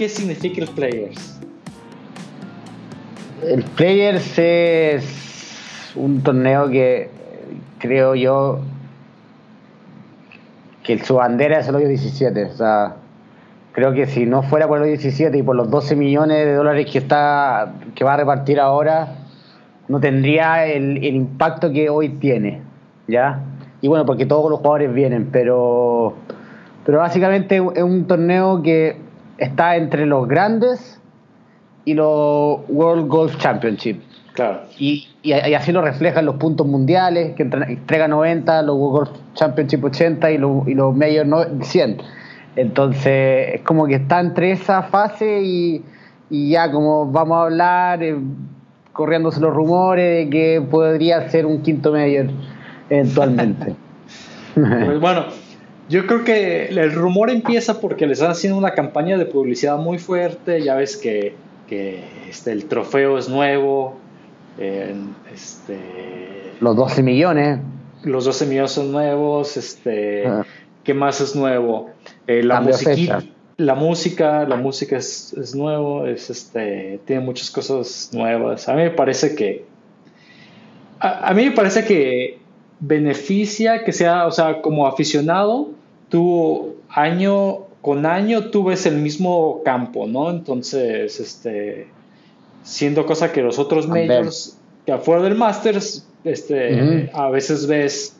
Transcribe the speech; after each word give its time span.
¿qué 0.00 0.08
significa 0.08 0.62
el 0.62 0.70
Players? 0.70 1.40
El 3.46 3.62
Players 3.62 4.38
es 4.38 5.92
un 5.94 6.22
torneo 6.22 6.70
que 6.70 7.10
creo 7.78 8.14
yo 8.14 8.60
que 10.82 10.98
su 11.04 11.16
bandera 11.16 11.58
es 11.58 11.68
el 11.68 11.74
hoyo 11.74 11.86
17. 11.86 12.44
O 12.46 12.56
sea, 12.56 12.96
creo 13.72 13.92
que 13.92 14.06
si 14.06 14.24
no 14.24 14.42
fuera 14.42 14.66
por 14.66 14.78
el 14.78 14.84
hoyo 14.84 14.92
17 14.92 15.36
y 15.36 15.42
por 15.42 15.54
los 15.54 15.70
12 15.70 15.96
millones 15.96 16.46
de 16.46 16.54
dólares 16.54 16.86
que 16.90 16.96
está 16.96 17.74
que 17.94 18.02
va 18.02 18.14
a 18.14 18.16
repartir 18.16 18.58
ahora, 18.58 19.16
no 19.88 20.00
tendría 20.00 20.64
el, 20.64 20.96
el 21.04 21.14
impacto 21.14 21.70
que 21.70 21.90
hoy 21.90 22.08
tiene. 22.08 22.62
¿Ya? 23.06 23.42
Y 23.82 23.88
bueno, 23.88 24.06
porque 24.06 24.24
todos 24.24 24.50
los 24.50 24.60
jugadores 24.60 24.94
vienen, 24.94 25.28
pero, 25.30 26.14
pero 26.86 27.00
básicamente 27.00 27.56
es 27.56 27.82
un 27.82 28.06
torneo 28.06 28.62
que 28.62 29.09
está 29.40 29.76
entre 29.76 30.06
los 30.06 30.28
grandes 30.28 31.00
y 31.84 31.94
los 31.94 32.60
World 32.68 33.08
Golf 33.08 33.36
Championship. 33.38 34.00
Claro. 34.34 34.60
Y, 34.78 35.08
y, 35.22 35.32
así 35.32 35.72
lo 35.72 35.82
reflejan 35.82 36.24
los 36.24 36.36
puntos 36.36 36.66
mundiales, 36.66 37.34
que 37.34 37.42
entrega 37.42 38.06
90, 38.06 38.62
los 38.62 38.76
World 38.76 39.08
Golf 39.08 39.20
Championship 39.34 39.82
80 39.82 40.30
y, 40.30 40.38
los, 40.38 40.68
y 40.68 40.74
los 40.74 40.94
Major 40.94 41.26
100. 41.60 41.98
Entonces, 42.56 43.54
es 43.54 43.60
como 43.62 43.86
que 43.86 43.96
está 43.96 44.20
entre 44.20 44.52
esa 44.52 44.82
fase 44.84 45.42
y, 45.42 45.84
y 46.28 46.50
ya 46.50 46.70
como 46.70 47.10
vamos 47.10 47.38
a 47.38 47.42
hablar, 47.42 48.02
eh, 48.02 48.16
corriéndose 48.92 49.40
los 49.40 49.54
rumores 49.54 50.24
de 50.24 50.30
que 50.30 50.60
podría 50.60 51.28
ser 51.28 51.46
un 51.46 51.62
quinto 51.62 51.92
Major 51.92 52.26
eventualmente. 52.88 53.74
pues 54.54 55.00
bueno, 55.00 55.24
yo 55.90 56.06
creo 56.06 56.22
que 56.22 56.66
el 56.66 56.92
rumor 56.92 57.30
empieza 57.30 57.80
porque 57.80 58.06
les 58.06 58.18
están 58.18 58.30
haciendo 58.30 58.56
una 58.56 58.74
campaña 58.74 59.18
de 59.18 59.26
publicidad 59.26 59.76
muy 59.76 59.98
fuerte. 59.98 60.62
Ya 60.62 60.76
ves 60.76 60.96
que, 60.96 61.34
que 61.68 62.04
este, 62.28 62.52
el 62.52 62.66
trofeo 62.66 63.18
es 63.18 63.28
nuevo. 63.28 63.98
este, 64.56 65.80
los 66.60 66.76
12 66.76 67.02
millones. 67.02 67.58
Los 68.04 68.24
12 68.24 68.46
millones 68.46 68.70
son 68.70 68.92
nuevos. 68.92 69.56
Este, 69.56 70.28
ah. 70.28 70.46
¿Qué 70.84 70.94
más 70.94 71.20
es 71.20 71.34
nuevo? 71.34 71.90
Eh, 72.28 72.44
la, 72.44 72.60
música 72.60 73.24
la 73.56 73.74
música, 73.74 74.46
la 74.46 74.56
música 74.56 74.96
es, 74.96 75.32
es, 75.32 75.56
nuevo, 75.56 76.06
es 76.06 76.30
este, 76.30 77.00
tiene 77.04 77.22
muchas 77.22 77.50
cosas 77.50 78.10
nuevas. 78.12 78.68
A 78.68 78.74
mí 78.74 78.82
me 78.82 78.90
parece 78.90 79.34
que. 79.34 79.64
a 81.00 81.34
mí 81.34 81.46
me 81.46 81.50
parece 81.50 81.84
que 81.84 82.38
beneficia 82.78 83.84
que 83.84 83.92
sea, 83.92 84.26
o 84.26 84.30
sea, 84.30 84.62
como 84.62 84.86
aficionado, 84.86 85.70
tú 86.10 86.76
año 86.88 87.70
con 87.80 88.04
año 88.04 88.50
tú 88.50 88.64
ves 88.64 88.86
el 88.86 88.96
mismo 88.96 89.62
campo, 89.64 90.06
¿no? 90.06 90.30
Entonces, 90.30 91.18
este, 91.18 91.88
siendo 92.62 93.06
cosa 93.06 93.32
que 93.32 93.42
los 93.42 93.58
otros 93.58 93.88
majors, 93.88 94.58
que 94.84 94.92
afuera 94.92 95.22
del 95.22 95.34
Masters, 95.34 96.06
este, 96.24 97.10
a 97.14 97.30
veces 97.30 97.66
ves, 97.66 98.16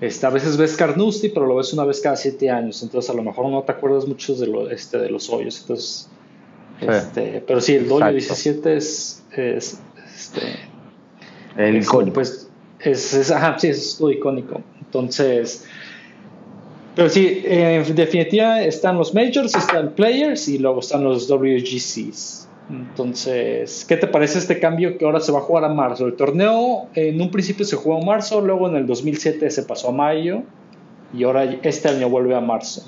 este, 0.00 0.26
a 0.26 0.30
veces 0.30 0.56
ves 0.56 0.76
Carnoustie, 0.76 1.30
pero 1.30 1.46
lo 1.46 1.56
ves 1.56 1.72
una 1.72 1.84
vez 1.84 2.00
cada 2.00 2.16
siete 2.16 2.50
años, 2.50 2.82
entonces 2.82 3.08
a 3.10 3.14
lo 3.14 3.22
mejor 3.22 3.48
no 3.48 3.62
te 3.62 3.72
acuerdas 3.72 4.08
mucho 4.08 4.34
de, 4.34 4.48
lo, 4.48 4.68
este, 4.68 4.98
de 4.98 5.08
los 5.08 5.30
hoyos, 5.30 5.60
entonces, 5.60 6.08
este, 6.80 7.44
pero 7.46 7.60
sí, 7.60 7.76
el 7.76 7.90
hoyo 7.92 8.10
17 8.10 8.76
es, 8.76 9.22
es 9.36 9.80
este, 10.12 10.40
el 11.56 11.84
pues, 12.12 12.48
es, 12.80 13.14
es, 13.14 13.30
ajá, 13.30 13.56
sí, 13.58 13.68
es 13.68 14.00
lo 14.00 14.10
icónico. 14.10 14.60
Entonces, 14.80 15.64
pero 16.94 17.08
sí, 17.08 17.42
en 17.44 17.94
definitiva 17.94 18.62
están 18.62 18.98
los 18.98 19.14
majors, 19.14 19.54
están 19.54 19.90
players 19.90 20.48
y 20.48 20.58
luego 20.58 20.80
están 20.80 21.04
los 21.04 21.28
WGCs. 21.30 22.48
Entonces, 22.70 23.84
¿qué 23.88 23.96
te 23.96 24.06
parece 24.06 24.38
este 24.38 24.60
cambio 24.60 24.96
que 24.96 25.04
ahora 25.04 25.20
se 25.20 25.32
va 25.32 25.38
a 25.38 25.42
jugar 25.42 25.64
a 25.64 25.68
marzo? 25.68 26.06
El 26.06 26.14
torneo 26.14 26.86
en 26.94 27.20
un 27.20 27.30
principio 27.30 27.64
se 27.64 27.76
jugó 27.76 28.00
a 28.00 28.04
marzo, 28.04 28.40
luego 28.40 28.68
en 28.68 28.76
el 28.76 28.86
2007 28.86 29.50
se 29.50 29.62
pasó 29.62 29.88
a 29.88 29.92
mayo 29.92 30.42
y 31.12 31.24
ahora 31.24 31.44
este 31.44 31.88
año 31.88 32.08
vuelve 32.08 32.34
a 32.34 32.40
marzo. 32.40 32.82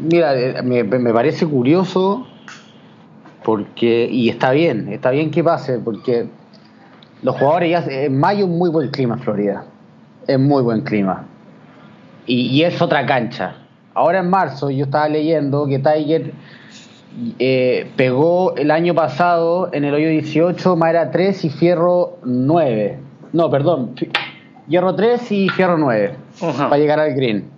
Mira, 0.00 0.38
eh, 0.38 0.62
me, 0.62 0.82
me 0.82 1.12
parece 1.12 1.46
curioso 1.46 2.26
porque, 3.44 4.08
y 4.10 4.28
está 4.28 4.52
bien, 4.52 4.88
está 4.92 5.10
bien 5.10 5.30
que 5.30 5.44
pase, 5.44 5.78
porque 5.78 6.26
los 7.22 7.36
jugadores 7.36 7.70
ya 7.70 7.84
en 7.86 8.18
mayo 8.18 8.46
es 8.46 8.50
muy 8.50 8.70
buen 8.70 8.90
clima 8.90 9.14
en 9.14 9.20
Florida. 9.20 9.64
Es 10.26 10.38
muy 10.38 10.62
buen 10.62 10.82
clima. 10.82 11.26
Y, 12.30 12.62
es 12.62 12.80
otra 12.80 13.04
cancha. 13.06 13.56
Ahora 13.92 14.20
en 14.20 14.30
marzo 14.30 14.70
yo 14.70 14.84
estaba 14.84 15.08
leyendo 15.08 15.66
que 15.66 15.80
Tiger 15.80 16.32
eh, 17.40 17.90
pegó 17.96 18.54
el 18.54 18.70
año 18.70 18.94
pasado 18.94 19.68
en 19.72 19.84
el 19.84 19.94
hoyo 19.94 20.08
18 20.08 20.76
madera 20.76 21.10
3 21.10 21.44
y 21.44 21.50
fierro 21.50 22.18
9. 22.22 22.98
No, 23.32 23.50
perdón. 23.50 23.96
Hierro 24.68 24.94
3 24.94 25.32
y 25.32 25.48
fierro 25.48 25.76
9 25.76 26.14
para 26.56 26.78
llegar 26.78 27.00
al 27.00 27.14
green. 27.14 27.50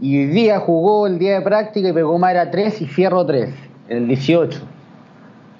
Y 0.00 0.16
hoy 0.18 0.26
día 0.26 0.60
jugó 0.60 1.08
el 1.08 1.18
día 1.18 1.34
de 1.34 1.40
práctica 1.40 1.88
y 1.88 1.92
pegó 1.92 2.16
madera 2.18 2.52
3 2.52 2.82
y 2.82 2.86
fierro 2.86 3.26
3 3.26 3.50
en 3.88 3.96
el 3.96 4.06
18. 4.06 4.60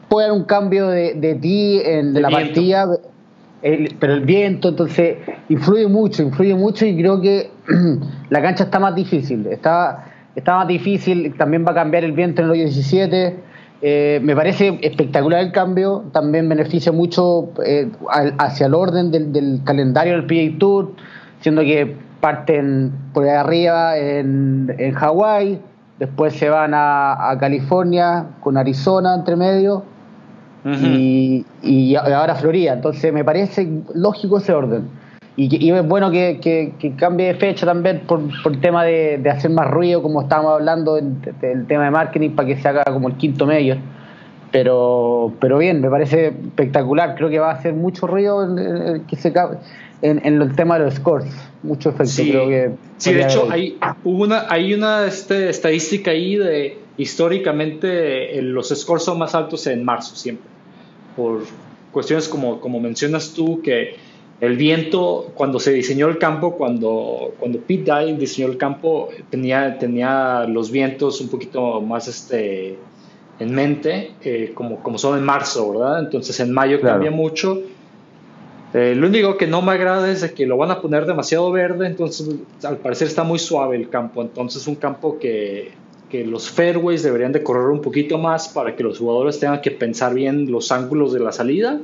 Puede 0.09 0.29
haber 0.29 0.39
un 0.39 0.45
cambio 0.47 0.87
de, 0.87 1.15
de 1.15 1.35
ti 1.35 1.81
en 1.85 2.15
de 2.15 2.21
la 2.21 2.31
partida 2.31 2.87
pero 3.61 4.15
el 4.15 4.21
viento, 4.21 4.69
entonces, 4.69 5.17
influye 5.49 5.89
mucho, 5.89 6.23
influye 6.23 6.55
mucho 6.55 6.87
y 6.87 6.97
creo 6.97 7.21
que 7.21 7.51
la 8.31 8.41
cancha 8.41 8.65
está 8.65 8.79
más 8.79 8.95
difícil. 8.95 9.47
Está, 9.47 10.05
está 10.37 10.57
más 10.57 10.69
difícil, 10.69 11.35
también 11.37 11.65
va 11.67 11.73
a 11.73 11.75
cambiar 11.75 12.05
el 12.05 12.13
viento 12.13 12.41
en 12.41 12.47
el 12.47 12.53
hoyo 12.53 12.65
17. 12.65 13.37
Eh, 13.81 14.21
me 14.23 14.35
parece 14.35 14.79
espectacular 14.83 15.41
el 15.41 15.53
cambio, 15.53 16.05
también 16.13 16.49
beneficia 16.49 16.93
mucho 16.93 17.51
eh, 17.65 17.89
hacia 18.39 18.67
el 18.67 18.75
orden 18.75 19.11
del, 19.11 19.61
calendario 19.65 20.15
del 20.15 20.27
PGA 20.27 20.59
Tour, 20.59 20.93
siendo 21.41 21.63
que 21.63 21.97
parten 22.21 22.93
por 23.13 23.25
ahí 23.25 23.31
arriba 23.31 23.97
en, 23.97 24.75
en 24.79 24.95
Hawái, 24.95 25.61
después 26.01 26.35
se 26.35 26.49
van 26.49 26.73
a 26.75 27.37
California 27.39 28.27
con 28.41 28.57
Arizona 28.57 29.15
entre 29.15 29.37
medio 29.37 29.85
y, 30.65 31.45
y, 31.63 31.95
ahora 31.95 32.35
Florida. 32.35 32.75
Entonces 32.75 33.13
me 33.13 33.25
parece 33.25 33.69
lógico 33.95 34.39
ese 34.39 34.53
orden. 34.53 34.89
Y, 35.37 35.71
es 35.71 35.87
bueno 35.87 36.11
que, 36.11 36.41
que, 36.43 36.93
cambie 36.97 37.29
de 37.29 37.35
fecha 37.35 37.65
también 37.65 38.03
por, 38.09 38.21
por 38.43 38.53
el 38.53 38.61
tema 38.61 38.83
de, 38.85 39.19
de, 39.19 39.31
hacer 39.31 39.53
más 39.53 39.71
ruido, 39.71 40.03
como 40.03 40.23
estábamos 40.23 40.55
hablando 40.55 40.97
del 40.97 41.67
tema 41.69 41.85
de 41.85 41.91
marketing, 41.93 42.31
para 42.31 42.49
que 42.49 42.57
se 42.57 42.67
haga 42.67 42.83
como 42.85 43.07
el 43.07 43.15
quinto 43.15 43.47
medio. 43.47 43.77
Pero, 44.51 45.33
pero 45.41 45.59
bien, 45.59 45.81
me 45.81 45.91
parece 45.91 46.29
espectacular. 46.29 47.15
Creo 47.15 47.31
que 47.31 47.39
va 47.39 47.53
a 47.53 47.55
hacer 47.55 47.73
mucho 47.73 48.09
ruido 48.09 48.43
en, 48.45 49.05
que 49.05 49.15
se 49.15 49.33
en, 50.03 50.21
en, 50.25 50.43
el 50.43 50.57
tema 50.57 50.77
de 50.77 50.87
los 50.87 50.95
scores. 50.95 51.33
Mucho 51.63 51.91
efecto. 51.91 52.07
Sí, 52.07 52.31
creo 52.31 52.49
que 52.49 52.71
sí 52.97 53.13
de 53.13 53.23
hecho, 53.23 53.47
hay, 53.49 53.79
una, 54.03 54.47
hay 54.49 54.75
una 54.75 55.07
este, 55.07 55.51
estadística 55.51 56.11
ahí 56.11 56.35
de 56.35 56.79
históricamente 56.97 58.43
los 58.43 58.71
scores 58.71 59.05
son 59.05 59.21
más 59.21 59.37
altos 59.37 59.69
en 59.69 59.85
marzo 59.85 60.17
siempre 60.17 60.58
por 61.19 61.43
cuestiones 61.91 62.29
como, 62.29 62.61
como 62.61 62.79
mencionas 62.79 63.35
tú, 63.35 63.61
que 63.61 63.97
el 64.41 64.57
viento, 64.57 65.33
cuando 65.35 65.59
se 65.59 65.73
diseñó 65.73 66.07
el 66.07 66.19
campo, 66.19 66.57
cuando, 66.57 67.35
cuando 67.41 67.59
Pete 67.59 67.91
Dye 67.93 68.17
diseñó 68.17 68.47
el 68.47 68.57
campo, 68.57 69.09
tenía, 69.31 69.79
tenía 69.79 70.45
los 70.45 70.71
vientos 70.71 71.21
un 71.21 71.29
poquito 71.29 71.81
más 71.81 72.07
este, 72.07 72.79
en 73.41 73.53
mente, 73.53 74.13
eh, 74.23 74.53
como, 74.55 74.81
como 74.81 74.97
son 74.97 75.19
en 75.19 75.25
marzo, 75.25 75.73
¿verdad? 75.73 75.99
Entonces 75.99 76.39
en 76.39 76.53
mayo 76.53 76.81
cambia 76.81 77.11
mucho. 77.11 77.63
Eh, 78.75 78.95
lo 78.95 79.09
único 79.09 79.37
que 79.37 79.49
no 79.49 79.61
me 79.61 79.73
agrada 79.73 80.09
es 80.09 80.31
que 80.33 80.47
lo 80.47 80.57
van 80.57 80.71
a 80.71 80.81
poner 80.81 81.05
demasiado 81.05 81.51
verde, 81.51 81.89
entonces 81.89 82.29
al 82.63 82.77
parecer 82.77 83.09
está 83.09 83.25
muy 83.25 83.41
suave 83.41 83.77
el 83.77 83.89
campo, 83.89 84.23
entonces 84.23 84.69
un 84.69 84.77
campo 84.77 85.19
que 85.19 85.73
que 86.09 86.25
los 86.25 86.51
fairways 86.51 87.03
deberían 87.03 87.33
de 87.33 87.43
correr 87.43 87.69
un 87.69 87.81
poquito 87.81 88.19
más 88.19 88.49
para 88.49 88.75
que 88.75 88.83
los 88.83 88.99
jugadores 88.99 89.39
tengan 89.39 89.61
que 89.61 89.71
pensar 89.71 90.15
bien 90.15 90.51
los 90.51 90.73
ángulos 90.73 91.13
de 91.13 91.21
la 91.21 91.33
salida. 91.33 91.81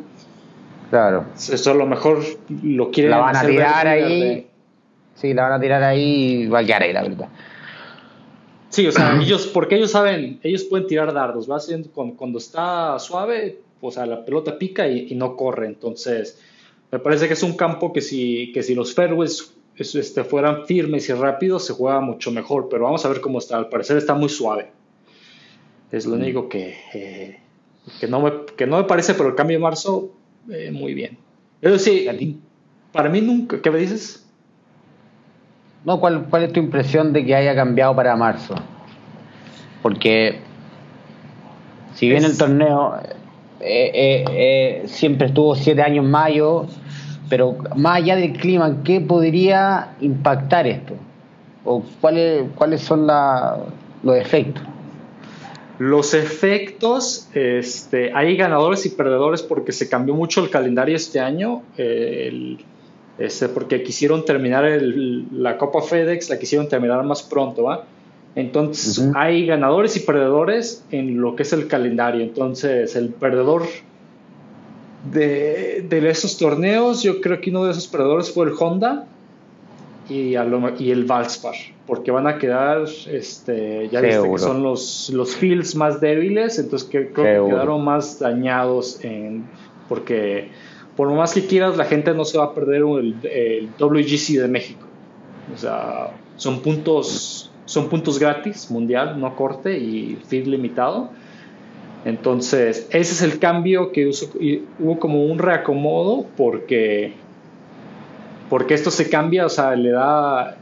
Claro. 0.90 1.26
Eso 1.36 1.70
a 1.70 1.74
lo 1.74 1.86
mejor 1.86 2.20
lo 2.62 2.90
quieren 2.90 3.10
La 3.10 3.18
van 3.18 3.36
a 3.36 3.46
tirar 3.46 3.86
ahí. 3.86 4.46
Sí, 5.14 5.34
la 5.34 5.42
van 5.42 5.52
a 5.52 5.60
tirar 5.60 5.82
ahí 5.82 6.42
y 6.42 6.46
va 6.46 6.60
a 6.60 6.64
quedar 6.64 6.82
ahí, 6.82 6.92
la 6.92 7.02
verdad. 7.02 7.28
Sí, 8.68 8.86
o 8.86 8.92
sea, 8.92 9.16
ellos, 9.20 9.46
porque 9.46 9.76
ellos 9.76 9.92
saben, 9.92 10.40
ellos 10.42 10.64
pueden 10.64 10.88
tirar 10.88 11.12
dardos, 11.12 11.48
¿va? 11.48 11.58
Cuando, 12.16 12.38
está 12.38 12.98
suave, 12.98 13.60
o 13.80 13.92
sea, 13.92 14.04
la 14.04 14.24
pelota 14.24 14.58
pica 14.58 14.88
y, 14.88 15.06
y, 15.10 15.14
no 15.14 15.36
corre. 15.36 15.66
Entonces, 15.66 16.40
me 16.90 16.98
parece 16.98 17.28
que 17.28 17.34
es 17.34 17.42
un 17.44 17.56
campo 17.56 17.92
que 17.92 18.00
si, 18.00 18.50
que 18.52 18.64
si 18.64 18.74
los 18.74 18.92
fairways 18.92 19.53
este, 19.76 20.24
fueran 20.24 20.66
firmes 20.66 21.08
y 21.08 21.12
rápidos, 21.12 21.66
se 21.66 21.72
juega 21.72 22.00
mucho 22.00 22.30
mejor, 22.30 22.68
pero 22.68 22.84
vamos 22.84 23.04
a 23.04 23.08
ver 23.08 23.20
cómo 23.20 23.38
está. 23.38 23.56
Al 23.56 23.68
parecer 23.68 23.96
está 23.96 24.14
muy 24.14 24.28
suave. 24.28 24.70
Es 25.90 26.06
lo 26.06 26.16
mm. 26.16 26.20
único 26.20 26.48
que, 26.48 26.76
eh, 26.94 27.40
que, 28.00 28.06
no 28.06 28.20
me, 28.20 28.32
que 28.56 28.66
no 28.66 28.78
me 28.78 28.84
parece, 28.84 29.14
pero 29.14 29.28
el 29.30 29.34
cambio 29.34 29.58
de 29.58 29.62
marzo, 29.62 30.12
eh, 30.50 30.70
muy 30.70 30.94
bien. 30.94 31.18
Pero 31.60 31.78
sí, 31.78 32.06
para 32.92 33.08
mí 33.08 33.20
nunca, 33.20 33.60
¿qué 33.60 33.70
me 33.70 33.78
dices? 33.78 34.28
No, 35.84 36.00
¿cuál, 36.00 36.26
¿cuál 36.30 36.44
es 36.44 36.52
tu 36.52 36.60
impresión 36.60 37.12
de 37.12 37.24
que 37.24 37.34
haya 37.34 37.54
cambiado 37.54 37.94
para 37.94 38.16
marzo? 38.16 38.54
Porque 39.82 40.38
si 41.94 42.08
bien 42.08 42.24
el 42.24 42.36
torneo 42.38 42.98
eh, 43.60 43.90
eh, 43.94 44.24
eh, 44.30 44.82
siempre 44.86 45.28
estuvo 45.28 45.54
siete 45.54 45.82
años 45.82 46.04
mayo, 46.04 46.66
pero 47.34 47.56
más 47.74 47.96
allá 47.96 48.14
del 48.14 48.34
clima, 48.34 48.84
¿qué 48.84 49.00
podría 49.00 49.96
impactar 50.00 50.68
esto? 50.68 50.94
¿O 51.64 51.82
cuáles, 52.00 52.44
cuáles 52.54 52.80
son 52.80 53.08
los 53.08 54.16
efectos? 54.16 54.62
Los 55.80 56.14
efectos, 56.14 57.28
este, 57.34 58.12
hay 58.14 58.36
ganadores 58.36 58.86
y 58.86 58.90
perdedores 58.90 59.42
porque 59.42 59.72
se 59.72 59.88
cambió 59.88 60.14
mucho 60.14 60.44
el 60.44 60.48
calendario 60.48 60.94
este 60.94 61.18
año, 61.18 61.62
este, 61.76 63.48
porque 63.48 63.82
quisieron 63.82 64.24
terminar 64.24 64.80
la 65.32 65.58
Copa 65.58 65.82
FedEx, 65.82 66.30
la 66.30 66.38
quisieron 66.38 66.68
terminar 66.68 67.02
más 67.02 67.24
pronto, 67.24 67.64
¿va? 67.64 67.84
Entonces 68.36 69.10
hay 69.16 69.44
ganadores 69.44 69.96
y 69.96 70.00
perdedores 70.06 70.84
en 70.92 71.20
lo 71.20 71.34
que 71.34 71.42
es 71.42 71.52
el 71.52 71.66
calendario. 71.66 72.22
Entonces 72.22 72.94
el 72.94 73.08
perdedor 73.08 73.64
de, 75.12 76.08
esos 76.08 76.38
torneos, 76.38 77.02
yo 77.02 77.20
creo 77.20 77.40
que 77.40 77.50
uno 77.50 77.64
de 77.64 77.72
esos 77.72 77.86
perdedores 77.86 78.30
fue 78.32 78.46
el 78.46 78.52
Honda 78.58 79.06
y, 80.08 80.34
y 80.78 80.90
el 80.90 81.04
Valspar, 81.04 81.54
porque 81.86 82.10
van 82.10 82.26
a 82.26 82.38
quedar, 82.38 82.84
este, 83.10 83.88
ya 83.90 84.00
viste 84.00 84.30
que 84.30 84.38
son 84.38 84.62
los, 84.62 85.10
los 85.10 85.34
fields 85.36 85.74
más 85.74 86.00
débiles, 86.00 86.58
entonces 86.58 86.88
que, 86.88 87.08
creo 87.08 87.46
que 87.46 87.52
quedaron 87.52 87.84
más 87.84 88.18
dañados 88.18 89.04
en, 89.04 89.44
porque 89.88 90.48
por 90.96 91.08
lo 91.08 91.14
más 91.14 91.34
que 91.34 91.46
quieras, 91.46 91.76
la 91.76 91.84
gente 91.84 92.14
no 92.14 92.24
se 92.24 92.38
va 92.38 92.44
a 92.44 92.54
perder 92.54 92.82
el, 92.82 93.16
el 93.24 93.68
WGC 93.78 94.40
de 94.40 94.48
México. 94.48 94.86
O 95.52 95.58
sea, 95.58 96.10
son 96.36 96.60
puntos 96.60 97.50
son 97.66 97.88
puntos 97.88 98.18
gratis, 98.18 98.70
mundial, 98.70 99.18
no 99.20 99.34
corte 99.36 99.78
y 99.78 100.16
feed 100.28 100.46
limitado. 100.46 101.10
Entonces, 102.04 102.86
ese 102.90 103.12
es 103.12 103.22
el 103.22 103.38
cambio 103.38 103.92
que 103.92 104.10
hubo 104.78 104.98
como 104.98 105.24
un 105.24 105.38
reacomodo 105.38 106.26
porque, 106.36 107.14
porque 108.50 108.74
esto 108.74 108.90
se 108.90 109.08
cambia, 109.08 109.46
o 109.46 109.50
sea, 109.50 109.74
le 109.74 109.90
da... 109.90 110.56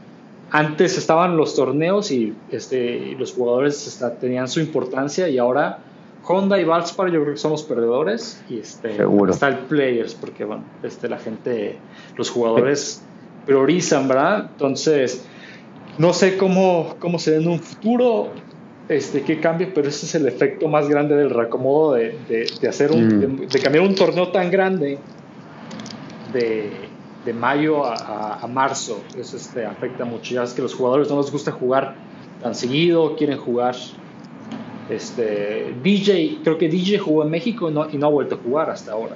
Antes 0.54 0.98
estaban 0.98 1.36
los 1.36 1.56
torneos 1.56 2.10
y 2.10 2.34
este, 2.50 3.16
los 3.18 3.32
jugadores 3.32 4.02
tenían 4.20 4.48
su 4.48 4.60
importancia 4.60 5.28
y 5.30 5.38
ahora 5.38 5.78
Honda 6.24 6.60
y 6.60 6.64
Valspar 6.64 7.10
yo 7.10 7.22
creo 7.22 7.34
que 7.34 7.40
son 7.40 7.52
los 7.52 7.62
perdedores 7.62 8.42
y 8.48 8.58
este, 8.58 8.98
está 9.28 9.48
el 9.48 9.58
Players 9.60 10.14
porque 10.14 10.44
bueno, 10.44 10.64
este, 10.82 11.08
la 11.08 11.18
gente, 11.18 11.78
los 12.16 12.30
jugadores 12.30 13.02
priorizan, 13.46 14.06
¿verdad? 14.06 14.50
Entonces, 14.52 15.24
no 15.98 16.12
sé 16.12 16.36
cómo, 16.36 16.96
cómo 16.98 17.18
se 17.18 17.32
ve 17.32 17.36
en 17.38 17.48
un 17.48 17.58
futuro, 17.58 18.28
este, 18.88 19.22
qué 19.22 19.40
cambie, 19.40 19.68
pero 19.68 19.88
ese 19.88 20.06
es 20.06 20.14
el 20.14 20.26
efecto 20.26 20.68
más 20.68 20.88
grande 20.88 21.14
del 21.14 21.30
reacomodo 21.30 21.94
de, 21.94 22.16
de, 22.60 22.68
hacer 22.68 22.92
un, 22.92 23.06
mm. 23.06 23.46
de, 23.46 23.58
cambiar 23.60 23.84
un 23.84 23.94
torneo 23.94 24.28
tan 24.28 24.50
grande 24.50 24.98
de, 26.32 26.70
de 27.24 27.32
mayo 27.32 27.84
a, 27.84 28.40
a, 28.42 28.46
marzo. 28.46 29.02
Eso 29.16 29.36
este, 29.36 29.64
afecta 29.64 30.04
mucho. 30.04 30.34
Ya 30.34 30.42
es 30.42 30.52
que 30.52 30.62
los 30.62 30.74
jugadores 30.74 31.08
no 31.10 31.18
les 31.18 31.30
gusta 31.30 31.52
jugar 31.52 31.94
tan 32.42 32.54
seguido, 32.54 33.16
quieren 33.16 33.38
jugar. 33.38 33.76
Este, 34.90 35.74
DJ, 35.82 36.40
creo 36.42 36.58
que 36.58 36.68
DJ 36.68 36.98
jugó 36.98 37.22
en 37.22 37.30
México 37.30 37.70
y 37.70 37.72
no, 37.72 37.88
y 37.88 37.96
no 37.96 38.06
ha 38.08 38.10
vuelto 38.10 38.34
a 38.34 38.38
jugar 38.38 38.68
hasta 38.68 38.92
ahora. 38.92 39.14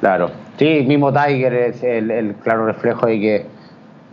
Claro, 0.00 0.30
sí, 0.58 0.84
mismo 0.86 1.12
Tiger 1.12 1.52
es 1.52 1.82
el, 1.82 2.10
el 2.10 2.34
claro 2.36 2.64
reflejo 2.64 3.06
de 3.06 3.20
que 3.20 3.46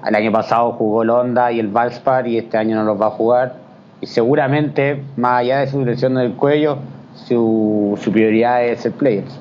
el 0.05 0.15
año 0.15 0.31
pasado 0.31 0.73
jugó 0.73 1.03
el 1.03 1.09
Honda 1.09 1.51
y 1.51 1.59
el 1.59 1.69
Valspar 1.69 2.27
y 2.27 2.37
este 2.37 2.57
año 2.57 2.75
no 2.75 2.83
los 2.83 3.01
va 3.01 3.07
a 3.07 3.11
jugar. 3.11 3.66
Y 4.01 4.05
seguramente, 4.05 5.01
más 5.15 5.41
allá 5.41 5.59
de 5.59 5.67
su 5.67 5.79
dirección 5.79 6.15
del 6.15 6.33
cuello, 6.33 6.77
su, 7.27 7.97
su 8.01 8.11
prioridad 8.11 8.65
es 8.65 8.85
el 8.85 8.91
Players. 8.93 9.39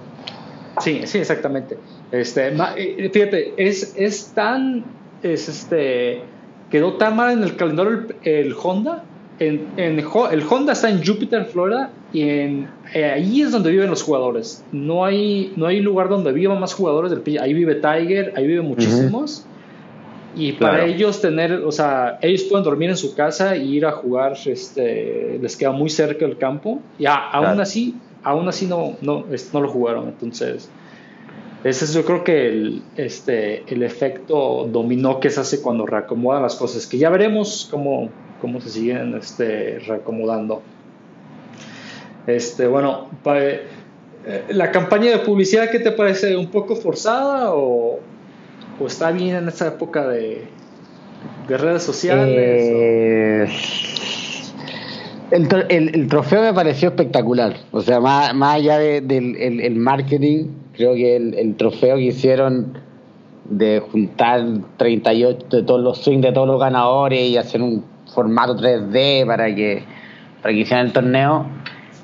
Sí, 0.80 1.02
sí, 1.04 1.18
exactamente. 1.18 1.78
Este, 2.12 2.52
eh, 2.76 3.10
fíjate, 3.12 3.54
es, 3.56 3.94
es 3.96 4.32
tan. 4.34 4.84
Es 5.22 5.48
este, 5.48 6.22
quedó 6.70 6.94
tan 6.94 7.16
mal 7.16 7.32
en 7.32 7.42
el 7.42 7.56
calendario 7.56 8.06
el, 8.22 8.54
Honda. 8.62 9.04
En, 9.38 9.66
en, 9.76 9.98
el 9.98 10.42
Honda 10.48 10.72
está 10.72 10.88
en 10.88 11.04
Jupiter, 11.04 11.44
Florida, 11.44 11.90
y 12.12 12.22
en, 12.22 12.68
eh, 12.94 13.04
ahí 13.04 13.42
es 13.42 13.52
donde 13.52 13.70
viven 13.70 13.90
los 13.90 14.02
jugadores. 14.02 14.64
No 14.72 15.04
hay, 15.04 15.52
no 15.56 15.66
hay 15.66 15.80
lugar 15.80 16.08
donde 16.08 16.32
vivan 16.32 16.60
más 16.60 16.74
jugadores 16.74 17.10
del 17.10 17.38
Ahí 17.38 17.52
vive 17.52 17.74
Tiger, 17.74 18.32
ahí 18.36 18.46
viven 18.46 18.66
muchísimos. 18.66 19.46
Y 20.36 20.52
para 20.52 20.84
ellos 20.84 21.22
tener, 21.22 21.52
o 21.64 21.72
sea, 21.72 22.18
ellos 22.20 22.42
pueden 22.42 22.62
dormir 22.62 22.90
en 22.90 22.96
su 22.98 23.14
casa 23.14 23.56
y 23.56 23.74
ir 23.74 23.86
a 23.86 23.92
jugar, 23.92 24.36
este, 24.44 25.38
les 25.40 25.56
queda 25.56 25.72
muy 25.72 25.88
cerca 25.88 26.26
el 26.26 26.36
campo. 26.36 26.80
Y 26.98 27.06
aún 27.06 27.58
así, 27.58 27.94
aún 28.22 28.46
así 28.46 28.66
no, 28.66 28.96
no, 29.00 29.24
no 29.52 29.60
lo 29.60 29.68
jugaron. 29.68 30.08
Entonces, 30.08 30.68
ese 31.64 31.86
es 31.86 31.94
yo 31.94 32.04
creo 32.04 32.22
que 32.22 32.48
el, 32.48 32.82
este, 32.96 33.64
el 33.72 33.82
efecto 33.82 34.68
dominó 34.70 35.20
que 35.20 35.30
se 35.30 35.40
hace 35.40 35.62
cuando 35.62 35.86
reacomodan 35.86 36.42
las 36.42 36.54
cosas, 36.54 36.86
que 36.86 36.98
ya 36.98 37.08
veremos 37.08 37.66
cómo, 37.70 38.10
cómo 38.40 38.60
se 38.60 38.68
siguen 38.68 39.14
este, 39.14 39.78
reacomodando. 39.86 40.60
Este, 42.26 42.66
bueno, 42.66 43.08
eh, 43.24 43.64
la 44.50 44.70
campaña 44.70 45.12
de 45.12 45.18
publicidad, 45.20 45.70
¿qué 45.70 45.78
te 45.78 45.92
parece? 45.92 46.36
¿Un 46.36 46.50
poco 46.50 46.76
forzada 46.76 47.54
o, 47.54 48.00
¿O 48.78 48.86
está 48.86 49.10
bien 49.10 49.36
en 49.36 49.48
esta 49.48 49.68
época 49.68 50.06
de, 50.06 50.48
redes 51.48 51.82
sociales? 51.82 52.26
Eh, 52.28 53.48
el, 55.30 56.08
trofeo 56.08 56.42
me 56.42 56.52
pareció 56.52 56.90
espectacular. 56.90 57.54
O 57.72 57.80
sea, 57.80 58.00
más, 58.00 58.32
allá 58.42 58.78
del 58.78 59.36
el, 59.36 59.76
marketing, 59.76 60.48
creo 60.74 60.94
que 60.94 61.16
el, 61.16 61.54
trofeo 61.56 61.96
que 61.96 62.02
hicieron 62.02 62.78
de 63.48 63.80
juntar 63.80 64.44
38 64.76 65.46
de 65.56 65.62
todos 65.62 65.80
los 65.80 65.98
swings 66.02 66.22
de 66.22 66.32
todos 66.32 66.48
los 66.48 66.60
ganadores 66.60 67.20
y 67.20 67.36
hacer 67.36 67.62
un 67.62 67.84
formato 68.12 68.56
3D 68.56 69.24
para 69.24 69.54
que, 69.54 69.84
para 70.42 70.52
que 70.52 70.60
hicieran 70.60 70.86
el 70.86 70.92
torneo. 70.92 71.46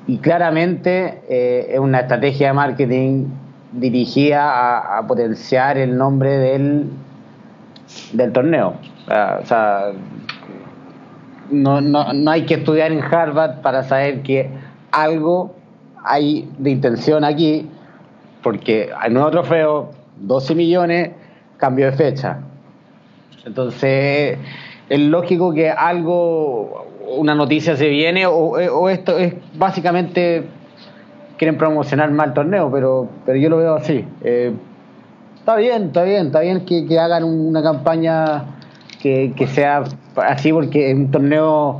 Y 0.07 0.17
claramente 0.17 1.21
eh, 1.29 1.67
es 1.73 1.79
una 1.79 2.01
estrategia 2.01 2.47
de 2.47 2.53
marketing 2.53 3.25
dirigía 3.73 4.97
a, 4.97 5.05
potenciar 5.07 5.77
el 5.77 5.97
nombre 5.97 6.37
del, 6.37 6.89
del 8.13 8.31
torneo. 8.31 8.75
O 9.07 9.45
sea, 9.45 9.91
no, 11.49 11.81
no, 11.81 12.13
no 12.13 12.31
hay 12.31 12.45
que 12.45 12.55
estudiar 12.55 12.91
en 12.91 13.01
Harvard 13.01 13.61
para 13.61 13.83
saber 13.83 14.21
que 14.21 14.49
algo 14.91 15.55
hay 16.03 16.49
de 16.57 16.71
intención 16.71 17.23
aquí, 17.23 17.69
porque 18.41 18.89
hay 18.97 19.11
nuevo 19.11 19.31
trofeo, 19.31 19.91
12 20.17 20.55
millones, 20.55 21.11
cambio 21.57 21.87
de 21.87 21.93
fecha. 21.93 22.39
Entonces, 23.45 24.37
es 24.89 24.99
lógico 24.99 25.53
que 25.53 25.69
algo, 25.69 26.87
una 27.17 27.35
noticia 27.35 27.75
se 27.75 27.89
viene, 27.89 28.25
o 28.25 28.89
esto 28.89 29.17
es 29.17 29.33
básicamente 29.55 30.47
quieren 31.37 31.57
promocionar 31.57 32.11
mal 32.11 32.33
torneo, 32.33 32.69
pero, 32.71 33.09
pero 33.25 33.37
yo 33.37 33.49
lo 33.49 33.57
veo 33.57 33.75
así. 33.75 34.05
Eh, 34.23 34.53
está 35.37 35.55
bien, 35.55 35.87
está 35.87 36.03
bien, 36.03 36.27
está 36.27 36.39
bien 36.41 36.65
que, 36.65 36.99
hagan 36.99 37.23
una 37.23 37.61
campaña 37.61 38.45
que, 39.01 39.33
sea 39.47 39.83
así, 40.15 40.53
porque 40.53 40.91
es 40.91 40.95
un 40.95 41.11
torneo 41.11 41.79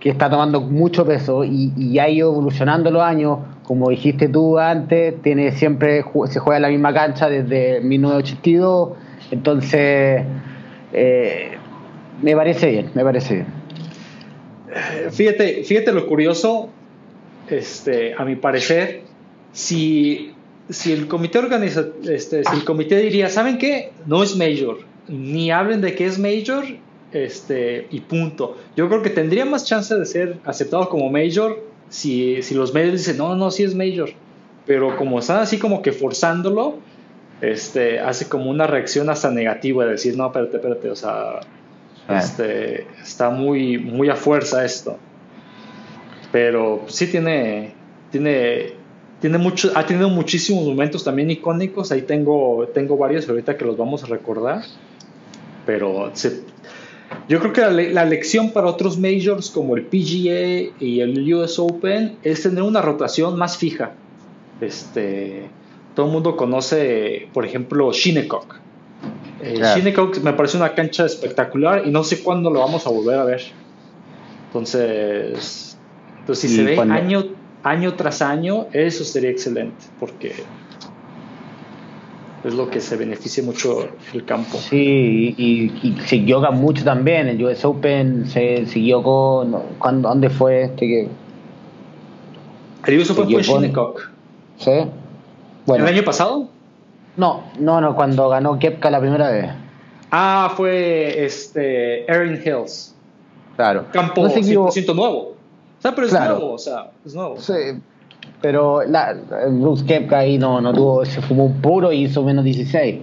que 0.00 0.10
está 0.10 0.30
tomando 0.30 0.60
mucho 0.60 1.04
peso 1.06 1.44
y, 1.44 1.98
ha 1.98 2.08
ido 2.08 2.30
evolucionando 2.30 2.90
los 2.90 3.02
años. 3.02 3.38
Como 3.64 3.88
dijiste 3.88 4.28
tú 4.28 4.58
antes, 4.58 5.20
tiene 5.22 5.52
siempre 5.52 6.04
se 6.26 6.38
juega 6.38 6.56
en 6.56 6.62
la 6.62 6.68
misma 6.68 6.92
cancha 6.92 7.28
desde 7.28 7.80
1982. 7.80 8.90
Entonces, 9.30 10.22
eh, 10.92 11.52
me 12.22 12.36
parece 12.36 12.70
bien, 12.70 12.90
me 12.94 13.02
parece 13.02 13.34
bien. 13.34 13.64
Fíjate, 15.10 15.62
fíjate 15.64 15.92
lo 15.92 16.06
curioso, 16.06 16.68
este, 17.48 18.14
a 18.14 18.24
mi 18.24 18.36
parecer, 18.36 19.02
si, 19.52 20.32
si 20.68 20.92
el 20.92 21.08
comité 21.08 21.38
organiza, 21.38 21.86
este, 22.08 22.44
si 22.44 22.54
el 22.54 22.64
comité 22.64 22.98
diría, 22.98 23.28
¿saben 23.28 23.58
qué? 23.58 23.92
No 24.06 24.22
es 24.22 24.36
major, 24.36 24.78
ni 25.08 25.50
hablen 25.50 25.80
de 25.80 25.94
que 25.94 26.06
es 26.06 26.18
major, 26.18 26.64
este, 27.12 27.86
y 27.90 28.00
punto. 28.00 28.56
Yo 28.76 28.88
creo 28.88 29.02
que 29.02 29.10
tendría 29.10 29.44
más 29.44 29.64
chance 29.64 29.94
de 29.94 30.04
ser 30.04 30.38
aceptado 30.44 30.88
como 30.88 31.10
major 31.10 31.62
si, 31.88 32.42
si 32.42 32.54
los 32.54 32.74
medios 32.74 32.92
dicen, 32.94 33.18
no, 33.18 33.36
no, 33.36 33.50
sí 33.50 33.62
es 33.62 33.74
major. 33.74 34.10
Pero 34.66 34.96
como 34.96 35.18
están 35.20 35.38
así 35.38 35.58
como 35.58 35.82
que 35.82 35.92
forzándolo, 35.92 36.78
este, 37.40 38.00
hace 38.00 38.28
como 38.28 38.50
una 38.50 38.66
reacción 38.66 39.10
hasta 39.10 39.30
negativa 39.30 39.84
de 39.84 39.92
decir, 39.92 40.16
no, 40.16 40.26
espérate, 40.26 40.56
espérate, 40.56 40.90
o 40.90 40.96
sea, 40.96 41.40
ah. 42.08 42.18
este, 42.18 42.86
está 43.02 43.30
muy, 43.30 43.78
muy 43.78 44.08
a 44.08 44.16
fuerza 44.16 44.64
esto. 44.64 44.98
Pero 46.34 46.82
sí 46.88 47.06
tiene, 47.06 47.74
tiene, 48.10 48.72
tiene 49.20 49.38
mucho, 49.38 49.70
ha 49.76 49.86
tenido 49.86 50.08
muchísimos 50.08 50.66
momentos 50.66 51.04
también 51.04 51.30
icónicos. 51.30 51.92
Ahí 51.92 52.02
tengo, 52.02 52.66
tengo 52.74 52.96
varios 52.96 53.28
ahorita 53.28 53.56
que 53.56 53.64
los 53.64 53.76
vamos 53.76 54.02
a 54.02 54.08
recordar. 54.08 54.64
Pero 55.64 56.10
Yo 57.28 57.38
creo 57.38 57.52
que 57.52 57.60
la, 57.92 58.04
lección 58.04 58.50
para 58.50 58.66
otros 58.66 58.98
majors 58.98 59.48
como 59.48 59.76
el 59.76 59.84
PGA 59.84 60.74
y 60.80 60.98
el 61.02 61.34
US 61.34 61.60
Open 61.60 62.16
es 62.24 62.42
tener 62.42 62.64
una 62.64 62.82
rotación 62.82 63.38
más 63.38 63.56
fija. 63.56 63.92
Este, 64.60 65.48
todo 65.94 66.06
el 66.06 66.12
mundo 66.12 66.36
conoce, 66.36 67.28
por 67.32 67.44
ejemplo, 67.44 67.92
Shinnecock. 67.92 68.56
Eh, 69.40 69.60
Shinnecock 69.76 70.18
me 70.18 70.32
parece 70.32 70.56
una 70.56 70.74
cancha 70.74 71.06
espectacular 71.06 71.86
y 71.86 71.92
no 71.92 72.02
sé 72.02 72.24
cuándo 72.24 72.50
lo 72.50 72.58
vamos 72.58 72.88
a 72.88 72.90
volver 72.90 73.20
a 73.20 73.24
ver. 73.24 73.42
Entonces, 74.48 75.73
entonces 76.24 76.50
si 76.50 76.56
se 76.56 76.62
ve 76.62 76.80
año, 76.80 77.22
año 77.62 77.92
tras 77.96 78.22
año, 78.22 78.68
eso 78.72 79.04
sería 79.04 79.28
excelente, 79.28 79.84
porque 80.00 80.32
es 82.42 82.54
lo 82.54 82.70
que 82.70 82.80
se 82.80 82.96
beneficia 82.96 83.42
mucho 83.42 83.90
el 84.14 84.24
campo. 84.24 84.56
Sí, 84.56 85.34
y, 85.36 85.64
y, 85.86 86.00
se 86.06 86.24
yoga 86.24 86.50
mucho 86.50 86.82
también. 86.82 87.28
El 87.28 87.44
US 87.44 87.62
Open 87.66 88.26
se 88.26 88.64
siguió 88.64 89.02
con. 89.02 89.52
¿cuándo, 89.78 90.08
¿Dónde 90.08 90.30
fue 90.30 90.62
este 90.62 90.86
que.? 90.86 91.08
El 92.86 93.00
US 93.00 93.10
Open 93.10 93.30
fue 93.30 93.42
Shinnecock. 93.42 94.10
Sí. 94.56 94.72
Bueno. 95.66 95.86
¿El 95.86 95.94
año 95.94 96.04
pasado? 96.04 96.48
No, 97.18 97.44
no, 97.58 97.82
no, 97.82 97.94
cuando 97.94 98.30
ganó 98.30 98.58
Kepka 98.58 98.90
la 98.90 99.00
primera 99.00 99.30
vez. 99.30 99.50
Ah, 100.10 100.54
fue 100.56 101.22
este 101.22 102.10
Erin 102.10 102.40
Hills. 102.42 102.94
Claro. 103.56 103.84
Campo 103.92 104.22
no 104.22 104.30
100% 104.30 104.94
nuevo. 104.94 105.33
Sea, 105.84 105.94
pero 105.94 106.06
es 106.06 106.12
nuevo, 106.14 106.52
o 106.52 106.58
sea, 106.58 106.90
es 107.04 107.14
nuevo. 107.14 107.36
Sí, 107.36 107.52
pero 108.40 108.82
la, 108.84 109.14
Bruce 109.50 109.84
Kepka 109.84 110.20
ahí 110.20 110.38
no, 110.38 110.62
no 110.62 110.72
tuvo, 110.72 111.04
se 111.04 111.20
fumó 111.20 111.44
un 111.44 111.60
puro 111.60 111.92
y 111.92 112.04
hizo 112.04 112.22
menos 112.22 112.42
16. 112.42 113.00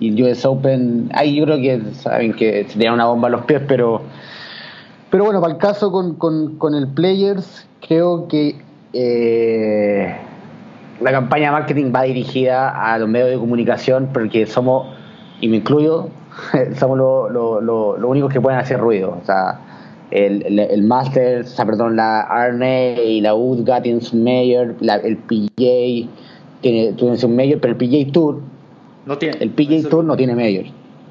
Y 0.00 0.08
el 0.08 0.24
US 0.24 0.44
Open, 0.44 1.10
ahí 1.14 1.36
yo 1.36 1.44
creo 1.44 1.58
que 1.58 1.94
saben 1.94 2.32
que 2.32 2.64
se 2.64 2.72
tenía 2.72 2.92
una 2.92 3.06
bomba 3.06 3.28
a 3.28 3.30
los 3.30 3.44
pies, 3.44 3.62
pero 3.68 4.02
pero 5.10 5.24
bueno, 5.24 5.40
para 5.40 5.52
el 5.52 5.60
caso 5.60 5.92
con, 5.92 6.16
con, 6.16 6.56
con 6.56 6.74
el 6.74 6.88
Players, 6.88 7.68
creo 7.86 8.26
que 8.26 8.60
eh, 8.92 10.16
la 11.00 11.12
campaña 11.12 11.46
de 11.46 11.52
marketing 11.52 11.92
va 11.94 12.02
dirigida 12.02 12.68
a 12.68 12.98
los 12.98 13.08
medios 13.08 13.30
de 13.30 13.38
comunicación 13.38 14.10
porque 14.12 14.44
somos, 14.46 14.88
y 15.40 15.46
me 15.48 15.58
incluyo, 15.58 16.08
somos 16.80 16.98
los 16.98 17.30
lo, 17.30 17.60
lo, 17.60 17.96
lo 17.96 18.08
únicos 18.08 18.32
que 18.32 18.40
pueden 18.40 18.58
hacer 18.58 18.80
ruido. 18.80 19.16
O 19.22 19.24
sea, 19.24 19.60
el, 20.10 20.44
el, 20.46 20.58
el 20.58 20.82
Masters, 20.82 21.52
o 21.52 21.56
sea, 21.56 21.66
perdón, 21.66 21.96
la 21.96 22.28
RNA 22.50 23.02
y 23.02 23.20
la 23.20 23.34
UDGA 23.34 23.82
tienen 23.82 24.00
su 24.00 24.16
mayor, 24.16 24.76
el 24.80 25.16
PJ 25.16 26.08
tiene, 26.60 26.92
tiene 26.92 27.16
su 27.16 27.28
mayor, 27.28 27.60
pero 27.60 27.72
el 27.72 27.78
PJ 27.78 28.12
Tour, 28.12 28.40
no 29.06 29.18
tiene. 29.18 29.36
el 29.40 29.50
PJ 29.50 29.88
Tour 29.88 30.04
no 30.04 30.16
tiene 30.16 30.34
mayor. 30.34 30.64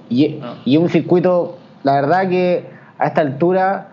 Y, 0.10 0.40
ah. 0.42 0.56
y 0.66 0.78
un 0.78 0.90
circuito, 0.90 1.58
la 1.84 1.96
verdad 1.96 2.30
que 2.30 2.66
a 2.98 3.08
esta 3.08 3.22
altura, 3.22 3.90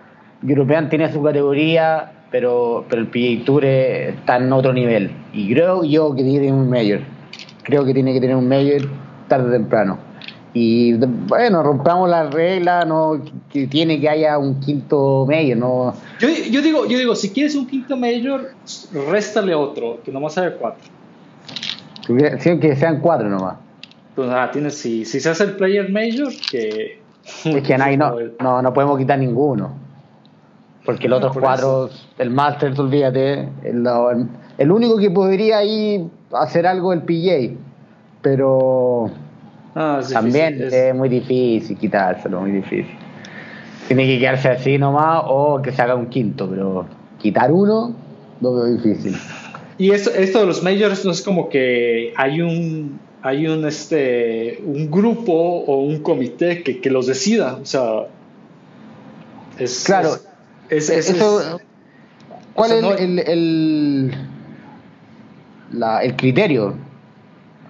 European 0.47 0.89
tiene 0.89 1.13
su 1.13 1.23
categoría, 1.23 2.13
pero, 2.31 2.85
pero 2.89 3.03
el 3.03 3.09
PJ 3.09 3.45
Tour 3.45 3.65
está 3.65 4.37
en 4.37 4.53
otro 4.53 4.73
nivel. 4.73 5.11
Y 5.33 5.53
creo 5.53 5.85
yo 5.85 6.15
que 6.15 6.23
tiene 6.23 6.53
un 6.53 6.69
mayor. 6.69 7.01
Creo 7.63 7.85
que 7.85 7.95
tiene 7.95 8.13
que 8.13 8.21
tener 8.21 8.37
un 8.37 8.49
mayor 8.49 8.83
tarde 9.29 9.49
o 9.49 9.53
temprano. 9.53 9.99
Y 10.57 10.95
bueno, 10.95 11.65
rompamos 11.65 12.09
la 12.09 12.31
regla, 12.31 12.85
no 12.85 13.21
que 13.53 13.67
tiene 13.67 14.01
que 14.01 14.09
haya 14.09 14.39
un 14.39 14.61
quinto 14.61 15.27
mayor, 15.29 15.59
no. 15.59 15.95
Yo, 16.21 16.29
yo 16.29 16.63
digo, 16.63 16.87
yo 16.87 16.97
digo, 16.97 17.17
si 17.17 17.31
quieres 17.31 17.57
un 17.57 17.67
quinto 17.67 17.97
mayor, 17.97 18.53
réstale 19.11 19.53
otro, 19.53 19.99
que 20.05 20.13
nomás 20.13 20.39
haya 20.39 20.57
cuatro. 20.57 20.85
Sí, 22.39 22.59
que 22.61 22.77
sean 22.77 23.01
cuatro 23.01 23.29
nomás. 23.29 23.57
Pues 24.15 24.29
nada, 24.29 24.53
tienes, 24.53 24.77
si, 24.77 25.05
si 25.05 25.19
se 25.19 25.29
hace 25.29 25.43
el 25.43 25.57
player 25.57 25.91
major, 25.91 26.33
que. 26.51 27.01
Es 27.45 27.63
que 27.67 27.77
no, 27.77 28.17
no, 28.39 28.63
no 28.63 28.73
podemos 28.73 28.97
quitar 28.97 29.19
ninguno. 29.19 29.75
Porque 30.85 31.09
los 31.09 31.19
otros 31.19 31.37
cuatro, 31.39 31.91
el 32.19 32.31
Masters, 32.31 32.79
olvídate, 32.79 33.49
el, 33.65 33.85
el, 34.59 34.71
único 34.71 34.99
que 34.99 35.11
podría 35.11 35.59
ahí 35.59 36.09
hacer 36.33 36.67
algo 36.67 36.93
el 36.93 37.03
PJ. 37.03 37.57
Pero 38.21 39.11
También 39.75 40.63
es... 40.63 40.95
muy 40.95 41.09
difícil 41.09 41.77
quitárselo, 41.77 42.41
muy 42.41 42.53
difícil. 42.53 42.97
Tiene 43.89 44.07
que 44.07 44.19
quedarse 44.19 44.49
así 44.49 44.79
nomás 44.79 45.25
o 45.27 45.61
que 45.61 45.73
se 45.73 45.83
haga 45.83 45.95
un 45.95 46.07
quinto, 46.07 46.49
pero 46.49 46.87
quitar 47.21 47.53
uno 47.53 47.95
lo 48.41 48.55
veo 48.55 48.65
difícil. 48.67 49.17
Y 49.77 49.91
esto, 49.91 50.11
esto 50.11 50.41
de 50.41 50.47
los 50.47 50.63
majors 50.63 51.05
no 51.05 51.11
es 51.11 51.23
como 51.23 51.49
que 51.49 52.13
hay 52.17 52.41
un 52.41 53.01
hay 53.23 53.47
un 53.49 53.67
este 53.67 54.63
un 54.65 54.91
grupo 54.91 55.33
o 55.33 55.83
un 55.83 56.01
comité 56.01 56.63
que, 56.63 56.81
que 56.81 56.91
los 56.91 57.07
decida, 57.07 57.59
o 57.61 57.65
sea, 57.65 58.07
es 59.59 59.85
claro. 59.85 60.11
Es, 60.71 60.89
eso, 60.89 61.61
¿Cuál 62.55 62.73
es 62.73 63.01
el, 63.01 63.19
el, 63.19 64.15
la, 65.73 66.03
el 66.03 66.17
criterio? 66.17 66.75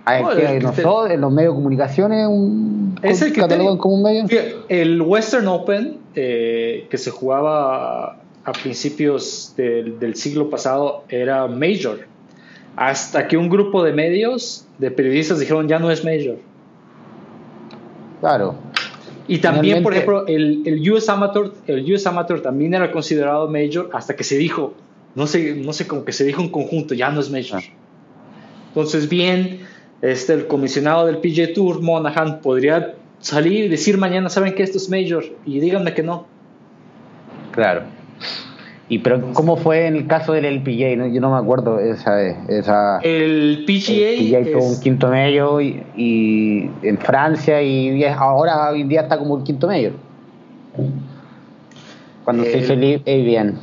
En 0.06 1.20
los 1.20 1.32
medios 1.32 1.52
de 1.52 1.56
comunicaciones 1.56 2.26
un 2.28 2.84
es 3.04 3.22
el 3.22 3.32
como 3.78 3.94
un 3.96 4.02
medio. 4.02 4.26
El 4.68 5.02
Western 5.02 5.46
Open, 5.48 5.98
eh, 6.14 6.86
que 6.88 6.98
se 6.98 7.10
jugaba 7.10 8.18
a 8.44 8.52
principios 8.52 9.54
del, 9.56 10.14
siglo 10.16 10.50
pasado, 10.50 11.04
era 11.08 11.46
Major. 11.46 12.06
Hasta 12.76 13.28
que 13.28 13.36
un 13.36 13.48
grupo 13.48 13.84
de 13.84 13.92
medios, 13.92 14.66
de 14.78 14.90
periodistas, 14.90 15.38
dijeron 15.38 15.68
ya 15.68 15.78
no 15.78 15.90
es 15.90 16.04
Major. 16.04 16.36
Claro. 18.20 18.56
Y 19.28 19.38
también, 19.38 19.82
por 19.82 19.92
ejemplo, 19.92 20.26
el, 20.26 20.62
el, 20.66 20.90
US 20.90 21.08
Amateur, 21.08 21.52
el 21.66 21.92
US 21.92 22.06
Amateur 22.06 22.42
también 22.42 22.74
era 22.74 22.90
considerado 22.90 23.48
Major 23.48 23.90
hasta 23.92 24.16
que 24.16 24.24
se 24.24 24.36
dijo, 24.36 24.74
no 25.14 25.26
sé, 25.26 25.54
no 25.54 25.72
sé, 25.72 25.86
como 25.86 26.04
que 26.04 26.12
se 26.12 26.24
dijo 26.24 26.42
en 26.42 26.50
conjunto, 26.50 26.94
ya 26.94 27.10
no 27.10 27.20
es 27.20 27.30
Major. 27.30 27.62
Ah. 27.62 27.72
Entonces, 28.68 29.08
bien 29.08 29.60
este, 30.04 30.34
el 30.34 30.46
comisionado 30.46 31.06
del 31.06 31.18
PG 31.18 31.54
Tour, 31.54 31.80
Monahan, 31.80 32.40
podría 32.40 32.94
salir 33.20 33.64
y 33.64 33.68
decir 33.68 33.96
mañana, 33.96 34.28
¿saben 34.28 34.54
que 34.54 34.62
esto 34.62 34.76
es 34.76 34.90
Major? 34.90 35.24
Y 35.46 35.60
díganme 35.60 35.94
que 35.94 36.02
no. 36.02 36.26
Claro. 37.52 37.84
¿Y 38.86 38.98
pero 38.98 39.32
cómo 39.32 39.56
fue 39.56 39.86
en 39.86 39.96
el 39.96 40.06
caso 40.06 40.34
del 40.34 40.44
LPGA? 40.44 41.08
Yo 41.08 41.20
no 41.22 41.32
me 41.32 41.38
acuerdo 41.38 41.80
esa 41.80 42.20
esa 42.48 42.98
El 42.98 43.64
PGA, 43.66 44.38
el 44.38 44.56
un 44.56 44.78
quinto 44.78 45.08
medio 45.08 45.58
y, 45.62 46.70
en 46.82 46.98
Francia 46.98 47.62
y 47.62 48.04
ahora 48.04 48.72
hoy 48.72 48.82
en 48.82 48.88
día 48.90 49.02
está 49.02 49.16
como 49.16 49.38
el 49.38 49.42
quinto 49.42 49.68
medio. 49.68 49.92
Cuando 52.24 52.44
se 52.44 52.58
hizo 52.58 52.74
el 52.74 53.24
bien. 53.24 53.58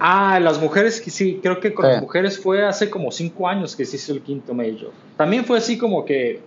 Ah, 0.00 0.40
las 0.40 0.60
mujeres, 0.60 1.02
sí, 1.06 1.40
creo 1.42 1.60
que 1.60 1.74
con 1.74 1.86
las 1.86 2.00
mujeres 2.00 2.38
fue 2.38 2.64
hace 2.64 2.88
como 2.88 3.10
cinco 3.10 3.46
años 3.46 3.76
que 3.76 3.84
se 3.84 3.96
hizo 3.96 4.12
el 4.12 4.22
quinto 4.22 4.54
major. 4.54 4.90
También 5.16 5.44
fue 5.44 5.58
así 5.58 5.76
como 5.76 6.04
que... 6.04 6.40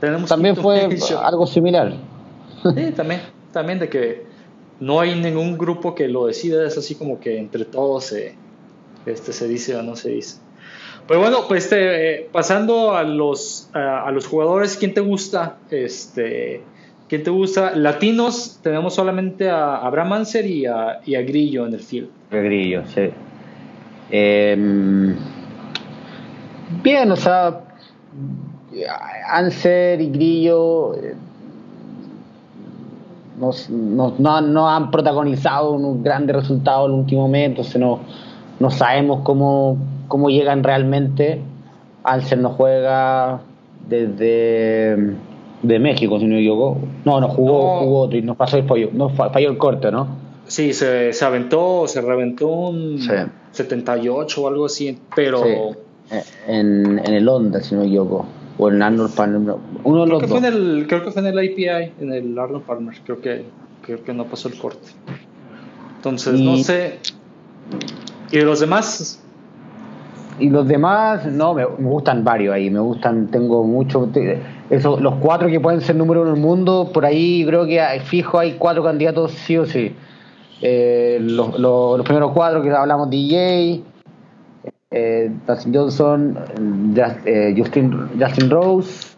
tenemos 0.00 0.28
también 0.28 0.54
fue 0.56 0.88
algo 1.22 1.46
similar. 1.46 1.92
Sí, 2.62 2.92
también, 2.92 3.20
también 3.52 3.78
de 3.80 3.88
que 3.88 4.22
no 4.80 5.00
hay 5.00 5.14
ningún 5.14 5.58
grupo 5.58 5.94
que 5.94 6.08
lo 6.08 6.26
decida, 6.26 6.66
es 6.66 6.78
así 6.78 6.94
como 6.94 7.18
que 7.18 7.38
entre 7.38 7.64
todos 7.64 8.04
se, 8.04 8.36
este, 9.06 9.32
se 9.32 9.48
dice 9.48 9.76
o 9.76 9.82
no 9.82 9.96
se 9.96 10.10
dice. 10.10 10.38
Pero 11.06 11.20
bueno, 11.20 11.40
pues 11.48 11.64
este, 11.64 12.28
pasando 12.32 12.94
a 12.94 13.02
los, 13.02 13.68
a, 13.74 14.06
a 14.06 14.10
los 14.12 14.26
jugadores, 14.26 14.76
¿quién 14.76 14.94
te 14.94 15.00
gusta? 15.00 15.58
Este, 15.70 16.62
¿Quién 17.08 17.22
te 17.22 17.30
gusta? 17.30 17.76
Latinos, 17.76 18.58
tenemos 18.62 18.94
solamente 18.94 19.50
a 19.50 19.76
Abraham 19.76 20.14
Anser 20.14 20.46
y 20.46 20.64
a, 20.66 21.00
Grillo 21.04 21.66
en 21.66 21.74
el 21.74 21.80
field. 21.80 22.08
Grillo, 22.30 22.82
sí. 22.86 23.10
Em, 24.10 25.14
bien, 26.82 27.12
o 27.12 27.16
sea, 27.16 27.60
Anser 29.28 30.00
y 30.00 30.10
Grillo 30.10 30.94
eh, 30.94 31.14
no, 33.38 34.68
han 34.68 34.90
protagonizado 34.90 35.72
unos 35.72 36.02
grandes 36.02 36.36
resultados 36.36 36.88
en 36.88 36.94
el 36.94 37.00
último 37.00 37.28
mes, 37.28 37.50
entonces 37.50 37.76
no, 37.76 38.00
no 38.60 38.70
sabemos 38.70 39.20
cómo, 39.24 39.76
cómo 40.08 40.30
llegan 40.30 40.62
realmente. 40.62 41.42
Anser 42.02 42.38
no 42.38 42.50
juega 42.50 43.40
desde 43.88 45.16
de 45.64 45.78
México, 45.78 46.18
si 46.18 46.26
no 46.26 46.38
yo 46.38 46.76
No, 47.04 47.20
no, 47.20 47.28
jugó, 47.28 47.80
jugó 47.80 48.00
otro 48.02 48.18
y 48.18 48.22
nos 48.22 48.36
pasó 48.36 48.58
el 48.58 48.64
pollo. 48.64 48.90
No, 48.92 49.08
falló 49.10 49.50
el 49.50 49.58
corte, 49.58 49.90
¿no? 49.90 50.08
Sí, 50.46 50.72
se, 50.72 51.12
se 51.12 51.24
aventó, 51.24 51.86
se 51.88 52.00
reventó 52.00 52.48
un 52.48 53.00
78 53.52 54.42
o 54.42 54.48
algo 54.48 54.66
así, 54.66 54.98
pero... 55.14 55.44
Eh, 56.10 56.22
en, 56.46 56.98
en 56.98 57.14
el 57.14 57.26
Honda, 57.26 57.62
si 57.62 57.74
no 57.74 57.80
me 57.80 57.86
equivoco. 57.86 58.26
O 58.58 58.68
en 58.68 58.82
Arnold 58.82 59.14
Palmer. 59.14 59.56
Uno 59.84 60.00
de 60.00 60.06
creo 60.06 60.06
los 60.06 60.22
que 60.22 60.28
Fue 60.28 60.38
en 60.38 60.44
el, 60.44 60.86
creo 60.86 61.02
que 61.02 61.10
fue 61.10 61.22
en 61.22 61.28
el 61.28 61.38
API, 61.38 61.92
en 62.00 62.12
el 62.12 62.38
Arnold 62.38 62.64
Palmer. 62.64 62.94
Creo 63.04 63.20
que, 63.20 63.44
creo 63.82 64.04
que 64.04 64.12
no 64.12 64.26
pasó 64.26 64.48
el 64.48 64.58
corte. 64.58 64.86
Entonces, 65.96 66.38
no 66.38 66.58
sé. 66.58 66.98
¿Y 68.30 68.40
los 68.40 68.60
demás? 68.60 69.22
Y 70.38 70.50
los 70.50 70.68
demás, 70.68 71.24
no, 71.26 71.54
me, 71.54 71.64
me, 71.66 71.88
gustan 71.88 72.22
varios 72.22 72.54
ahí. 72.54 72.68
Me 72.68 72.80
gustan, 72.80 73.28
tengo 73.28 73.64
mucho 73.64 74.08
eso, 74.70 74.98
los 74.98 75.16
cuatro 75.16 75.48
que 75.48 75.60
pueden 75.60 75.80
ser 75.80 75.96
número 75.96 76.22
uno 76.22 76.30
en 76.30 76.36
el 76.36 76.42
mundo, 76.42 76.90
por 76.92 77.04
ahí 77.04 77.44
creo 77.46 77.66
que 77.66 77.80
fijo 78.04 78.38
hay 78.38 78.52
cuatro 78.52 78.82
candidatos 78.82 79.32
sí 79.32 79.56
o 79.56 79.66
sí. 79.66 79.94
Eh, 80.62 81.18
los, 81.20 81.58
los, 81.58 82.02
primeros 82.02 82.32
cuatro 82.32 82.62
que 82.62 82.70
hablamos 82.70 83.10
DJ, 83.10 83.82
eh, 84.90 85.30
Dustin 85.46 85.74
Johnson, 85.74 86.38
eh, 87.26 87.54
Justin, 87.56 88.08
Justin 88.18 88.48
Rose, 88.48 89.16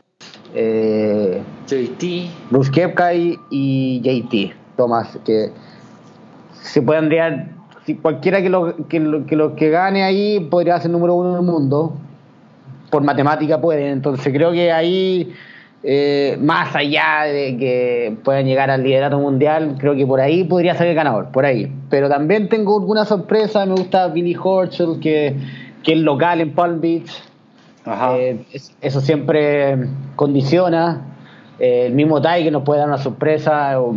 eh, 0.55 1.43
JT, 1.67 2.31
Bruce 2.51 2.71
Kepka 2.71 3.15
y, 3.15 4.01
JT, 4.03 4.55
Thomas, 4.77 5.19
que 5.25 5.51
se 6.63 6.83
pueden 6.83 7.55
si 7.85 7.95
cualquiera 7.95 8.43
que 8.43 8.49
lo, 8.49 8.75
que 8.89 8.99
lo, 8.99 9.27
que, 9.27 9.37
lo, 9.37 9.55
que 9.55 9.71
gane 9.71 10.03
ahí 10.03 10.41
podría 10.41 10.81
ser 10.81 10.91
número 10.91 11.15
uno 11.15 11.31
en 11.31 11.37
el 11.37 11.43
mundo, 11.43 11.93
por 12.91 13.03
matemática 13.03 13.61
pueden, 13.61 13.89
entonces 13.89 14.33
creo 14.33 14.53
que 14.53 14.73
ahí 14.73 15.33
eh, 15.89 16.37
más 16.41 16.75
allá 16.75 17.25
de 17.27 17.57
que 17.57 18.17
puedan 18.25 18.45
llegar 18.45 18.71
al 18.71 18.83
liderato 18.83 19.21
mundial, 19.21 19.77
creo 19.79 19.95
que 19.95 20.05
por 20.05 20.21
ahí 20.21 20.43
podría 20.43 20.75
ser 20.75 20.89
el 20.89 20.97
ganador, 20.97 21.31
por 21.31 21.45
ahí. 21.45 21.71
Pero 21.91 22.09
también 22.09 22.49
tengo 22.49 22.79
alguna 22.79 23.05
sorpresa, 23.05 23.65
me 23.67 23.75
gusta 23.75 24.09
Billy 24.09 24.35
Horschel, 24.35 24.99
que, 25.01 25.37
que 25.85 25.93
es 25.93 25.99
local 26.01 26.41
en 26.41 26.55
Palm 26.55 26.81
Beach. 26.81 27.23
Eh, 27.87 28.45
eso 28.81 29.01
siempre 29.01 29.87
condiciona. 30.17 31.03
Eh, 31.61 31.87
el 31.87 31.95
mismo 31.95 32.21
Tai 32.21 32.43
que 32.43 32.51
nos 32.51 32.65
puede 32.65 32.81
dar 32.81 32.89
una 32.89 32.99
sorpresa, 32.99 33.81
o 33.81 33.95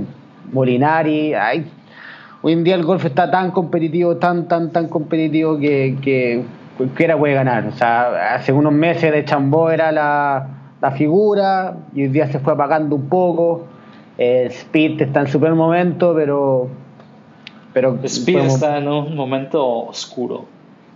Molinari. 0.51 1.33
hoy 2.43 2.53
en 2.53 2.63
día 2.63 2.75
el 2.75 2.83
golf 2.83 3.03
está 3.03 3.31
tan 3.31 3.49
competitivo, 3.49 4.17
tan, 4.17 4.47
tan, 4.47 4.71
tan 4.71 4.89
competitivo 4.89 5.57
que, 5.57 5.97
que 6.03 6.43
cualquiera 6.79 7.15
puede 7.15 7.35
ganar. 7.35 7.67
O 7.67 7.71
sea, 7.73 8.33
hace 8.33 8.51
unos 8.51 8.73
meses 8.73 9.11
de 9.11 9.23
Chambó 9.23 9.69
era 9.69 9.91
la 9.91 10.59
la 10.81 10.91
figura 10.91 11.77
y 11.93 12.03
hoy 12.03 12.07
día 12.09 12.31
se 12.31 12.39
fue 12.39 12.53
apagando 12.53 12.95
un 12.95 13.09
poco. 13.09 13.65
Eh, 14.17 14.47
Speed 14.49 15.01
está 15.01 15.21
en 15.21 15.27
su 15.27 15.39
primer 15.39 15.55
momento, 15.55 16.13
pero. 16.15 16.69
pero 17.73 17.99
Speed 18.03 18.39
está 18.39 18.77
en 18.77 18.87
un 18.87 19.15
momento 19.15 19.65
oscuro, 19.65 20.45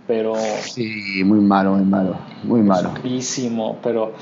pero. 0.06 0.34
Sí, 0.36 1.22
muy 1.24 1.40
malo, 1.40 1.72
muy 1.72 1.84
malo, 1.84 2.16
muy 2.42 2.60
malo. 2.60 2.90
Oscurísimo, 2.90 3.76
pero. 3.82 4.12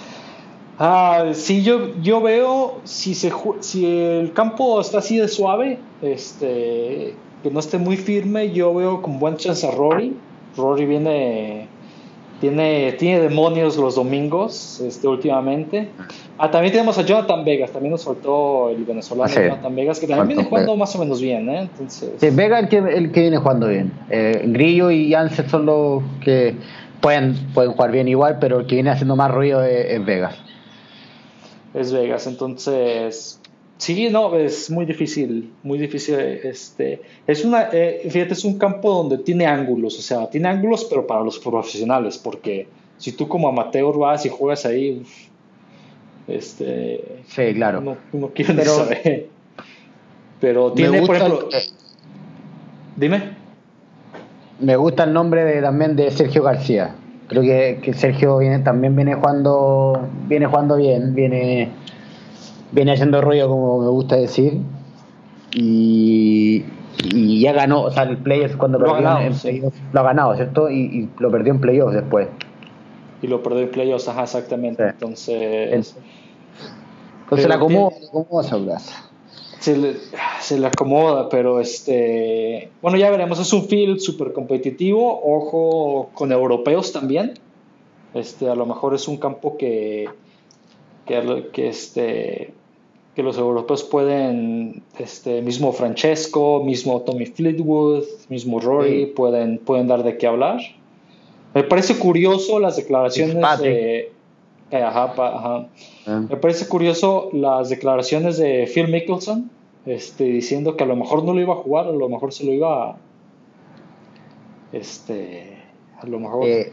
Ah, 0.78 1.26
sí, 1.32 1.62
yo, 1.62 1.94
yo 2.00 2.20
veo 2.20 2.80
si, 2.84 3.14
se, 3.14 3.30
si 3.60 3.86
el 3.86 4.32
campo 4.32 4.80
está 4.80 4.98
así 4.98 5.18
de 5.18 5.28
suave, 5.28 5.78
este, 6.00 7.14
que 7.42 7.50
no 7.52 7.60
esté 7.60 7.78
muy 7.78 7.96
firme, 7.96 8.50
yo 8.50 8.74
veo 8.74 9.02
con 9.02 9.18
buen 9.20 9.36
chance 9.36 9.66
a 9.66 9.70
Rory. 9.70 10.16
Rory 10.56 10.86
viene 10.86 11.68
tiene, 12.42 12.90
tiene 12.98 13.20
demonios 13.20 13.76
los 13.76 13.94
domingos 13.94 14.80
este, 14.80 15.06
últimamente. 15.06 15.88
Ah, 16.38 16.50
también 16.50 16.72
tenemos 16.72 16.98
a 16.98 17.02
Jonathan 17.02 17.44
Vegas, 17.44 17.70
también 17.70 17.92
nos 17.92 18.02
soltó 18.02 18.68
el 18.70 18.84
venezolano 18.84 19.32
Jonathan 19.32 19.76
Vegas, 19.76 20.00
que 20.00 20.08
también 20.08 20.26
viene 20.26 20.44
jugando 20.44 20.76
más 20.76 20.92
o 20.96 20.98
menos 20.98 21.20
bien. 21.20 21.48
¿eh? 21.48 21.60
Entonces... 21.60 22.14
Sí, 22.16 22.30
Vega 22.30 22.58
el 22.58 22.68
que, 22.68 22.78
el 22.78 23.12
que 23.12 23.20
viene 23.20 23.38
jugando 23.38 23.68
bien. 23.68 23.92
Eh, 24.10 24.42
Grillo 24.48 24.90
y 24.90 25.12
Janssen 25.12 25.48
son 25.48 25.66
los 25.66 26.02
que 26.24 26.56
pueden, 27.00 27.36
pueden 27.54 27.72
jugar 27.74 27.92
bien 27.92 28.08
igual, 28.08 28.38
pero 28.40 28.58
el 28.58 28.66
que 28.66 28.74
viene 28.74 28.90
haciendo 28.90 29.14
más 29.14 29.30
ruido 29.30 29.62
es 29.62 30.04
Vegas. 30.04 30.34
Es 31.74 31.92
Vegas, 31.92 32.26
entonces 32.26 33.40
Sí, 33.82 34.08
no, 34.10 34.36
es 34.36 34.70
muy 34.70 34.84
difícil, 34.84 35.52
muy 35.64 35.76
difícil. 35.76 36.14
Este, 36.14 37.02
es 37.26 37.44
una, 37.44 37.68
eh, 37.72 38.06
fíjate, 38.08 38.34
es 38.34 38.44
un 38.44 38.56
campo 38.56 38.94
donde 38.94 39.18
tiene 39.18 39.44
ángulos, 39.44 39.98
o 39.98 40.02
sea, 40.02 40.30
tiene 40.30 40.48
ángulos, 40.50 40.84
pero 40.84 41.04
para 41.04 41.22
los 41.22 41.40
profesionales, 41.40 42.16
porque 42.16 42.68
si 42.96 43.10
tú 43.10 43.26
como 43.26 43.48
amateur 43.48 43.98
vas 43.98 44.24
y 44.24 44.28
juegas 44.28 44.66
ahí, 44.66 45.02
este, 46.28 47.22
sí, 47.26 47.54
claro, 47.54 47.80
no, 47.80 47.96
no 48.12 48.28
quiero 48.28 48.54
pero, 48.54 48.70
saber. 48.70 49.26
Pero 50.40 50.70
tiene, 50.74 51.04
por 51.04 51.16
ejemplo, 51.16 51.48
dime. 52.94 53.36
Me 54.60 54.76
gusta 54.76 55.02
el 55.02 55.12
nombre 55.12 55.42
de, 55.42 55.60
también 55.60 55.96
de 55.96 56.08
Sergio 56.12 56.44
García. 56.44 56.94
Creo 57.26 57.42
que, 57.42 57.80
que 57.82 57.94
Sergio 57.94 58.38
viene, 58.38 58.60
también 58.60 58.94
viene 58.94 59.14
jugando, 59.14 60.08
viene 60.28 60.46
jugando 60.46 60.76
bien, 60.76 61.16
viene 61.16 61.81
viene 62.72 62.92
haciendo 62.92 63.20
rollo 63.20 63.48
como 63.48 63.82
me 63.82 63.88
gusta 63.88 64.16
decir 64.16 64.58
y, 65.54 66.64
ya 67.40 67.52
ganó, 67.52 67.82
o 67.82 67.90
sea, 67.90 68.04
el 68.04 68.18
playoff 68.18 68.56
cuando 68.56 68.78
lo, 68.78 68.92
perdió 68.92 69.18
en, 69.20 69.72
lo 69.92 70.00
ha 70.00 70.02
ganado, 70.02 70.34
¿cierto? 70.36 70.70
Y, 70.70 71.08
lo 71.18 71.30
perdió 71.30 71.52
en 71.52 71.60
playoffs 71.60 71.94
después. 71.94 72.28
Y 73.22 73.26
lo 73.26 73.42
perdió 73.42 73.60
en 73.62 73.70
playoffs, 73.70 74.08
ajá, 74.08 74.22
exactamente. 74.24 74.88
Entonces... 74.88 75.96
Entonces 77.24 77.48
la 77.48 77.54
acomoda, 77.54 77.96
acomoda 78.08 78.42
se 79.62 79.76
le, 79.76 79.96
se 80.40 80.58
le 80.58 80.66
acomoda, 80.66 81.28
pero 81.28 81.60
este. 81.60 82.70
Bueno, 82.82 82.98
ya 82.98 83.10
veremos. 83.10 83.38
Es 83.38 83.52
un 83.52 83.68
field 83.68 84.00
súper 84.00 84.32
competitivo. 84.32 85.20
Ojo 85.24 86.10
con 86.14 86.32
europeos 86.32 86.92
también. 86.92 87.34
Este, 88.12 88.48
a 88.48 88.56
lo 88.56 88.66
mejor 88.66 88.94
es 88.94 89.06
un 89.06 89.18
campo 89.18 89.56
que, 89.56 90.08
que, 91.06 91.48
que 91.52 91.68
este, 91.68 92.52
que 93.14 93.22
los 93.22 93.36
europeos 93.36 93.84
pueden, 93.84 94.82
este 94.98 95.42
mismo 95.42 95.72
Francesco, 95.72 96.62
mismo 96.64 97.02
Tommy 97.02 97.26
Fleetwood, 97.26 98.04
mismo 98.30 98.58
Rory, 98.58 99.06
pueden, 99.06 99.58
pueden 99.58 99.86
dar 99.86 100.02
de 100.02 100.16
qué 100.16 100.26
hablar. 100.26 100.60
Me 101.54 101.62
parece 101.62 101.98
curioso 101.98 102.58
las 102.58 102.76
declaraciones 102.76 103.36
de... 103.60 104.12
Eh, 104.70 104.82
ajá, 104.82 105.12
ajá. 105.14 105.66
Ah. 106.06 106.22
Me 106.30 106.36
parece 106.38 106.66
curioso 106.66 107.28
las 107.34 107.68
declaraciones 107.68 108.38
de 108.38 108.66
Phil 108.72 108.88
Mickelson, 108.88 109.50
este, 109.84 110.24
diciendo 110.24 110.78
que 110.78 110.84
a 110.84 110.86
lo 110.86 110.96
mejor 110.96 111.22
no 111.22 111.34
lo 111.34 111.40
iba 111.42 111.52
a 111.52 111.56
jugar, 111.56 111.88
a 111.88 111.92
lo 111.92 112.08
mejor 112.08 112.32
se 112.32 112.46
lo 112.46 112.52
iba 112.52 112.92
a... 112.92 112.96
Este, 114.72 115.58
a 116.00 116.06
lo 116.06 116.18
mejor... 116.18 116.46
Eh, 116.46 116.72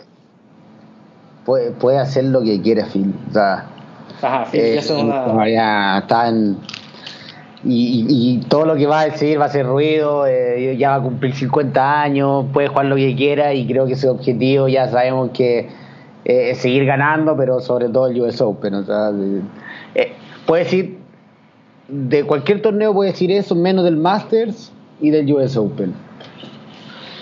puede, 1.46 1.72
puede 1.72 1.98
hacer 1.98 2.24
lo 2.24 2.42
que 2.42 2.62
quiera 2.62 2.86
Phil. 2.86 3.14
O 3.30 3.34
sea, 3.34 3.70
Ajá, 4.22 4.48
eh, 4.54 4.80
ya 5.52 6.00
está 6.00 6.30
en, 6.30 6.58
y, 7.64 8.40
todo 8.48 8.66
lo 8.66 8.76
que 8.76 8.86
va 8.86 9.02
a 9.02 9.06
decir 9.06 9.40
va 9.40 9.46
a 9.46 9.50
ser 9.50 9.66
ruido, 9.66 10.26
eh, 10.28 10.76
ya 10.78 10.92
va 10.92 10.96
a 10.96 11.02
cumplir 11.02 11.36
50 11.36 12.02
años, 12.02 12.46
puede 12.54 12.68
jugar 12.68 12.86
lo 12.86 12.96
que 12.96 13.16
quiera 13.16 13.54
y 13.54 13.68
creo 13.68 13.86
que 13.86 13.96
su 13.96 14.10
objetivo 14.10 14.68
ya 14.68 14.88
sabemos 14.90 15.32
que 15.32 15.70
eh, 16.26 16.52
es 16.52 16.58
seguir 16.60 16.86
ganando, 16.86 17.36
pero 17.36 17.60
sobre 17.60 17.90
todo 17.90 18.08
el 18.08 18.22
US 18.22 18.42
Open. 18.42 18.74
O 18.76 18.84
sea, 18.84 19.12
puede 20.46 20.64
decir, 20.64 21.00
de 21.88 22.24
cualquier 22.24 22.62
torneo 22.62 22.94
puede 22.94 23.12
decir 23.12 23.32
eso, 23.32 23.56
menos 23.56 23.84
del 23.84 23.98
Masters 23.98 24.72
y 25.02 25.10
del 25.10 25.32
US 25.34 25.58
Open. 25.58 25.94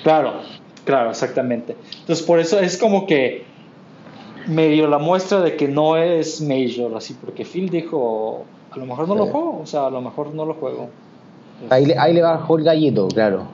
Claro, 0.03 0.41
claro, 0.85 1.09
exactamente. 1.09 1.75
Entonces 1.99 2.25
por 2.25 2.39
eso 2.39 2.59
es 2.59 2.77
como 2.77 3.07
que 3.07 3.45
medio 4.47 4.87
la 4.87 4.97
muestra 4.97 5.41
de 5.41 5.55
que 5.55 5.67
no 5.67 5.97
es 5.97 6.41
Major, 6.41 6.95
así, 6.95 7.13
porque 7.13 7.45
Phil 7.45 7.69
dijo, 7.69 8.45
a 8.71 8.77
lo 8.77 8.85
mejor 8.85 9.07
no 9.07 9.15
lo 9.15 9.27
juego, 9.27 9.59
o 9.61 9.65
sea, 9.65 9.87
a 9.87 9.89
lo 9.89 10.01
mejor 10.01 10.33
no 10.33 10.45
lo 10.45 10.53
juego. 10.55 10.89
Ahí, 11.69 11.85
le, 11.85 11.97
ahí 11.97 12.13
le 12.13 12.21
bajó 12.21 12.57
el 12.57 12.63
gallito, 12.63 13.07
claro. 13.07 13.45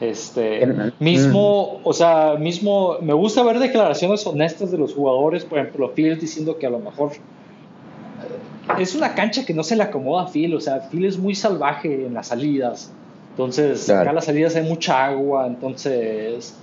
Este, 0.00 0.92
mismo, 0.98 1.80
o 1.82 1.92
sea, 1.94 2.34
mismo, 2.38 2.96
me 3.00 3.14
gusta 3.14 3.42
ver 3.42 3.58
declaraciones 3.58 4.26
honestas 4.26 4.70
de 4.70 4.76
los 4.76 4.92
jugadores, 4.92 5.44
por 5.44 5.58
ejemplo, 5.58 5.92
Phil 5.94 6.18
diciendo 6.18 6.58
que 6.58 6.66
a 6.66 6.70
lo 6.70 6.78
mejor 6.78 7.12
eh, 7.12 8.82
es 8.82 8.94
una 8.94 9.14
cancha 9.14 9.46
que 9.46 9.54
no 9.54 9.62
se 9.62 9.74
le 9.74 9.82
acomoda 9.84 10.24
a 10.24 10.28
Phil, 10.28 10.54
o 10.54 10.60
sea, 10.60 10.80
Phil 10.90 11.06
es 11.06 11.16
muy 11.18 11.34
salvaje 11.34 12.06
en 12.06 12.12
las 12.12 12.26
salidas, 12.26 12.92
entonces 13.30 13.88
acá 13.88 14.10
en 14.10 14.16
las 14.16 14.26
salidas 14.26 14.54
hay 14.54 14.64
mucha 14.64 15.06
agua, 15.06 15.46
entonces 15.46 16.54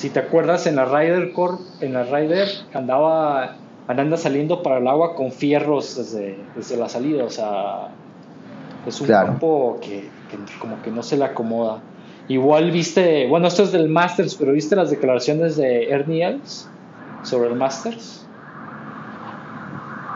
si 0.00 0.08
te 0.08 0.18
acuerdas, 0.18 0.66
en 0.66 0.76
la 0.76 0.86
Ryder 0.86 1.30
Corp, 1.34 1.60
en 1.82 1.92
la 1.92 2.04
Ryder 2.04 2.48
andaba, 2.72 3.56
anda 3.86 4.16
saliendo 4.16 4.62
para 4.62 4.78
el 4.78 4.88
agua 4.88 5.14
con 5.14 5.30
fierros 5.30 5.94
desde, 5.94 6.38
desde 6.56 6.78
la 6.78 6.88
salida, 6.88 7.22
o 7.22 7.28
sea, 7.28 7.88
es 8.86 8.98
un 9.02 9.08
campo 9.08 9.78
que, 9.82 10.08
como 10.58 10.80
que 10.80 10.90
no 10.90 11.02
se 11.02 11.18
le 11.18 11.26
acomoda. 11.26 11.80
Igual 12.28 12.70
viste, 12.70 13.26
bueno, 13.28 13.48
esto 13.48 13.62
es 13.62 13.72
del 13.72 13.90
Masters, 13.90 14.36
pero 14.36 14.52
viste 14.52 14.74
las 14.74 14.88
declaraciones 14.88 15.58
de 15.58 15.90
Ernie 15.90 16.24
Els 16.24 16.66
sobre 17.22 17.50
el 17.50 17.56
Masters. 17.56 18.26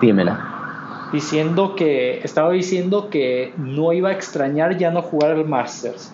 Dímela. 0.01 1.11
Diciendo 1.12 1.77
que, 1.77 2.20
estaba 2.23 2.53
diciendo 2.53 3.11
que 3.11 3.53
no 3.59 3.92
iba 3.92 4.09
a 4.09 4.12
extrañar 4.12 4.79
ya 4.79 4.90
no 4.90 5.03
jugar 5.03 5.33
el 5.33 5.44
Masters. 5.44 6.11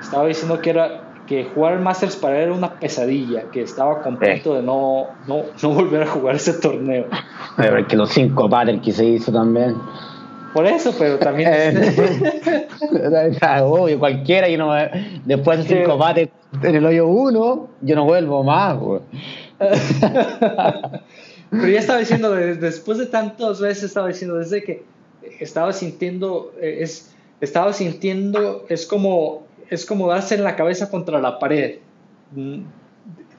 Estaba 0.00 0.24
diciendo 0.24 0.62
que 0.62 0.70
era 0.70 1.11
que 1.26 1.44
jugar 1.44 1.74
el 1.74 1.80
Masters 1.80 2.16
para 2.16 2.38
él 2.38 2.44
era 2.44 2.52
una 2.52 2.78
pesadilla, 2.78 3.44
que 3.50 3.62
estaba 3.62 4.02
contento 4.02 4.54
de 4.54 4.62
no, 4.62 5.06
no, 5.26 5.42
no, 5.62 5.70
volver 5.70 6.02
a 6.02 6.06
jugar 6.06 6.36
ese 6.36 6.54
torneo. 6.54 7.06
Pero 7.56 7.86
que 7.86 7.96
los 7.96 8.10
cinco 8.10 8.48
battles 8.48 8.80
que 8.80 8.92
se 8.92 9.04
hizo 9.04 9.32
también. 9.32 9.76
Por 10.52 10.66
eso, 10.66 10.94
pero 10.98 11.18
también. 11.18 11.78
Obvio, 13.62 13.98
cualquiera, 13.98 14.48
y 14.48 14.56
no, 14.56 14.72
después 15.24 15.58
de 15.58 15.76
cinco 15.76 15.96
bates 15.96 16.28
en 16.62 16.74
el 16.74 16.84
hoyo 16.84 17.06
uno, 17.06 17.68
yo 17.80 17.96
no 17.96 18.04
vuelvo 18.04 18.44
más. 18.44 18.76
pero 21.50 21.68
ya 21.68 21.78
estaba 21.78 21.98
diciendo, 21.98 22.32
después 22.32 22.98
de 22.98 23.06
tantas 23.06 23.60
veces 23.60 23.84
estaba 23.84 24.08
diciendo, 24.08 24.36
desde 24.36 24.62
que 24.62 24.84
estaba 25.40 25.72
sintiendo, 25.72 26.52
eh, 26.60 26.78
es, 26.80 27.14
estaba 27.40 27.72
sintiendo, 27.72 28.66
es 28.68 28.86
como, 28.86 29.44
es 29.72 29.86
como 29.86 30.06
darse 30.08 30.34
en 30.34 30.44
la 30.44 30.54
cabeza 30.54 30.90
contra 30.90 31.18
la 31.18 31.38
pared. 31.38 31.76
Mm, 32.32 32.60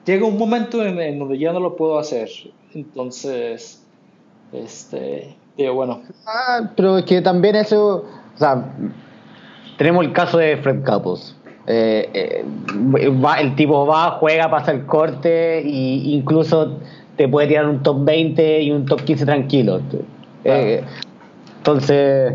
llega 0.04 0.26
un 0.26 0.36
momento 0.36 0.84
en, 0.84 1.18
donde 1.18 1.38
ya 1.38 1.52
no 1.52 1.60
lo 1.60 1.76
puedo 1.76 1.96
hacer. 1.96 2.28
Entonces, 2.74 3.80
este, 4.52 5.36
digo, 5.56 5.74
bueno. 5.74 6.02
Ah, 6.26 6.72
pero 6.74 6.98
es 6.98 7.04
que 7.04 7.22
también 7.22 7.54
eso, 7.54 8.04
o 8.34 8.38
sea, 8.38 8.64
tenemos 9.78 10.04
el 10.04 10.12
caso 10.12 10.38
de 10.38 10.56
Fred 10.56 10.84
Couples. 10.84 11.36
Eh, 11.68 12.10
eh, 12.12 12.44
el 13.38 13.54
tipo 13.54 13.86
va, 13.86 14.10
juega, 14.18 14.50
pasa 14.50 14.72
el 14.72 14.84
corte 14.86 15.60
e 15.60 15.62
incluso 15.68 16.78
te 17.16 17.28
puede 17.28 17.46
tirar 17.46 17.68
un 17.68 17.80
top 17.80 18.04
20 18.04 18.60
y 18.60 18.72
un 18.72 18.86
top 18.86 19.02
15 19.02 19.24
tranquilo. 19.24 19.80
Eh, 20.42 20.82
entonces, 21.58 22.34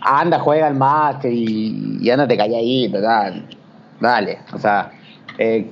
anda, 0.00 0.38
juega 0.38 0.66
al 0.66 0.74
máster 0.74 1.32
y, 1.32 1.98
y 2.00 2.10
anda 2.10 2.26
te 2.26 2.36
calladito, 2.36 3.00
dale, 3.00 3.42
dale. 4.00 4.38
O 4.52 4.58
sea, 4.58 4.92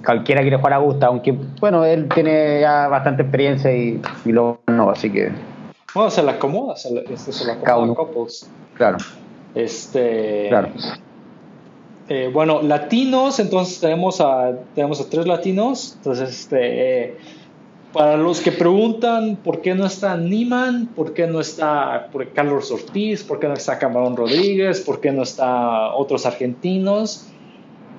cualquiera 0.05 0.43
quiere 0.43 0.57
jugar 0.57 0.75
a 0.75 0.79
gusto, 0.79 1.07
aunque, 1.07 1.33
bueno, 1.61 1.85
él 1.85 2.09
tiene 2.15 2.61
ya 2.61 2.89
bastante 2.89 3.23
experiencia 3.23 3.75
y, 3.75 4.01
y 4.25 4.33
lo 4.33 4.61
no, 4.67 4.91
así 4.91 5.11
que. 5.11 5.33
Bueno, 5.95 6.11
se 6.11 6.23
la 6.23 6.33
acomoda, 6.33 6.77
se 6.77 6.93
la, 6.93 7.01
este, 7.01 7.33
se 7.33 7.47
la 7.47 7.55
acomoda 7.55 7.95
Couples. 7.95 8.49
Claro. 8.75 8.99
Este. 9.55 10.47
Claro. 10.49 10.69
Eh, 12.09 12.31
bueno, 12.33 12.63
latinos, 12.63 13.41
entonces 13.41 13.81
tenemos 13.81 14.21
a, 14.21 14.53
tenemos 14.75 15.01
a 15.01 15.11
tres 15.11 15.27
latinos. 15.27 15.95
Entonces, 15.97 16.29
este, 16.29 17.05
eh, 17.05 17.17
para 17.97 18.19
los 18.19 18.41
que 18.41 18.53
preguntan 18.53 19.37
por 19.37 19.63
qué 19.63 19.75
no 19.75 19.87
está 19.87 20.19
Niman, 20.19 20.89
por 20.89 21.15
qué 21.15 21.27
no 21.27 21.41
está 21.41 22.11
Carlos 22.35 22.71
Ortiz, 22.71 23.25
por 23.25 23.41
qué 23.41 23.49
no 23.49 23.55
está 23.55 23.79
Camarón 23.79 24.17
Rodríguez, 24.17 24.83
por 24.83 25.01
qué 25.01 25.13
no 25.13 25.23
está 25.23 25.95
otros 25.95 26.27
argentinos, 26.27 27.27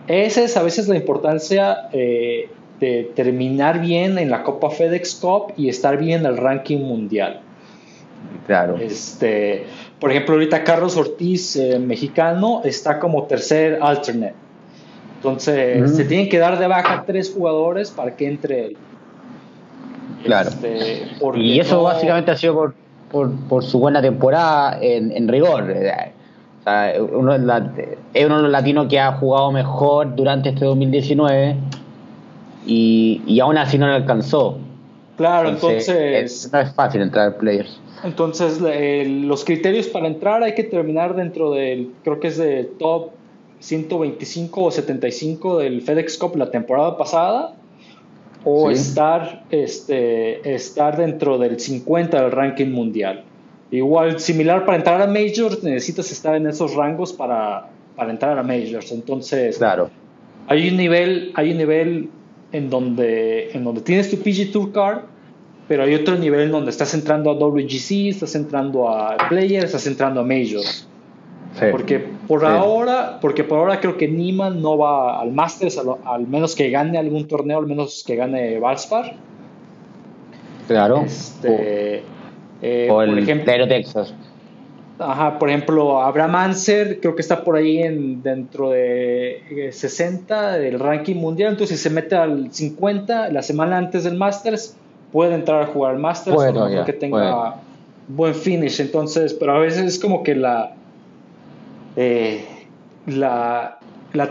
esa 0.07 0.43
es 0.43 0.55
a 0.55 0.61
veces 0.61 0.87
la 0.87 0.97
importancia 0.97 1.89
eh, 1.91 2.47
de 2.79 3.11
terminar 3.15 3.81
bien 3.81 4.19
en 4.19 4.29
la 4.29 4.43
Copa 4.43 4.69
FedEx 4.69 5.15
Cup 5.15 5.53
y 5.57 5.67
estar 5.67 5.97
bien 5.97 6.21
en 6.21 6.25
el 6.27 6.37
ranking 6.37 6.77
mundial. 6.77 7.41
Claro. 8.45 8.77
Este, 8.77 9.65
por 9.99 10.11
ejemplo, 10.11 10.35
ahorita 10.35 10.63
Carlos 10.63 10.95
Ortiz, 10.95 11.55
eh, 11.55 11.79
mexicano, 11.79 12.61
está 12.63 12.99
como 12.99 13.23
tercer 13.23 13.79
alternate. 13.81 14.35
Entonces, 15.15 15.95
se 15.95 16.05
tienen 16.05 16.29
que 16.29 16.37
dar 16.37 16.59
de 16.59 16.67
baja 16.67 17.03
tres 17.07 17.33
jugadores 17.33 17.89
para 17.89 18.15
que 18.15 18.27
entre 18.27 18.65
él. 18.65 18.77
Claro. 20.27 20.49
Este, 20.49 21.07
y 21.35 21.59
eso 21.59 21.83
básicamente 21.83 22.31
ha 22.31 22.37
sido 22.37 22.73
por, 23.11 23.31
por, 23.49 23.63
su 23.63 23.79
buena 23.79 24.01
temporada 24.01 24.77
en, 24.81 25.27
rigor. 25.27 25.63
uno 27.11 27.33
es, 27.33 28.25
uno 28.25 28.35
de 28.37 28.41
los 28.43 28.51
latinos 28.51 28.87
que 28.87 28.99
ha 28.99 29.13
jugado 29.13 29.51
mejor 29.51 30.15
durante 30.15 30.49
este 30.49 30.65
2019 30.65 31.55
y, 32.65 33.21
y 33.25 33.39
aún 33.39 33.57
así 33.57 33.77
no 33.77 33.87
le 33.87 33.95
alcanzó. 33.95 34.59
Claro, 35.17 35.49
entonces. 35.49 36.49
no 36.53 36.59
es 36.59 36.73
fácil 36.73 37.01
entrar 37.01 37.37
players. 37.37 37.79
Entonces, 38.03 38.61
los 38.61 39.43
criterios 39.43 39.87
para 39.87 40.07
entrar 40.07 40.43
hay 40.43 40.53
que 40.53 40.63
terminar 40.63 41.15
dentro 41.15 41.51
del, 41.51 41.91
creo 42.03 42.19
que 42.19 42.27
es 42.27 42.37
de 42.37 42.65
top 42.77 43.09
125 43.59 44.63
o 44.63 44.71
75 44.71 45.57
del 45.57 45.81
FedEx 45.81 46.17
Cup 46.19 46.35
la 46.35 46.51
temporada 46.51 46.97
pasada, 46.97 47.55
o 48.49 48.71
estar, 48.71 49.43
este, 49.49 50.53
estar 50.55 50.95
dentro 50.95 51.37
del 51.37 51.59
50 51.59 52.21
del 52.21 52.31
ranking 52.31 52.71
mundial. 52.71 53.25
Igual, 53.71 54.21
similar 54.21 54.65
para 54.65 54.77
entrar 54.77 55.01
a 55.01 55.07
Majors, 55.07 55.61
necesitas 55.63 56.09
estar 56.13 56.33
en 56.35 56.47
esos 56.47 56.73
rangos 56.73 57.11
para, 57.11 57.67
para 57.97 58.09
entrar 58.11 58.39
a 58.39 58.43
Majors. 58.43 58.93
Entonces, 58.93 59.57
claro. 59.57 59.89
hay 60.47 60.69
un 60.69 60.77
nivel, 60.77 61.31
hay 61.35 61.51
un 61.51 61.57
nivel 61.57 62.09
en 62.53 62.69
donde, 62.69 63.51
en 63.51 63.65
donde 63.65 63.81
tienes 63.81 64.09
tu 64.09 64.17
PG 64.17 64.53
Tour 64.53 64.71
Card 64.71 64.99
pero 65.67 65.83
hay 65.83 65.93
otro 65.95 66.15
nivel 66.15 66.43
en 66.43 66.51
donde 66.51 66.71
estás 66.71 66.93
entrando 66.93 67.29
a 67.29 67.33
WGC, 67.33 68.07
estás 68.07 68.35
entrando 68.35 68.87
a 68.87 69.17
Players, 69.27 69.65
estás 69.65 69.85
entrando 69.85 70.21
a 70.21 70.23
Majors. 70.23 70.87
Porque 71.71 72.05
por 72.27 72.45
ahora, 72.45 73.19
porque 73.21 73.43
por 73.43 73.59
ahora 73.59 73.79
creo 73.79 73.97
que 73.97 74.07
Niman 74.07 74.61
no 74.61 74.77
va 74.77 75.19
al 75.19 75.31
Masters, 75.31 75.77
al, 75.77 76.27
menos 76.27 76.55
que 76.55 76.69
gane 76.69 76.97
algún 76.97 77.27
torneo, 77.27 77.59
al 77.59 77.67
menos 77.67 78.03
que 78.05 78.15
gane 78.15 78.59
Valspar. 78.59 79.13
Claro. 80.67 81.03
Este, 81.05 82.03
eh, 82.61 82.87
o 82.91 83.01
el 83.01 83.11
por 83.11 83.19
ejemplo, 83.19 83.67
Texas. 83.67 84.13
Ajá, 84.99 85.37
por 85.37 85.49
ejemplo, 85.49 86.01
Abraham 86.01 86.35
Anser 86.35 86.99
creo 86.99 87.15
que 87.15 87.21
está 87.21 87.43
por 87.43 87.55
ahí 87.55 87.77
en, 87.79 88.23
dentro 88.23 88.71
de 88.71 89.69
60 89.71 90.57
eh, 90.57 90.59
del 90.59 90.79
ranking 90.79 91.15
mundial, 91.15 91.51
entonces 91.51 91.77
si 91.77 91.83
se 91.83 91.89
mete 91.91 92.15
al 92.15 92.51
50 92.51 93.29
la 93.29 93.43
semana 93.43 93.77
antes 93.77 94.03
del 94.03 94.15
Masters, 94.15 94.75
puede 95.11 95.35
entrar 95.35 95.61
a 95.61 95.67
jugar 95.67 95.93
al 95.93 95.99
Masters 95.99 96.35
bueno, 96.35 96.83
que 96.83 96.93
tenga 96.93 97.57
buen 98.07 98.33
finish. 98.33 98.81
Entonces, 98.81 99.33
pero 99.33 99.53
a 99.55 99.59
veces 99.59 99.85
es 99.85 99.99
como 99.99 100.23
que 100.23 100.35
la, 100.35 100.76
eh, 101.97 102.45
la, 103.05 103.79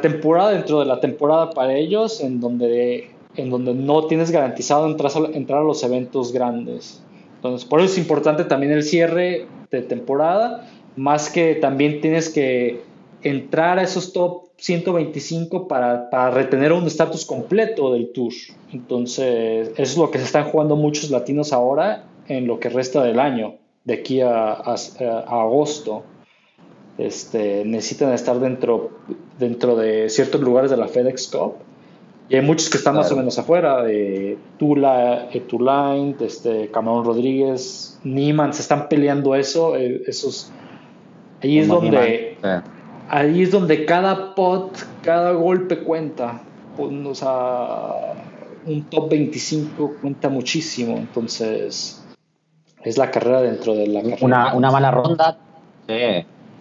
temporada 0.00 0.52
dentro 0.52 0.80
de 0.80 0.86
la 0.86 1.00
temporada 1.00 1.50
para 1.50 1.74
ellos, 1.74 2.20
en 2.20 2.40
donde, 2.40 3.10
en 3.36 3.50
donde 3.50 3.74
no 3.74 4.06
tienes 4.06 4.30
garantizado 4.30 4.86
entrar 4.88 5.58
a 5.58 5.64
los 5.64 5.82
eventos 5.82 6.32
grandes. 6.32 7.02
Entonces, 7.36 7.68
por 7.68 7.80
eso 7.80 7.92
es 7.92 7.98
importante 7.98 8.44
también 8.44 8.72
el 8.72 8.82
cierre 8.82 9.46
de 9.70 9.82
temporada, 9.82 10.68
más 10.96 11.28
que 11.28 11.54
también 11.56 12.00
tienes 12.00 12.30
que 12.30 12.82
entrar 13.22 13.78
a 13.78 13.82
esos 13.82 14.12
top 14.12 14.46
125 14.56 15.68
para, 15.68 16.08
para 16.08 16.30
retener 16.30 16.72
un 16.72 16.86
estatus 16.86 17.26
completo 17.26 17.92
del 17.92 18.12
tour. 18.12 18.32
Entonces, 18.72 19.68
eso 19.70 19.82
es 19.82 19.96
lo 19.96 20.10
que 20.10 20.18
se 20.18 20.24
están 20.24 20.44
jugando 20.44 20.76
muchos 20.76 21.10
latinos 21.10 21.52
ahora 21.52 22.04
en 22.28 22.46
lo 22.46 22.58
que 22.58 22.68
resta 22.68 23.02
del 23.02 23.18
año, 23.18 23.56
de 23.84 23.94
aquí 23.94 24.20
a, 24.20 24.52
agosto. 24.52 26.04
Este, 26.98 27.64
necesitan 27.64 28.12
estar 28.12 28.40
dentro, 28.40 28.90
dentro 29.38 29.76
de 29.76 30.08
ciertos 30.08 30.40
lugares 30.40 30.70
de 30.70 30.76
la 30.76 30.88
FedEx 30.88 31.28
Cup. 31.28 31.56
Y 32.28 32.36
hay 32.36 32.42
muchos 32.42 32.70
que 32.70 32.78
están 32.78 32.96
más 32.96 33.12
o 33.12 33.16
menos 33.16 33.38
afuera, 33.38 33.82
de 33.82 34.36
Tula, 34.58 35.28
Etulain, 35.32 36.16
este, 36.20 36.70
Camarón 36.70 37.04
Rodríguez, 37.04 38.00
Niman, 38.02 38.52
se 38.52 38.62
están 38.62 38.88
peleando 38.88 39.36
eso. 39.36 39.76
Eh, 39.76 40.02
esos, 40.06 40.50
ahí 41.40 41.58
es 41.58 41.68
donde 41.68 42.36
ahí 43.08 43.42
es 43.42 43.52
donde 43.52 43.84
cada 43.84 44.34
pot, 44.34 44.72
cada 45.02 45.32
golpe 45.32 45.78
cuenta. 45.80 46.40
O 46.78 47.14
sea, 47.14 48.14
un 48.66 48.82
top 48.90 49.10
25 49.10 49.96
cuenta 50.00 50.28
muchísimo. 50.28 50.96
Entonces, 50.96 52.04
es 52.82 52.98
la 52.98 53.10
carrera 53.10 53.40
dentro 53.42 53.74
de 53.74 53.86
la 53.86 54.00
carrera. 54.00 54.18
Una, 54.20 54.54
una 54.54 54.70
mala 54.70 54.90
ronda, 54.90 55.38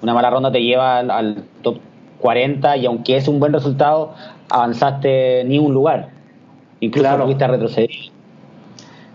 una 0.02 0.14
mala 0.14 0.30
ronda 0.30 0.52
te 0.52 0.62
lleva 0.62 1.00
al, 1.00 1.44
top 1.62 1.78
40 2.20 2.78
y 2.78 2.86
aunque 2.86 3.18
es 3.18 3.28
un 3.28 3.40
buen 3.40 3.54
resultado, 3.54 4.14
avanzaste 4.50 5.44
ni 5.46 5.60
un 5.60 5.74
lugar. 5.74 6.10
Incluso 6.80 7.08
claro. 7.08 7.26
a 7.26 7.48
retroceder. 7.48 7.90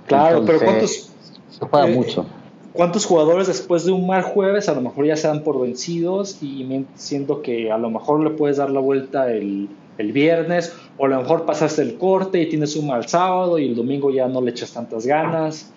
Claro, 0.07 0.43
pero 0.45 0.61
¿cuántos? 0.61 1.13
Se 1.51 1.67
juega 1.67 1.89
eh, 1.89 1.95
mucho 1.95 2.27
¿Cuántos 2.73 3.05
jugadores 3.05 3.49
después 3.49 3.85
de 3.85 3.91
un 3.91 4.07
mal 4.07 4.23
jueves 4.23 4.69
a 4.69 4.75
lo 4.75 4.81
mejor 4.81 5.05
ya 5.05 5.17
se 5.17 5.27
dan 5.27 5.43
por 5.43 5.61
vencidos 5.61 6.41
y 6.41 6.87
siendo 6.95 7.43
que 7.43 7.73
a 7.73 7.79
lo 7.79 7.91
mejor 7.91 8.23
le 8.23 8.31
puedes 8.31 8.59
dar 8.59 8.71
la 8.71 8.79
vuelta 8.79 9.31
el, 9.33 9.69
viernes 9.99 10.75
o 10.97 11.05
a 11.05 11.09
lo 11.09 11.21
mejor 11.21 11.45
pasaste 11.45 11.83
el 11.83 11.99
corte 11.99 12.41
y 12.41 12.49
tienes 12.49 12.75
un 12.77 12.87
mal 12.87 13.07
sábado 13.07 13.59
y 13.59 13.67
el 13.67 13.75
domingo 13.75 14.11
ya 14.11 14.29
no 14.29 14.41
le 14.41 14.53
echas 14.53 14.73
tantas 14.73 15.05
ganas? 15.05 15.71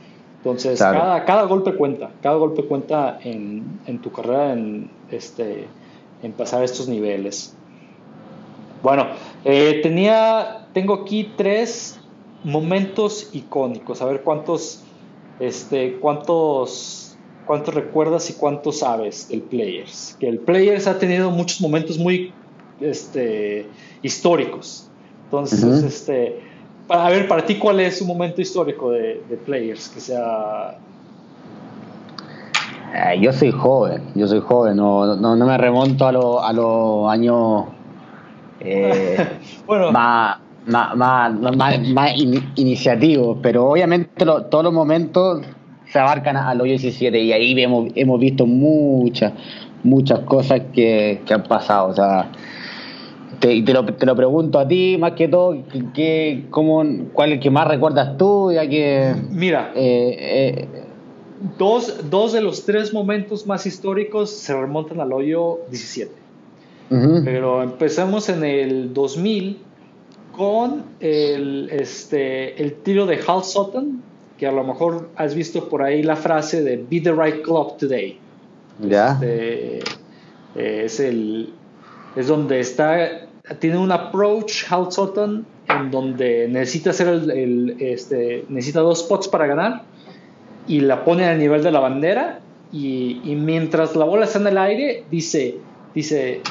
Entonces, 0.44 0.80
cada, 0.80 1.24
cada, 1.24 1.44
golpe 1.44 1.74
cuenta, 1.74 2.12
cada 2.22 2.36
golpe 2.36 2.66
cuenta 2.66 3.18
en, 3.24 4.00
tu 4.02 4.12
carrera 4.12 4.52
en, 4.52 4.90
este, 5.10 5.68
en 6.22 6.34
pasar 6.34 6.64
estos 6.64 6.90
niveles. 6.90 7.56
Bueno, 8.82 9.08
eh, 9.46 9.80
tenía, 9.82 10.68
tengo 10.74 10.96
aquí 10.96 11.32
tres 11.38 11.98
momentos 12.44 13.30
icónicos, 13.32 14.02
a 14.02 14.06
ver 14.06 14.22
cuántos 14.22 14.84
este, 15.40 15.98
¿cuántos, 16.00 17.18
¿cuántos 17.46 17.74
recuerdas 17.74 18.30
y 18.30 18.34
cuántos 18.34 18.80
sabes 18.80 19.30
del 19.30 19.42
Players? 19.42 20.16
Que 20.20 20.28
el 20.28 20.40
Players 20.40 20.88
ha 20.88 21.00
tenido 21.00 21.32
muchos 21.32 21.60
momentos 21.62 21.98
muy 21.98 22.32
este, 22.80 23.66
históricos. 24.02 24.90
Entonces, 25.26 25.84
este, 25.84 26.40
a 26.90 27.10
ver, 27.10 27.28
para 27.28 27.46
ti, 27.46 27.56
¿cuál 27.56 27.80
es 27.80 28.02
un 28.02 28.08
momento 28.08 28.42
histórico 28.42 28.92
de, 28.92 29.22
Players 29.46 29.90
que 29.90 30.00
sea 30.00 30.78
eh, 32.96 33.20
yo 33.20 33.34
soy 33.34 33.52
joven, 33.52 34.04
yo 34.14 34.28
soy 34.28 34.40
joven, 34.40 34.78
no, 34.78 35.16
no, 35.16 35.36
me 35.36 35.58
remonto 35.58 36.06
a, 36.06 36.12
los 36.12 36.44
a 36.44 36.54
los 36.54 37.12
años 37.12 37.66
eh, 38.60 39.18
bueno, 39.66 39.92
más, 39.92 40.38
más, 40.68 40.96
más, 40.96 41.34
más, 41.90 42.12
iniciativos, 42.56 43.40
pero 43.42 43.70
obviamente 43.70 44.26
todos 44.26 44.64
los 44.64 44.74
momentos 44.74 45.42
se 45.94 46.00
abarcan 46.00 46.38
al 46.38 46.60
hoyo 46.62 46.72
17 46.72 47.20
y 47.20 47.34
ahí 47.34 47.62
hemos, 47.62 47.92
hemos 47.96 48.20
visto 48.20 48.46
muchas, 48.46 49.34
muchas 49.84 50.20
cosas 50.22 50.62
que, 50.74 51.22
que 51.26 51.34
han 51.34 51.44
pasado. 51.44 51.90
O 51.90 51.94
sea, 51.94 52.30
te, 53.44 53.62
te, 53.62 53.74
lo, 53.74 53.86
te, 53.86 54.06
lo, 54.06 54.16
pregunto 54.16 54.58
a 54.58 54.66
ti 54.66 54.98
más 54.98 55.14
que 55.14 55.28
todo, 55.28 55.58
¿qué, 55.94 56.46
cómo, 56.50 56.82
¿cuál 57.12 57.32
es 57.32 57.36
el 57.36 57.42
que 57.42 57.50
más 57.50 57.68
recuerdas 57.68 58.18
tú? 58.18 58.54
Ya 58.54 58.70
que, 58.70 59.14
Mira, 59.32 59.74
eh, 59.76 60.16
eh, 60.18 60.68
dos, 61.60 62.10
dos, 62.10 62.32
de 62.32 62.40
los 62.40 62.64
tres 62.64 62.94
momentos 62.94 63.46
más 63.46 63.66
históricos 63.66 64.30
se 64.30 64.56
remontan 64.56 65.02
al 65.02 65.12
hoyo 65.12 65.60
17. 65.70 66.24
Pero 67.26 67.64
empezamos 67.64 68.30
en 68.30 68.44
el 68.44 68.94
2000 68.94 69.58
con 70.32 70.84
el, 71.00 71.68
este, 71.72 72.62
el 72.62 72.76
tiro 72.76 73.08
de 73.08 73.20
Hal 73.28 73.44
Sutton, 73.44 74.04
que 74.38 74.46
a 74.46 74.52
lo 74.52 74.64
mejor 74.64 75.10
has 75.16 75.34
visto 75.34 75.70
por 75.70 75.82
ahí 75.82 76.04
la 76.04 76.16
frase 76.16 76.62
de 76.62 76.78
Be 76.78 77.02
the 77.02 77.12
right 77.12 77.42
club 77.42 77.78
today. 77.78 78.20
Ya. 78.80 79.14
Este, 79.14 79.80
es 80.56 81.00
el 81.00 81.52
es 82.16 82.28
donde 82.28 82.60
está 82.60 83.28
tiene 83.60 83.78
un 83.78 83.92
approach 83.92 84.72
Hal 84.72 84.92
Sutton 84.92 85.46
en 85.68 85.92
donde 85.92 86.48
necesita 86.48 86.92
hacer 86.92 87.08
el, 87.08 87.76
este, 87.80 88.46
necesita 88.48 88.80
dos 88.80 89.00
spots 89.00 89.28
para 89.28 89.48
ganar 89.48 89.84
y 90.68 90.80
la 90.80 91.04
pone 91.04 91.26
al 91.26 91.40
nivel 91.40 91.62
de 91.62 91.72
la 91.72 91.80
bandera 91.80 92.40
y, 92.72 93.22
y, 93.24 93.36
mientras 93.36 93.96
la 93.96 94.06
bola 94.06 94.26
está 94.26 94.40
en 94.40 94.48
el 94.48 94.58
aire 94.58 95.04
dice 95.12 95.58
dice 95.94 96.42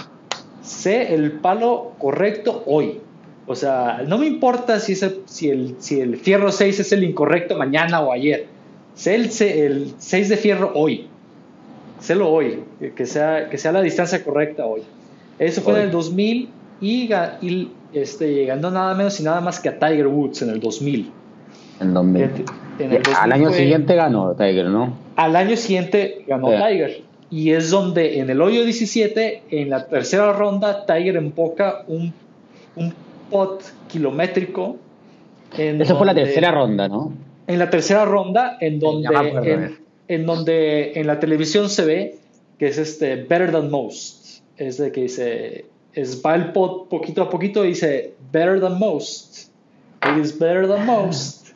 sé 0.63 1.15
el 1.15 1.33
palo 1.33 1.93
correcto 1.99 2.63
hoy 2.67 3.01
o 3.47 3.57
sea 3.57 4.05
no 4.07 4.19
me 4.19 4.27
importa 4.27 4.79
si, 4.79 4.95
si, 4.95 5.49
el, 5.49 5.77
si 5.79 6.01
el 6.01 6.19
fierro 6.19 6.53
6 6.53 6.79
es 6.79 6.93
el 6.93 7.05
incorrecto 7.05 7.57
mañana 7.57 8.01
o 8.01 8.13
ayer. 8.13 8.47
Sé 8.95 9.15
el, 9.15 9.31
el 9.41 9.95
6 9.99 10.29
de 10.29 10.37
fierro 10.37 10.73
hoy. 10.75 11.07
Sélo 11.99 12.31
hoy 12.31 12.63
que 12.95 13.07
sea, 13.07 13.49
que 13.49 13.57
sea 13.57 13.73
la 13.73 13.81
distancia 13.81 14.23
correcta 14.23 14.67
hoy. 14.67 14.83
Eso 15.39 15.63
fue 15.63 15.75
en 15.75 15.87
el 15.87 15.91
2000 15.91 16.51
y, 16.83 17.09
y 17.41 17.71
este, 17.95 18.35
llegando 18.35 18.71
nada 18.71 18.95
menos 18.95 19.19
y 19.21 19.23
nada 19.23 19.41
más 19.41 19.61
que 19.61 19.69
a 19.69 19.79
Tiger 19.79 20.09
Woods 20.09 20.43
en 20.43 20.51
el 20.51 20.61
2000. 20.61 21.11
En 21.81 21.95
2000. 21.95 22.31
al 23.19 23.33
año 23.33 23.51
siguiente 23.53 23.95
ganó 23.95 24.35
Tiger, 24.35 24.67
¿no? 24.67 24.99
Al 25.17 25.37
año 25.37 25.57
siguiente 25.57 26.25
ganó 26.27 26.49
Tiger. 26.49 27.03
Y 27.31 27.53
es 27.53 27.71
donde 27.71 28.19
en 28.19 28.29
el 28.29 28.43
hoyo 28.43 28.65
17, 28.65 29.45
en 29.51 29.71
la 29.71 29.87
tercera 29.87 30.33
ronda, 30.33 30.85
Tiger 30.85 31.17
empoca 31.17 31.85
un, 31.87 32.13
un 32.77 32.93
pot 33.31 33.63
kilométrico. 33.89 34.77
Esa 35.57 35.95
fue 35.95 36.07
la 36.07 36.15
tercera 36.15 36.51
ronda, 36.51 36.89
¿no? 36.89 37.13
En 37.47 37.59
la 37.59 37.71
tercera 37.71 38.05
ronda, 38.05 38.59
en 38.61 38.81
donde, 38.81 39.09
en, 39.09 39.79
en, 40.09 40.27
donde 40.27 40.93
en 40.95 41.07
la 41.07 41.21
televisión 41.21 41.69
se 41.69 41.85
ve 41.85 42.19
que 42.59 42.67
es 42.69 42.79
este 42.79 43.17
Better 43.17 43.53
Than 43.53 43.71
Most. 43.71 44.43
Es 44.57 44.79
de 44.79 44.93
que 44.93 45.03
dice 45.03 45.65
es, 45.95 46.23
va 46.25 46.35
el 46.35 46.53
pot 46.53 46.89
poquito 46.89 47.23
a 47.23 47.31
poquito 47.31 47.65
y 47.65 47.69
dice 47.69 48.15
better 48.33 48.61
than 48.61 48.79
most. 48.79 49.51
It 50.05 50.19
is 50.25 50.39
better 50.39 50.67
than 50.67 50.87
most. 50.87 51.49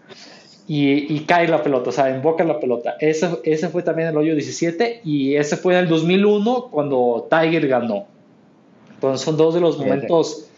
Y, 0.69 1.15
y, 1.15 1.21
cae 1.21 1.47
la 1.47 1.63
pelota, 1.63 1.91
o 1.91 1.93
sea, 1.93 2.11
invoca 2.11 2.43
la 2.43 2.59
pelota. 2.59 2.97
Ese, 2.99 3.29
ese 3.45 3.69
fue 3.69 3.85
también 3.85 4.09
el 4.09 4.17
hoyo 4.17 4.35
17 4.35 5.03
y 5.05 5.37
ese 5.37 5.57
fue 5.57 5.75
en 5.75 5.81
el 5.81 5.89
2001 5.89 6.69
cuando 6.73 7.29
Tiger 7.31 7.69
ganó. 7.69 8.07
Entonces 8.95 9.25
son 9.25 9.37
dos 9.37 9.55
de 9.55 9.61
los 9.61 9.79
momentos 9.79 10.49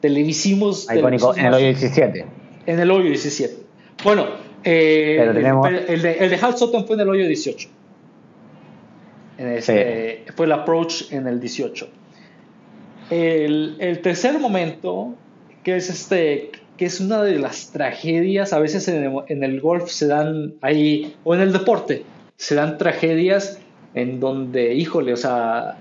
televisivos. 0.00 0.88
en 0.88 0.98
el 1.04 1.54
hoyo 1.54 1.66
17. 1.66 2.26
En 2.64 2.80
el 2.80 2.90
hoyo 2.90 3.04
17. 3.04 3.56
Bueno, 4.04 4.26
eh, 4.64 5.18
el, 5.20 6.02
de, 6.02 6.12
el 6.18 6.30
de 6.30 6.36
Hal 6.36 6.56
Sutton 6.56 6.86
fue 6.86 6.94
en 6.94 7.00
el 7.00 7.08
hoyo 7.10 7.26
18. 7.26 7.68
Este, 9.38 10.24
Fue 10.34 10.46
el 10.46 10.52
approach 10.52 11.12
en 11.12 11.26
el 11.26 11.40
18. 11.40 11.88
El, 13.10 14.00
tercer 14.02 14.38
momento, 14.38 15.14
que 15.62 15.76
es 15.76 15.90
este 15.90 16.50
que 16.76 16.86
es 16.86 17.00
una 17.00 17.24
de 17.24 17.40
las 17.40 17.72
tragedias, 17.72 18.52
a 18.52 18.60
veces 18.60 18.86
en 18.86 19.42
el, 19.42 19.60
golf 19.60 19.90
se 19.90 20.06
dan 20.06 20.54
ahí, 20.60 21.16
o 21.24 21.34
en 21.34 21.40
el 21.40 21.52
deporte, 21.52 22.04
se 22.36 22.54
dan 22.54 22.78
tragedias 22.78 23.58
en 23.94 24.20
donde, 24.20 24.74
híjole, 24.74 25.12
o 25.12 25.16
sea, 25.16 25.76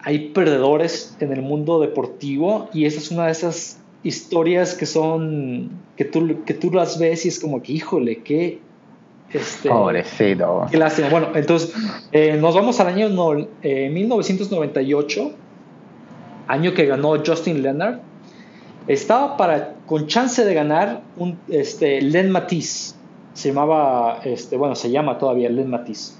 hay 0.00 0.28
perdedores 0.28 1.16
en 1.18 1.32
el 1.32 1.42
mundo 1.42 1.80
deportivo 1.80 2.68
y 2.72 2.84
esa 2.84 2.98
es 2.98 3.10
una 3.10 3.26
de 3.26 3.32
esas 3.32 3.80
historias 4.04 4.74
que 4.74 4.86
son, 4.86 5.70
que 5.96 6.04
tú, 6.04 6.44
que 6.44 6.54
tú 6.54 6.70
las 6.70 6.98
ves 6.98 7.24
y 7.24 7.28
es 7.28 7.40
como 7.40 7.60
que, 7.60 7.72
híjole, 7.72 8.22
qué... 8.22 8.60
Este, 9.32 9.68
Pobrecito. 9.68 10.66
Qué 10.70 10.76
lástima. 10.76 11.08
Bueno, 11.08 11.30
entonces 11.34 11.74
eh, 12.12 12.36
nos 12.40 12.54
vamos 12.54 12.78
al 12.78 12.86
año 12.86 13.08
no, 13.08 13.32
1998 13.64 15.20
eh, 15.20 15.32
año 16.46 16.74
que 16.74 16.86
ganó 16.86 17.16
Justin 17.24 17.62
Leonard, 17.62 18.00
estaba 18.86 19.36
para, 19.36 19.74
con 19.86 20.06
chance 20.06 20.44
de 20.44 20.54
ganar 20.54 21.02
un 21.16 21.38
este, 21.48 22.02
Len 22.02 22.30
Matisse. 22.30 22.96
Se 23.32 23.48
llamaba, 23.48 24.20
este, 24.24 24.56
bueno, 24.56 24.74
se 24.74 24.90
llama 24.90 25.18
todavía 25.18 25.48
Len 25.48 25.68
Matisse. 25.68 26.16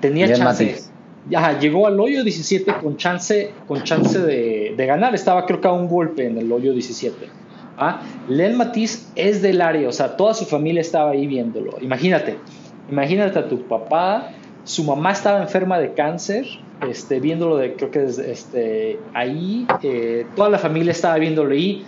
Tenía 0.00 0.32
chance. 0.32 0.90
Ya, 1.28 1.58
llegó 1.58 1.86
al 1.86 2.00
hoyo 2.00 2.24
17 2.24 2.74
con 2.82 2.96
chance, 2.96 3.50
con 3.68 3.82
chance 3.82 4.18
de, 4.18 4.74
ganar. 4.76 5.14
Estaba 5.14 5.44
creo 5.44 5.60
que 5.60 5.68
a 5.68 5.72
un 5.72 5.88
golpe 5.88 6.26
en 6.26 6.38
el 6.38 6.50
hoyo 6.50 6.72
17. 6.72 7.28
¿Ah? 7.76 8.00
Len 8.28 8.56
Matisse 8.56 9.10
es 9.14 9.42
del 9.42 9.60
área, 9.62 9.88
o 9.88 9.92
sea, 9.92 10.16
toda 10.16 10.34
su 10.34 10.44
familia 10.44 10.80
estaba 10.80 11.12
ahí 11.12 11.26
viéndolo. 11.26 11.76
Imagínate, 11.80 12.36
imagínate 12.90 13.38
a 13.38 13.48
tu 13.48 13.62
papá, 13.62 14.32
su 14.64 14.84
mamá 14.84 15.12
estaba 15.12 15.42
enferma 15.42 15.78
de 15.78 15.92
cáncer 15.94 16.46
este, 16.88 17.20
viéndolo 17.20 17.58
de, 17.58 17.74
creo 17.74 17.90
que 17.90 18.00
desde 18.00 18.32
este, 18.32 18.98
ahí, 19.12 19.66
eh, 19.82 20.26
toda 20.34 20.48
la 20.48 20.58
familia 20.58 20.92
estaba 20.92 21.16
viéndolo 21.18 21.52
ahí. 21.52 21.84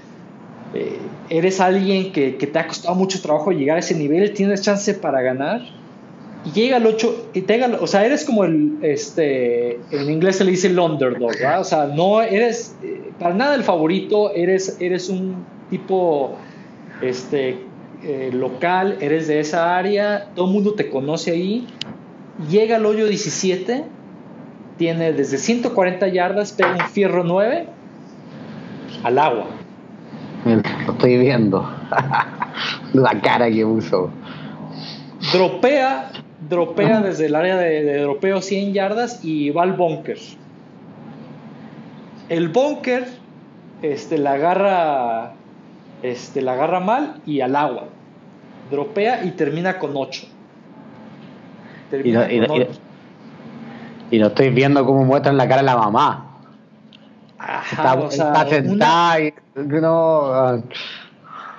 Eh, 0.74 0.98
eres 1.30 1.60
alguien 1.60 2.12
que, 2.12 2.32
te 2.32 2.58
ha 2.58 2.66
costado 2.66 2.94
mucho 2.94 3.20
trabajo 3.20 3.52
llegar 3.52 3.76
a 3.76 3.80
ese 3.80 3.94
nivel, 3.94 4.32
tienes 4.32 4.62
chance 4.62 4.94
para 4.94 5.22
ganar. 5.22 5.62
Y 6.44 6.50
llega 6.50 6.76
al 6.76 6.86
8, 6.86 7.30
y 7.34 7.44
o 7.80 7.86
sea, 7.86 8.04
eres 8.04 8.24
como 8.24 8.44
el, 8.44 8.78
este, 8.82 9.78
en 9.92 10.10
inglés 10.10 10.36
se 10.36 10.44
le 10.44 10.50
dice 10.50 10.66
el 10.66 10.78
underdog, 10.78 11.30
¿verdad? 11.38 11.60
O 11.60 11.64
sea, 11.64 11.86
no 11.86 12.20
eres 12.20 12.74
eh, 12.82 13.00
para 13.18 13.32
nada 13.32 13.54
el 13.54 13.62
favorito, 13.62 14.34
eres, 14.34 14.76
eres 14.80 15.08
un 15.08 15.46
tipo, 15.70 16.36
este, 17.00 17.58
local, 18.32 18.98
eres 19.00 19.28
de 19.28 19.38
esa 19.38 19.76
área, 19.76 20.30
todo 20.34 20.46
el 20.46 20.52
mundo 20.52 20.74
te 20.74 20.90
conoce 20.90 21.30
ahí. 21.30 21.66
Llega 22.48 22.76
al 22.76 22.86
hoyo 22.86 23.06
17 23.06 23.84
tiene 24.78 25.12
desde 25.12 25.38
140 25.38 26.08
yardas, 26.08 26.52
pega 26.52 26.72
un 26.72 26.88
fierro 26.90 27.24
9 27.24 27.66
al 29.04 29.18
agua. 29.18 29.46
Lo 30.44 30.92
estoy 30.92 31.18
viendo. 31.18 31.68
La 32.92 33.20
cara 33.20 33.50
que 33.50 33.64
uso. 33.64 34.10
Dropea, 35.32 36.10
dropea 36.48 37.00
desde 37.00 37.26
el 37.26 37.36
área 37.36 37.56
de, 37.56 37.98
dropeo 38.00 38.42
100 38.42 38.72
yardas 38.72 39.24
y 39.24 39.50
va 39.50 39.62
al 39.62 39.74
bunker. 39.74 40.18
El 42.28 42.48
bunker 42.48 43.06
este, 43.82 44.18
la 44.18 44.32
agarra 44.32 45.34
este, 46.02 46.42
la 46.42 46.54
agarra 46.54 46.80
mal 46.80 47.20
y 47.24 47.40
al 47.40 47.54
agua. 47.54 47.84
Dropea 48.70 49.24
y 49.24 49.30
termina 49.30 49.78
con 49.78 49.92
8. 49.94 50.26
Termina 51.92 52.26
con 52.26 52.60
8. 52.60 52.70
Y 54.10 54.18
lo 54.18 54.28
estoy 54.28 54.48
viendo 54.48 54.84
cómo 54.86 55.04
muestran 55.04 55.36
la 55.36 55.46
cara 55.46 55.60
de 55.60 55.66
la 55.66 55.76
mamá. 55.76 56.38
está, 57.70 57.94
o 57.94 58.10
sea, 58.10 58.46
sentada 58.48 59.20
y, 59.20 59.34
no, 59.56 60.62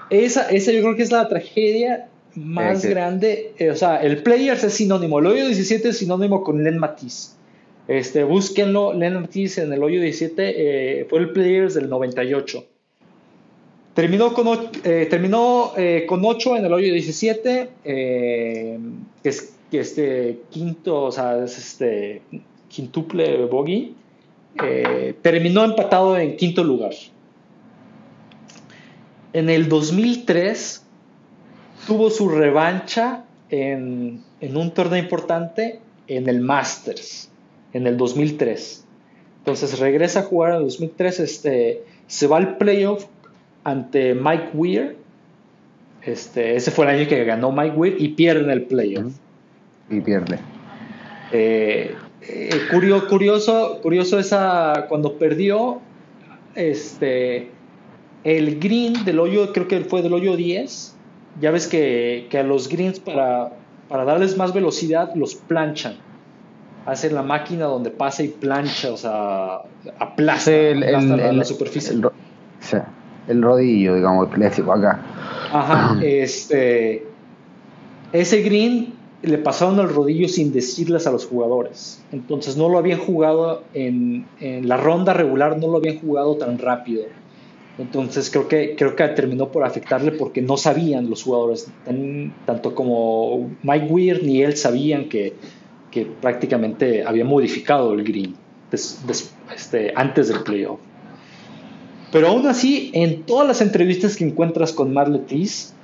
esa, 0.09 0.49
esa 0.49 0.71
yo 0.71 0.81
creo 0.81 0.95
que 0.95 1.03
es 1.03 1.11
la 1.11 1.27
tragedia 1.27 2.07
más 2.33 2.83
grande. 2.83 3.53
Eh, 3.59 3.69
o 3.69 3.75
sea, 3.75 3.97
el 3.97 4.23
Players 4.23 4.63
es 4.63 4.73
sinónimo. 4.73 5.19
El 5.19 5.27
hoyo 5.27 5.45
17 5.45 5.89
es 5.89 5.97
sinónimo 5.99 6.43
con 6.43 6.63
Len 6.63 6.79
Matisse. 6.79 7.35
Este, 7.87 8.23
búsquenlo, 8.23 8.93
Len 8.93 9.21
Matisse 9.21 9.59
en 9.59 9.71
el 9.71 9.83
hoyo 9.83 10.01
17 10.01 11.01
eh, 11.01 11.05
fue 11.11 11.19
el 11.19 11.29
Players 11.29 11.75
del 11.75 11.89
98. 11.89 12.65
Terminó 13.93 14.33
con, 14.33 14.47
eh, 14.83 15.05
terminó, 15.11 15.73
con 16.07 16.25
8 16.25 16.57
en 16.57 16.65
el 16.65 16.73
hoyo 16.73 16.91
17, 16.91 17.69
que 17.83 18.79
es 19.23 19.53
este 19.77 20.41
quinto, 20.49 21.03
o 21.03 21.11
sea, 21.11 21.43
es 21.43 21.57
este 21.57 22.21
quintuple 22.67 23.45
bogey, 23.45 23.95
eh, 24.61 25.15
terminó 25.21 25.63
empatado 25.63 26.17
en 26.17 26.37
quinto 26.37 26.63
lugar. 26.63 26.93
En 29.33 29.49
el 29.49 29.67
2003 29.67 30.83
tuvo 31.87 32.09
su 32.09 32.29
revancha 32.29 33.25
en, 33.49 34.23
un 34.41 34.71
torneo 34.71 34.99
importante 34.99 35.79
en 36.07 36.29
el 36.29 36.41
Masters, 36.41 37.29
en 37.73 37.87
el 37.87 37.97
2003. 37.97 38.85
Entonces 39.39 39.79
regresa 39.79 40.21
a 40.21 40.23
jugar 40.23 40.51
en 40.51 40.57
el 40.57 40.63
2003, 40.63 41.19
este, 41.19 41.83
se 42.07 42.27
va 42.27 42.37
al 42.37 42.57
playoff 42.57 43.05
ante 43.63 44.13
Mike 44.13 44.51
Weir. 44.53 44.97
Este, 46.03 46.55
ese 46.55 46.71
fue 46.71 46.85
el 46.85 46.99
año 46.99 47.07
que 47.07 47.23
ganó 47.23 47.51
Mike 47.51 47.75
Weir 47.75 47.95
y 47.99 48.09
pierde 48.09 48.43
en 48.43 48.51
el 48.51 48.63
playoff. 48.63 49.13
Y 49.89 50.01
pierde. 50.01 50.39
Eh, 51.31 51.95
eh, 52.21 52.61
curioso, 52.71 53.07
curioso, 53.07 53.79
curioso 53.81 54.19
esa 54.19 54.85
cuando 54.87 55.17
perdió 55.17 55.81
este 56.55 57.49
el 58.23 58.59
green 58.59 59.03
del 59.03 59.19
hoyo, 59.19 59.51
creo 59.51 59.67
que 59.67 59.81
fue 59.81 60.01
del 60.01 60.13
hoyo 60.13 60.37
10. 60.37 60.95
Ya 61.41 61.51
ves 61.51 61.67
que, 61.67 62.29
a 62.31 62.43
los 62.43 62.69
greens 62.69 62.99
para, 62.99 63.53
para 63.89 64.05
darles 64.05 64.37
más 64.37 64.53
velocidad 64.53 65.13
los 65.15 65.35
planchan 65.35 65.97
hacen 66.85 67.15
la 67.15 67.23
máquina 67.23 67.65
donde 67.65 67.89
pasa 67.89 68.23
y 68.23 68.27
plancha, 68.29 68.91
o 68.91 68.97
sea, 68.97 69.61
aplasta, 69.99 70.51
la, 70.51 71.43
superficie. 71.43 71.95
El, 73.27 73.41
rodillo, 73.41 73.95
digamos, 73.95 74.27
clásico 74.29 74.73
acá. 74.73 74.99
Ajá, 75.51 75.97
este. 76.03 77.07
Ese 78.11 78.41
green 78.43 78.93
le 79.23 79.37
pasaron 79.37 79.79
el 79.79 79.87
rodillo 79.87 80.27
sin 80.27 80.51
decirles 80.51 81.07
a 81.07 81.11
los 81.11 81.25
jugadores. 81.25 82.03
Entonces 82.11 82.57
no 82.57 82.67
lo 82.67 82.77
habían 82.77 82.99
jugado 82.99 83.63
en, 83.73 84.25
la 84.39 84.75
ronda 84.77 85.13
regular, 85.13 85.57
no 85.57 85.69
lo 85.69 85.77
habían 85.77 85.99
jugado 85.99 86.35
tan 86.35 86.59
rápido. 86.59 87.05
Entonces 87.77 88.29
creo 88.29 88.47
que, 88.49 88.75
terminó 89.15 89.49
por 89.49 89.63
afectarle 89.63 90.11
porque 90.11 90.41
no 90.41 90.57
sabían 90.57 91.09
los 91.09 91.23
jugadores, 91.23 91.67
tanto 92.45 92.75
como 92.75 93.49
Mike 93.63 93.87
Weir 93.89 94.23
ni 94.23 94.43
él 94.43 94.57
sabían 94.57 95.07
que, 95.07 95.33
prácticamente 96.21 97.03
había 97.03 97.23
modificado 97.23 97.93
el 97.93 98.03
green 98.03 98.35
este, 98.71 99.93
antes 99.95 100.27
del 100.27 100.43
playoff. 100.43 100.79
Pero 102.11 102.27
aún 102.27 102.45
así, 102.47 102.91
en 102.93 103.23
todas 103.23 103.47
las 103.47 103.61
entrevistas 103.61 104.17
que 104.17 104.25
encuentras 104.25 104.73
con 104.73 104.93
Marle 104.93 105.21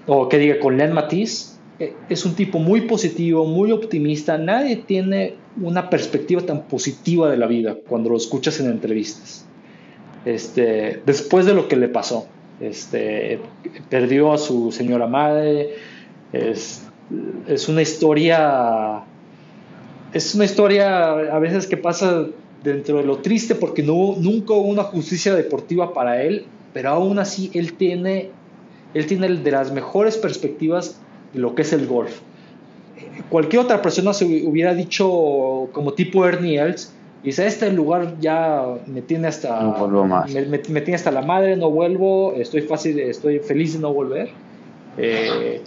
o 0.08 0.28
que 0.28 0.38
diga 0.38 0.60
con 0.60 0.78
Len 0.78 0.94
Matisse, 0.94 1.59
es 1.80 2.26
un 2.26 2.36
tipo 2.36 2.60
muy 2.60 2.82
positivo, 2.82 3.46
muy 3.46 3.72
optimista. 3.72 4.38
Nadie 4.38 4.78
tiene 4.78 5.36
una 5.62 5.90
perspectiva 5.90 6.42
tan 6.42 6.64
positiva 6.64 7.30
de 7.30 7.38
la 7.38 7.48
vida 7.48 7.76
cuando 7.88 8.10
lo 8.10 8.18
escuchas 8.18 8.60
en 8.60 8.68
entrevistas. 8.68 9.46
Este, 10.26 11.02
después 11.06 11.46
de 11.46 11.54
lo 11.54 11.68
que 11.70 11.78
le 11.78 11.88
pasó, 11.88 12.28
este, 12.60 13.40
perdió 13.90 14.34
a 14.34 14.38
su 14.38 14.72
señora 14.72 15.08
madre. 15.08 15.70
Es, 16.34 16.86
una 17.68 17.82
historia 17.82 19.04
es 20.14 20.36
una 20.36 20.46
historia 20.46 21.12
a 21.12 21.40
veces 21.40 21.66
que 21.66 21.78
pasa 21.78 22.28
dentro 22.64 22.98
de 22.98 23.04
lo 23.04 23.18
triste 23.20 23.56
porque 23.56 23.84
nunca 23.84 24.54
hubo 24.54 24.68
una 24.68 24.84
justicia 24.84 25.34
deportiva 25.34 25.94
para 25.94 26.22
él, 26.22 26.46
pero 26.74 26.90
aún 26.90 27.20
así 27.20 27.50
él 27.54 27.74
tiene, 27.74 28.32
él 28.94 29.06
tiene 29.06 29.30
de 29.30 29.52
las 29.52 29.72
mejores 29.72 30.18
perspectivas 30.18 31.00
lo 31.34 31.56
que 31.56 31.64
es 31.64 31.74
el 31.74 31.88
golf. 31.88 32.20
Cualquier 33.30 33.64
otra 33.64 33.82
persona 33.82 34.14
se 34.14 34.26
hubiera 34.26 34.74
dicho 34.74 35.70
como 35.72 35.94
tipo 35.94 36.26
Ernie 36.26 36.60
Els, 36.60 36.94
dice, 37.24 37.46
este 37.46 37.72
lugar 37.72 38.16
ya 38.20 38.66
me 38.88 39.02
tiene 39.02 39.28
hasta 39.28 39.62
Me, 40.50 40.58
tiene 40.58 40.96
hasta 40.96 41.12
la 41.12 41.22
madre, 41.22 41.56
no 41.56 41.70
vuelvo, 41.70 42.34
estoy 42.34 42.62
fácil, 42.62 43.00
estoy 43.00 43.40
feliz 43.40 43.74
de 43.74 43.80
no 43.80 43.94
volver. 43.94 44.30
Eh, 44.98 45.62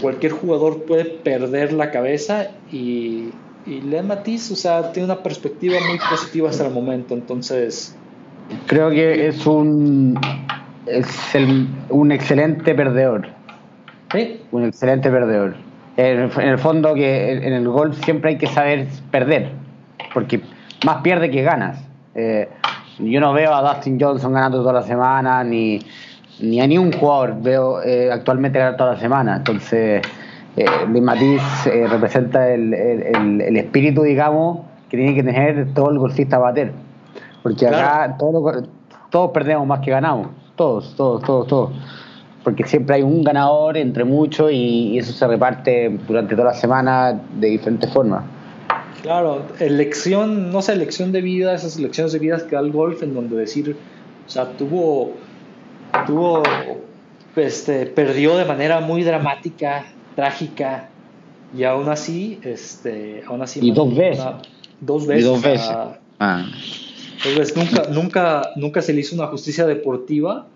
cualquier 0.00 0.32
jugador 0.32 0.84
puede 0.84 1.04
perder 1.04 1.72
la 1.72 1.90
cabeza 1.90 2.48
y 2.72 3.30
y 3.68 3.82
Len 3.82 4.06
Matiz, 4.06 4.50
o 4.50 4.56
sea, 4.56 4.92
tiene 4.92 5.12
una 5.12 5.22
perspectiva 5.22 5.76
muy 5.86 5.98
positiva 5.98 6.48
hasta 6.48 6.66
el 6.66 6.72
momento, 6.72 7.14
entonces... 7.14 7.94
Creo 8.66 8.88
que 8.90 9.28
es 9.28 9.46
un 9.46 10.18
es 10.86 11.06
un 11.90 12.10
excelente 12.12 12.74
perdedor. 12.74 13.28
¿Sí? 14.12 14.42
Un 14.52 14.64
excelente 14.64 15.10
perdedor. 15.10 15.54
En, 15.96 16.30
el 16.48 16.58
fondo 16.58 16.94
que 16.94 17.32
en 17.32 17.52
el 17.52 17.68
golf 17.68 17.98
siempre 18.04 18.30
hay 18.30 18.38
que 18.38 18.46
saber 18.46 18.86
perder, 19.10 19.50
porque 20.14 20.40
más 20.86 21.02
pierde 21.02 21.30
que 21.30 21.42
ganas. 21.42 21.82
Eh, 22.14 22.48
yo 23.00 23.20
no 23.20 23.32
veo 23.32 23.54
a 23.54 23.62
Dustin 23.62 23.98
Johnson 24.00 24.32
ganando 24.32 24.58
toda 24.58 24.74
la 24.74 24.82
semana, 24.82 25.42
ni, 25.44 25.80
ni 26.40 26.60
a 26.60 26.66
ningún 26.66 26.92
jugador 26.92 27.40
veo 27.40 27.82
eh, 27.82 28.10
actualmente 28.12 28.58
ganar 28.58 28.76
toda 28.76 28.94
la 28.94 29.00
semana. 29.00 29.36
Entonces, 29.36 30.02
eh, 30.56 31.00
Matiz 31.00 31.42
eh, 31.66 31.86
representa 31.88 32.52
el, 32.52 32.74
espíritu, 33.56 34.02
digamos, 34.02 34.60
que 34.88 34.96
tiene 34.96 35.14
que 35.14 35.22
tener 35.22 35.74
todo 35.74 35.90
el 35.90 35.98
golfista 35.98 36.38
bater. 36.38 36.72
Porque 37.42 37.66
acá 37.66 38.16
todos, 38.18 39.30
perdemos 39.32 39.66
más 39.66 39.80
que 39.80 39.90
ganamos. 39.90 40.28
Todos, 40.56 40.94
todos, 40.96 41.22
todos, 41.22 41.46
todos. 41.46 41.70
Porque 42.48 42.66
siempre 42.66 42.96
hay 42.96 43.02
un 43.02 43.22
ganador 43.22 43.76
entre 43.76 44.04
muchos 44.04 44.50
y, 44.50 44.96
eso 44.96 45.12
se 45.12 45.26
reparte 45.26 45.98
durante 46.08 46.34
toda 46.34 46.46
la 46.46 46.54
semana 46.54 47.20
de 47.38 47.48
diferentes 47.48 47.92
formas. 47.92 48.24
Claro, 49.02 49.42
elección, 49.60 50.50
no 50.50 50.62
sé, 50.62 50.72
elección 50.72 51.12
de 51.12 51.20
vida, 51.20 51.52
esas 51.52 51.76
elecciones 51.76 52.14
de 52.14 52.20
vida 52.20 52.38
que 52.48 52.56
da 52.56 52.62
el 52.62 52.72
golf, 52.72 53.02
en 53.02 53.12
donde 53.12 53.36
decir, 53.36 53.76
o 54.26 54.30
sea, 54.30 54.46
tuvo, 54.52 55.12
tuvo, 56.06 56.42
este, 57.36 57.84
perdió 57.84 58.38
de 58.38 58.46
manera 58.46 58.80
muy 58.80 59.02
dramática 59.02 59.84
trágica 60.16 60.88
y 61.54 61.64
aún 61.64 61.90
así, 61.90 62.40
este, 62.44 63.24
aún 63.26 63.42
así... 63.42 63.60
Y 63.62 63.72
dos 63.72 63.94
veces. 63.94 64.24
dos 64.80 65.06
veces. 65.06 65.22
Y 65.22 65.28
dos 65.28 65.42
veces. 65.42 65.70
ah. 66.18 66.46
Nunca, 67.54 67.82
nunca, 67.90 68.42
nunca 68.56 68.80
se 68.80 68.94
le 68.94 69.00
hizo 69.00 69.14
una 69.16 69.26
justicia 69.26 69.66
deportiva, 69.66 70.46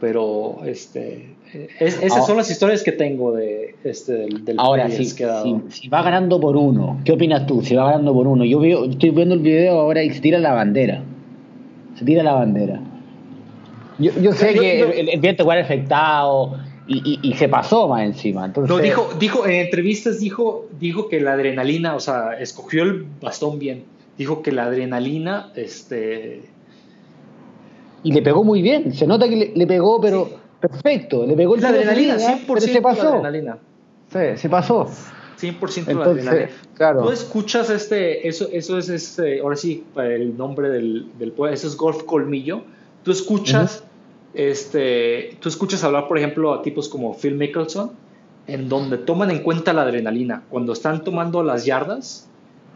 pero 0.00 0.60
este, 0.64 1.34
esas 1.78 2.26
son 2.26 2.36
las 2.36 2.50
historias 2.50 2.82
que 2.82 2.92
tengo 2.92 3.32
de, 3.32 3.74
este, 3.84 4.12
del, 4.12 4.56
Ahora, 4.58 4.90
si, 4.90 5.04
si, 5.04 5.88
va 5.88 6.02
ganando 6.02 6.40
por 6.40 6.56
uno, 6.56 6.98
¿qué 7.04 7.12
opinas 7.12 7.46
tú? 7.46 7.62
Si 7.62 7.74
va 7.74 7.86
ganando 7.86 8.14
por 8.14 8.26
uno, 8.26 8.44
yo 8.44 8.58
veo, 8.60 8.86
estoy 8.86 9.10
viendo 9.10 9.34
el 9.34 9.40
video 9.40 9.78
ahora 9.78 10.02
y 10.02 10.10
se 10.10 10.20
tira 10.20 10.38
la 10.38 10.52
bandera. 10.52 11.02
Se 11.98 12.04
tira 12.04 12.22
la 12.22 12.32
bandera. 12.32 12.80
Yo, 13.98 14.12
yo 14.20 14.32
sé 14.32 14.54
que 14.54 14.80
el, 14.80 15.08
el 15.10 15.20
viento 15.20 15.42
igual 15.42 15.58
afectado, 15.58 16.56
y, 16.92 17.34
se 17.34 17.48
pasó 17.48 17.88
más 17.88 18.02
encima. 18.02 18.46
Entonces... 18.46 18.74
No, 18.74 18.82
dijo, 18.82 19.08
dijo, 19.18 19.46
en 19.46 19.52
entrevistas 19.52 20.18
dijo, 20.18 20.68
dijo 20.78 21.08
que 21.08 21.20
la 21.20 21.34
adrenalina, 21.34 21.94
o 21.94 22.00
sea, 22.00 22.34
escogió 22.38 22.82
el 22.82 23.06
bastón 23.20 23.58
bien. 23.58 23.84
Dijo 24.18 24.42
que 24.42 24.52
la 24.52 24.64
adrenalina, 24.64 25.52
este. 25.54 26.42
Y 28.02 28.12
le 28.12 28.22
pegó 28.22 28.44
muy 28.44 28.62
bien. 28.62 28.94
Se 28.94 29.06
nota 29.06 29.28
que 29.28 29.52
le, 29.54 29.66
pegó, 29.66 30.00
pero 30.00 30.30
perfecto. 30.60 31.26
Le 31.26 31.36
pegó 31.36 31.56
la 31.56 31.68
adrenalina, 31.68 32.16
100% 32.16 32.58
se 32.60 32.82
pasó. 32.82 33.02
La 33.02 33.10
adrenalina. 33.10 33.58
Sí, 34.12 34.18
se 34.36 34.48
pasó. 34.48 34.88
100% 35.40 35.94
la 35.94 36.04
adrenalina. 36.04 36.48
Claro. 36.74 37.02
Tú 37.02 37.10
escuchas 37.10 37.70
este, 37.70 38.26
eso, 38.26 38.48
eso 38.52 38.78
es 38.78 38.88
este, 38.88 39.40
ahora 39.40 39.56
sí, 39.56 39.84
el 39.96 40.36
nombre 40.36 40.70
del, 40.70 41.06
del 41.18 41.34
eso 41.52 41.66
es 41.66 41.76
Golf 41.76 42.04
Colmillo. 42.04 42.62
Tú 43.02 43.12
escuchas 43.12 43.84
este, 44.34 45.36
tú 45.40 45.48
escuchas 45.48 45.82
hablar, 45.84 46.06
por 46.06 46.18
ejemplo, 46.18 46.52
a 46.52 46.62
tipos 46.62 46.88
como 46.88 47.14
Phil 47.14 47.34
Mickelson, 47.34 47.92
en 48.46 48.68
donde 48.68 48.98
toman 48.98 49.30
en 49.30 49.42
cuenta 49.42 49.72
la 49.72 49.82
adrenalina. 49.82 50.44
Cuando 50.50 50.72
están 50.72 51.04
tomando 51.04 51.42
las 51.42 51.64
yardas, 51.64 52.28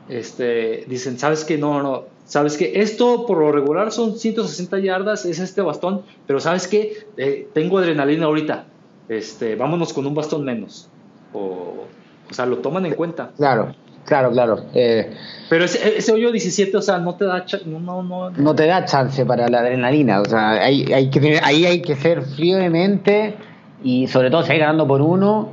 este, 0.09 0.85
dicen, 0.87 1.19
¿sabes 1.19 1.45
que 1.45 1.59
No, 1.59 1.83
no, 1.83 2.05
¿sabes 2.27 2.57
que 2.57 2.81
Esto 2.81 3.27
por 3.27 3.39
lo 3.39 3.53
regular 3.53 3.93
son 3.93 4.19
160 4.19 4.79
yardas, 4.81 5.25
es 5.25 5.39
este 5.39 5.63
bastón, 5.63 6.03
pero 6.27 6.41
¿sabes 6.41 6.69
que 6.69 7.07
eh, 7.17 7.49
tengo 7.53 7.79
adrenalina 7.79 8.27
ahorita, 8.27 8.65
este, 9.09 9.57
vámonos 9.57 9.93
con 9.93 10.07
un 10.07 10.15
bastón 10.15 10.45
menos. 10.45 10.89
O, 11.33 11.87
o 12.31 12.35
sea, 12.35 12.47
lo 12.47 12.59
toman 12.59 12.87
en 12.87 12.95
cuenta. 12.95 13.33
Claro, 13.37 13.75
Claro, 14.05 14.31
claro. 14.33 14.67
Eh, 14.75 15.15
pero 15.49 15.65
ese, 15.65 15.99
ese, 15.99 16.13
hoyo 16.13 16.31
17, 16.31 16.77
o 16.77 16.83
sea, 16.83 16.99
no 16.99 17.15
te 17.15 17.25
da 17.25 17.45
no, 17.65 17.81
no, 17.81 18.03
no, 18.03 18.31
no, 18.31 18.55
te 18.55 18.67
da 18.67 18.85
chance 18.85 19.25
para 19.25 19.49
la 19.49 19.61
adrenalina. 19.61 20.21
O 20.21 20.25
sea, 20.27 20.51
hay, 20.51 20.93
hay 20.93 21.09
que 21.09 21.41
ahí 21.43 21.65
hay 21.65 21.81
que 21.81 21.97
ser 21.97 22.23
frío 22.23 22.59
de 22.59 22.69
mente 22.69 23.35
y 23.83 24.07
sobre 24.09 24.31
todo 24.31 24.43
seguir 24.43 24.61
ganando 24.61 24.87
por 24.87 25.01
uno. 25.01 25.49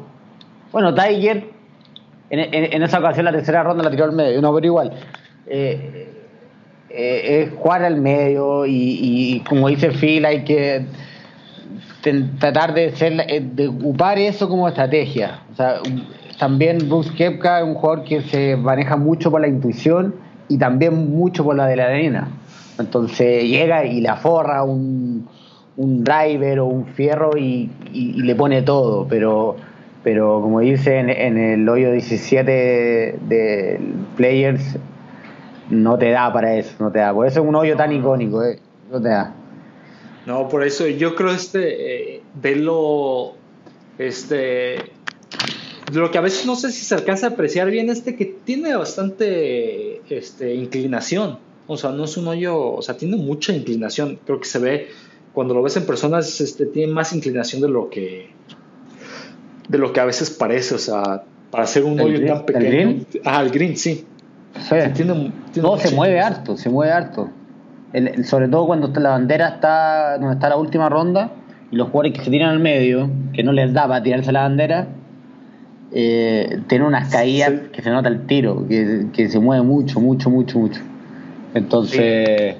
Bueno, 0.72 0.94
Tiger, 0.94 1.50
en, 2.32 2.74
en, 2.74 2.84
esa 2.84 3.00
ocasión 3.00 3.26
la 3.26 3.32
tercera 3.32 3.64
ronda 3.64 3.84
la 3.84 3.92
tiró 3.92 4.06
al 4.06 4.14
medio, 4.14 4.42
no, 4.42 4.54
pero 4.54 4.66
igual. 4.66 4.92
Eh, 5.48 6.08
eh, 6.90 7.42
es 7.44 7.54
jugar 7.54 7.84
al 7.84 7.98
medio 8.02 8.66
y, 8.66 8.72
y, 8.74 9.40
como 9.42 9.68
dice 9.68 9.92
Phil, 9.92 10.26
hay 10.26 10.44
que 10.44 10.86
tratar 12.40 12.74
de, 12.74 12.92
ser, 12.96 13.26
de 13.54 13.68
ocupar 13.68 14.18
eso 14.18 14.50
como 14.50 14.68
estrategia. 14.68 15.42
O 15.52 15.56
sea, 15.56 15.76
también 16.40 16.90
Bruce 16.90 17.14
Kepka 17.14 17.60
es 17.60 17.66
un 17.66 17.76
jugador 17.76 18.04
que 18.04 18.22
se 18.22 18.56
maneja 18.56 18.98
mucho 18.98 19.30
por 19.30 19.42
la 19.42 19.48
intuición 19.48 20.16
y 20.48 20.58
también 20.58 21.12
mucho 21.12 21.44
por 21.44 21.56
la 21.56 21.68
de 21.68 21.76
la 21.76 21.86
arena. 21.86 22.30
Entonces 22.80 23.44
llega 23.44 23.86
y 23.86 24.02
la 24.02 24.16
forra 24.16 24.64
un, 24.64 25.28
un 25.78 26.04
driver 26.04 26.60
o 26.60 26.66
un 26.66 26.86
fierro 26.88 27.38
y, 27.38 27.70
le 27.94 28.36
pone 28.36 28.62
todo, 28.62 29.08
pero, 29.08 29.56
pero 30.04 30.42
como 30.42 30.60
dice 30.62 30.98
en, 30.98 31.38
el 31.38 31.68
hoyo 31.70 31.92
17 31.92 32.52
de 32.52 33.80
Players, 34.16 34.78
no 35.70 35.98
te 35.98 36.10
da 36.10 36.34
para 36.34 36.56
eso, 36.56 36.74
no 36.80 36.92
te 36.92 37.00
da. 37.00 37.14
Por 37.14 37.28
eso 37.28 37.42
es 37.42 37.48
un 37.48 37.56
hoyo 37.56 37.76
tan 37.78 37.92
icónico, 37.92 38.44
eh, 38.44 38.60
no 38.92 39.02
te 39.02 39.10
da. 39.10 39.36
No, 40.26 40.48
por 40.50 40.64
eso 40.64 40.88
yo 40.88 41.16
creo 41.16 41.32
este 41.32 42.16
eh, 42.16 42.22
velo 42.36 43.34
este 43.98 44.78
lo 45.94 46.10
que 46.10 46.18
a 46.18 46.22
veces 46.22 46.46
no 46.46 46.56
sé 46.56 46.72
si 46.72 46.86
se 46.86 46.96
alcanza 46.96 47.28
a 47.28 47.30
apreciar 47.32 47.70
bien 47.70 47.90
este 47.90 48.16
que 48.16 48.26
tiene 48.26 48.76
bastante 48.76 50.02
este 50.10 50.56
inclinación. 50.56 51.40
O 51.68 51.78
sea, 51.78 51.92
no 51.92 52.06
es 52.06 52.18
un 52.18 52.28
hoyo, 52.28 52.74
o 52.74 52.82
sea, 52.82 52.98
tiene 52.98 53.18
mucha 53.18 53.54
inclinación. 53.54 54.20
Creo 54.26 54.40
que 54.40 54.48
se 54.48 54.60
ve 54.60 54.88
cuando 55.34 55.54
lo 55.54 55.62
ves 55.62 55.78
en 55.78 55.86
personas 55.86 56.42
este 56.42 56.66
tiene 56.66 56.92
más 56.92 57.14
inclinación 57.14 57.62
de 57.62 57.70
lo 57.70 57.90
que 57.90 58.30
de 59.68 59.78
lo 59.78 59.94
que 59.94 60.00
a 60.00 60.06
veces 60.06 60.30
parece, 60.30 60.76
o 60.76 60.78
sea, 60.78 61.24
para 61.52 61.64
hacer 61.64 61.84
un 61.84 62.00
hoyo 62.00 62.26
tan 62.26 62.46
pequeño. 62.46 62.66
¿El 62.66 62.72
green? 62.72 63.08
Ah, 63.26 63.42
el 63.42 63.52
green, 63.52 63.78
sí. 63.78 64.06
no, 65.62 65.78
se 65.78 65.96
mueve 65.96 66.20
harto, 66.20 66.58
se 66.58 66.70
mueve 66.70 66.94
harto. 66.94 67.30
sobre 68.24 68.48
todo 68.48 68.66
cuando 68.66 68.88
la 69.00 69.12
bandera 69.12 69.50
está 69.50 70.18
donde 70.18 70.34
está 70.34 70.50
la 70.50 70.58
última 70.58 70.90
ronda 70.90 71.32
y 71.72 71.76
los 71.76 71.90
jugadores 71.90 72.14
que 72.14 72.26
se 72.26 72.32
tiran 72.32 72.50
al 72.50 72.60
medio, 72.60 73.10
que 73.34 73.44
no 73.44 73.52
les 73.52 73.74
da 73.74 73.88
para 73.88 74.04
tirarse 74.04 74.32
la 74.32 74.42
bandera, 74.42 74.88
eh, 75.94 76.62
tienen 76.68 76.88
unas 76.88 77.12
caídas 77.12 77.52
que 77.74 77.82
se 77.82 77.90
nota 77.90 78.08
el 78.10 78.26
tiro, 78.26 78.66
que, 78.68 79.30
se 79.30 79.40
mueve 79.40 79.64
mucho, 79.64 80.00
mucho, 80.00 80.30
mucho, 80.30 80.60
mucho. 80.60 80.82
Entonces, 81.54 82.56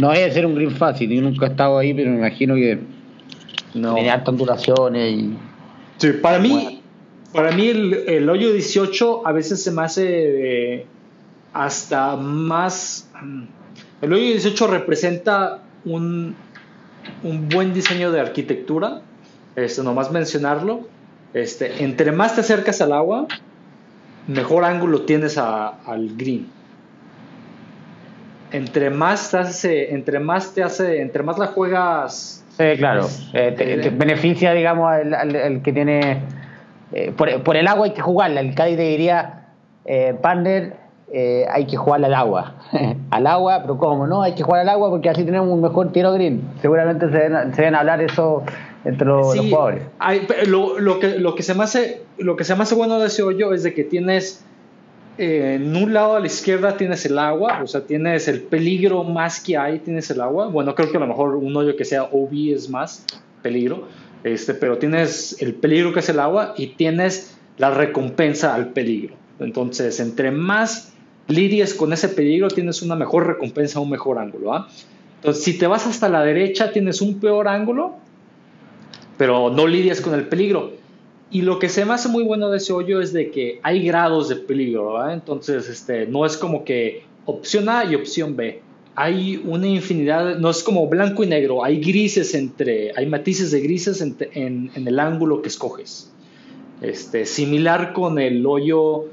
no, 0.00 0.12
es 0.12 0.32
ser 0.34 0.46
un 0.46 0.54
green 0.54 0.70
fácil, 0.70 1.10
yo 1.10 1.20
nunca 1.22 1.46
he 1.46 1.48
estado 1.50 1.78
ahí, 1.78 1.92
pero 1.92 2.10
me 2.10 2.18
imagino 2.18 2.54
que 2.54 2.78
no. 3.74 3.94
tiene 3.94 4.10
hartas 4.10 4.28
ondulaciones 4.28 5.12
y... 5.12 5.36
Sí, 5.98 6.12
para 6.12 6.38
mí, 6.38 6.82
para 7.32 7.52
mí 7.52 7.68
el, 7.68 8.28
hoyo 8.30 8.52
18 8.52 9.26
a 9.26 9.32
veces 9.32 9.62
se 9.62 9.70
me 9.70 9.82
hace 9.82 10.76
eh, 10.76 10.86
hasta 11.52 12.16
más... 12.16 13.10
Mm, 13.20 13.44
el 14.00 14.12
hoyo 14.12 14.22
18 14.22 14.66
representa 14.68 15.62
un, 15.84 16.34
un 17.22 17.48
buen 17.48 17.74
diseño 17.74 18.12
de 18.12 18.20
arquitectura, 18.20 19.02
este, 19.56 19.82
nomás 19.82 20.10
mencionarlo. 20.10 20.86
Este, 21.34 21.82
entre 21.82 22.12
más 22.12 22.34
te 22.34 22.40
acercas 22.40 22.80
al 22.80 22.92
agua, 22.92 23.26
mejor 24.26 24.64
ángulo 24.64 25.02
tienes 25.02 25.36
al 25.36 26.16
green. 26.16 26.46
Entre 28.50 28.88
más 28.88 29.30
te 29.30 29.38
hace, 29.38 29.94
entre 29.94 30.20
más 30.20 30.54
te 30.54 30.62
hace, 30.62 31.00
entre 31.00 31.22
más 31.22 31.38
la 31.38 31.48
juegas. 31.48 32.37
Sí, 32.58 32.76
claro. 32.76 33.06
Eh, 33.32 33.54
te, 33.56 33.90
beneficia, 33.90 34.52
digamos, 34.52 34.92
al, 34.92 35.62
que 35.62 35.72
tiene 35.72 36.22
eh, 36.92 37.12
por, 37.16 37.56
el 37.56 37.66
agua 37.66 37.86
hay 37.86 37.92
que 37.92 38.00
jugarla. 38.00 38.40
El 38.40 38.54
Cádiz 38.54 38.78
diría, 38.78 39.46
eh, 39.84 40.14
partner, 40.20 40.76
eh, 41.12 41.44
hay 41.50 41.66
que 41.66 41.76
jugarle 41.76 42.06
al 42.06 42.14
agua. 42.14 42.54
al 43.10 43.26
agua, 43.26 43.60
pero 43.62 43.78
¿cómo? 43.78 44.06
No, 44.06 44.22
hay 44.22 44.34
que 44.34 44.42
jugar 44.42 44.62
al 44.62 44.68
agua 44.70 44.90
porque 44.90 45.08
así 45.10 45.24
tenemos 45.24 45.48
un 45.48 45.60
mejor 45.60 45.92
tiro 45.92 46.12
green. 46.12 46.42
Seguramente 46.60 47.10
se 47.10 47.18
deben, 47.18 47.54
se 47.54 47.66
hablar 47.66 48.00
eso 48.00 48.42
entre 48.84 49.06
los, 49.06 49.38
jugadores. 49.38 49.82
lo, 50.46 50.78
lo, 50.78 50.98
que, 50.98 51.18
lo, 51.18 51.34
que 51.34 51.42
se 51.42 51.54
me 51.54 51.64
hace, 51.64 52.02
lo 52.16 52.36
que 52.36 52.44
se 52.44 52.54
me 52.54 52.62
hace 52.62 52.74
bueno 52.74 52.98
de 52.98 53.08
ese 53.08 53.22
hoyo 53.22 53.52
es 53.52 53.62
de 53.62 53.74
que 53.74 53.84
tienes 53.84 54.44
en 55.18 55.76
un 55.76 55.92
lado 55.92 56.16
a 56.16 56.20
la 56.20 56.26
izquierda 56.26 56.76
tienes 56.76 57.04
el 57.04 57.18
agua, 57.18 57.60
o 57.62 57.66
sea, 57.66 57.82
tienes 57.82 58.28
el 58.28 58.40
peligro 58.42 59.04
más 59.04 59.40
que 59.40 59.56
hay, 59.56 59.80
tienes 59.80 60.10
el 60.10 60.20
agua. 60.20 60.48
Bueno, 60.48 60.74
creo 60.74 60.90
que 60.90 60.96
a 60.96 61.00
lo 61.00 61.06
mejor 61.06 61.34
un 61.36 61.56
hoyo 61.56 61.76
que 61.76 61.84
sea 61.84 62.04
OB 62.04 62.54
es 62.54 62.70
más 62.70 63.04
peligro 63.42 63.86
este, 64.24 64.54
pero 64.54 64.78
tienes 64.78 65.40
el 65.40 65.54
peligro 65.54 65.92
que 65.92 66.00
es 66.00 66.08
el 66.08 66.18
agua 66.18 66.54
y 66.56 66.68
tienes 66.68 67.36
la 67.56 67.70
recompensa 67.70 68.54
al 68.54 68.68
peligro. 68.72 69.14
Entonces, 69.38 70.00
entre 70.00 70.30
más 70.30 70.92
lidies 71.28 71.74
con 71.74 71.92
ese 71.92 72.08
peligro, 72.08 72.48
tienes 72.48 72.82
una 72.82 72.96
mejor 72.96 73.26
recompensa, 73.26 73.80
un 73.80 73.90
mejor 73.90 74.18
ángulo. 74.18 74.54
¿ah? 74.54 74.68
Entonces, 75.16 75.44
si 75.44 75.56
te 75.56 75.66
vas 75.66 75.86
hasta 75.86 76.08
la 76.08 76.22
derecha, 76.22 76.72
tienes 76.72 77.00
un 77.00 77.20
peor 77.20 77.46
ángulo, 77.48 77.96
pero 79.16 79.50
no 79.50 79.66
lidias 79.66 80.00
con 80.00 80.14
el 80.14 80.26
peligro. 80.26 80.72
Y 81.30 81.42
lo 81.42 81.58
que 81.58 81.68
se 81.68 81.84
me 81.84 81.92
hace 81.92 82.08
muy 82.08 82.24
bueno 82.24 82.50
de 82.50 82.56
ese 82.56 82.72
hoyo 82.72 83.00
es 83.00 83.12
de 83.12 83.30
que 83.30 83.60
hay 83.62 83.84
grados 83.84 84.28
de 84.28 84.36
peligro, 84.36 85.10
Entonces, 85.10 85.68
este, 85.68 86.06
no 86.06 86.24
es 86.24 86.36
como 86.36 86.64
que 86.64 87.02
opción 87.26 87.68
A 87.68 87.84
y 87.84 87.94
opción 87.94 88.36
B 88.36 88.62
hay 89.00 89.40
una 89.44 89.68
infinidad, 89.68 90.38
no 90.38 90.50
es 90.50 90.64
como 90.64 90.88
blanco 90.88 91.22
y 91.22 91.28
negro, 91.28 91.64
hay 91.64 91.78
grises 91.78 92.34
entre, 92.34 92.90
hay 92.96 93.06
matices 93.06 93.52
de 93.52 93.60
grises 93.60 94.00
en, 94.00 94.72
el 94.74 94.98
ángulo 94.98 95.40
que 95.40 95.46
escoges. 95.46 96.10
Este, 96.80 97.24
similar 97.24 97.92
con 97.92 98.18
el 98.18 98.44
hoyo 98.44 99.04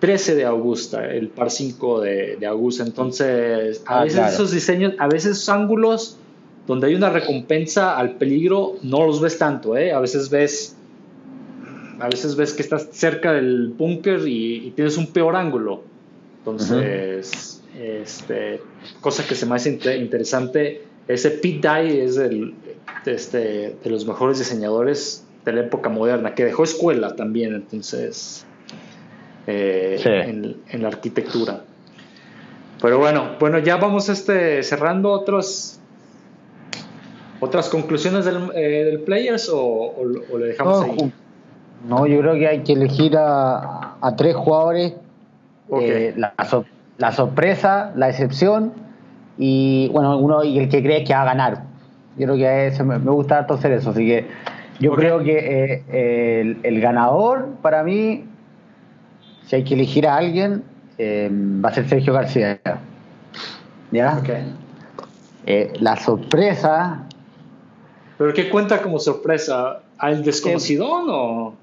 13 0.00 0.36
de 0.36 0.46
Augusta, 0.46 1.04
el 1.04 1.28
par 1.28 1.50
5 1.50 2.00
de, 2.00 2.46
Augusta. 2.46 2.84
Entonces, 2.84 3.82
a 3.84 4.00
ah, 4.00 4.04
veces 4.04 4.32
esos 4.32 4.52
diseños, 4.52 4.94
a 4.98 5.06
veces 5.06 5.32
esos 5.32 5.50
ángulos 5.50 6.16
donde 6.66 6.86
hay 6.86 6.94
una 6.94 7.10
recompensa 7.10 7.94
al 7.98 8.12
peligro, 8.12 8.76
no 8.82 9.06
los 9.06 9.20
ves 9.20 9.36
tanto, 9.36 9.76
¿eh? 9.76 9.92
A 9.92 10.00
veces 10.00 10.30
ves, 10.30 10.76
a 12.00 12.08
veces 12.08 12.36
ves 12.36 12.52
que 12.52 12.62
estás 12.62 12.88
cerca 12.92 13.32
del 13.32 13.68
búnker 13.68 14.20
y, 14.26 14.72
tienes 14.76 14.96
un 14.96 15.12
peor 15.12 15.36
ángulo. 15.36 15.82
Entonces, 16.38 17.62
este, 17.78 18.60
cosa 19.00 19.26
que 19.26 19.34
se 19.34 19.46
me 19.46 19.56
hace 19.56 19.78
interesante, 19.98 20.82
ese 21.08 21.30
Pete 21.30 21.68
Dye 21.68 22.04
es 22.04 22.16
el, 22.16 22.54
este, 23.04 23.76
de 23.82 23.90
los 23.90 24.06
mejores 24.06 24.38
diseñadores 24.38 25.24
de 25.44 25.52
la 25.52 25.60
época 25.62 25.88
moderna, 25.88 26.34
que 26.34 26.44
dejó 26.44 26.64
escuela 26.64 27.14
también, 27.14 27.54
entonces, 27.54 28.44
eh, 29.46 30.00
en, 30.68 30.82
la 30.82 30.88
arquitectura. 30.88 31.64
Pero 32.80 32.98
bueno, 32.98 33.36
bueno, 33.40 33.58
ya 33.58 33.76
vamos 33.76 34.08
este, 34.08 34.62
cerrando 34.62 35.10
otros, 35.10 35.78
otras 37.40 37.68
conclusiones 37.68 38.24
del, 38.24 38.50
eh, 38.54 39.02
Players 39.04 39.50
o, 39.52 39.94
le 40.38 40.46
dejamos 40.46 40.82
ahí. 40.82 41.12
No, 41.88 42.06
yo 42.06 42.20
creo 42.20 42.34
que 42.34 42.48
hay 42.48 42.62
que 42.62 42.72
elegir 42.72 43.16
a, 43.16 44.14
tres 44.16 44.34
jugadores. 44.34 44.94
Eh, 45.80 46.14
la, 46.16 46.32
la 46.98 47.12
sorpresa, 47.12 47.92
la 47.96 48.08
excepción 48.08 48.72
y 49.38 49.88
bueno, 49.92 50.18
uno 50.18 50.44
y 50.44 50.58
el 50.58 50.68
que 50.68 50.82
cree 50.82 51.04
que 51.04 51.14
va 51.14 51.22
a 51.22 51.26
ganar. 51.26 51.62
Yo 52.16 52.26
creo 52.26 52.36
que 52.36 52.66
eso, 52.68 52.84
me, 52.84 52.98
gusta 52.98 53.38
harto 53.38 53.54
hacer 53.54 53.72
eso, 53.72 53.90
así 53.90 54.06
que 54.06 54.26
yo 54.80 54.92
creo 54.92 55.22
que 55.22 55.84
eh, 55.88 56.56
el, 56.62 56.80
ganador 56.80 57.48
para 57.62 57.82
mí, 57.82 58.24
si 59.46 59.56
hay 59.56 59.64
que 59.64 59.74
elegir 59.74 60.06
a 60.06 60.16
alguien, 60.16 60.64
eh, 60.98 61.30
va 61.32 61.70
a 61.70 61.74
ser 61.74 61.88
Sergio 61.88 62.12
García. 62.12 62.58
¿Ya? 63.90 64.20
Eh, 65.46 65.72
la 65.80 65.96
sorpresa. 65.96 67.04
¿Pero 68.18 68.32
qué 68.34 68.48
cuenta 68.48 68.82
como 68.82 68.98
sorpresa? 68.98 69.80
¿Al 69.98 70.24
desconocido 70.24 70.88
o...? 70.90 71.54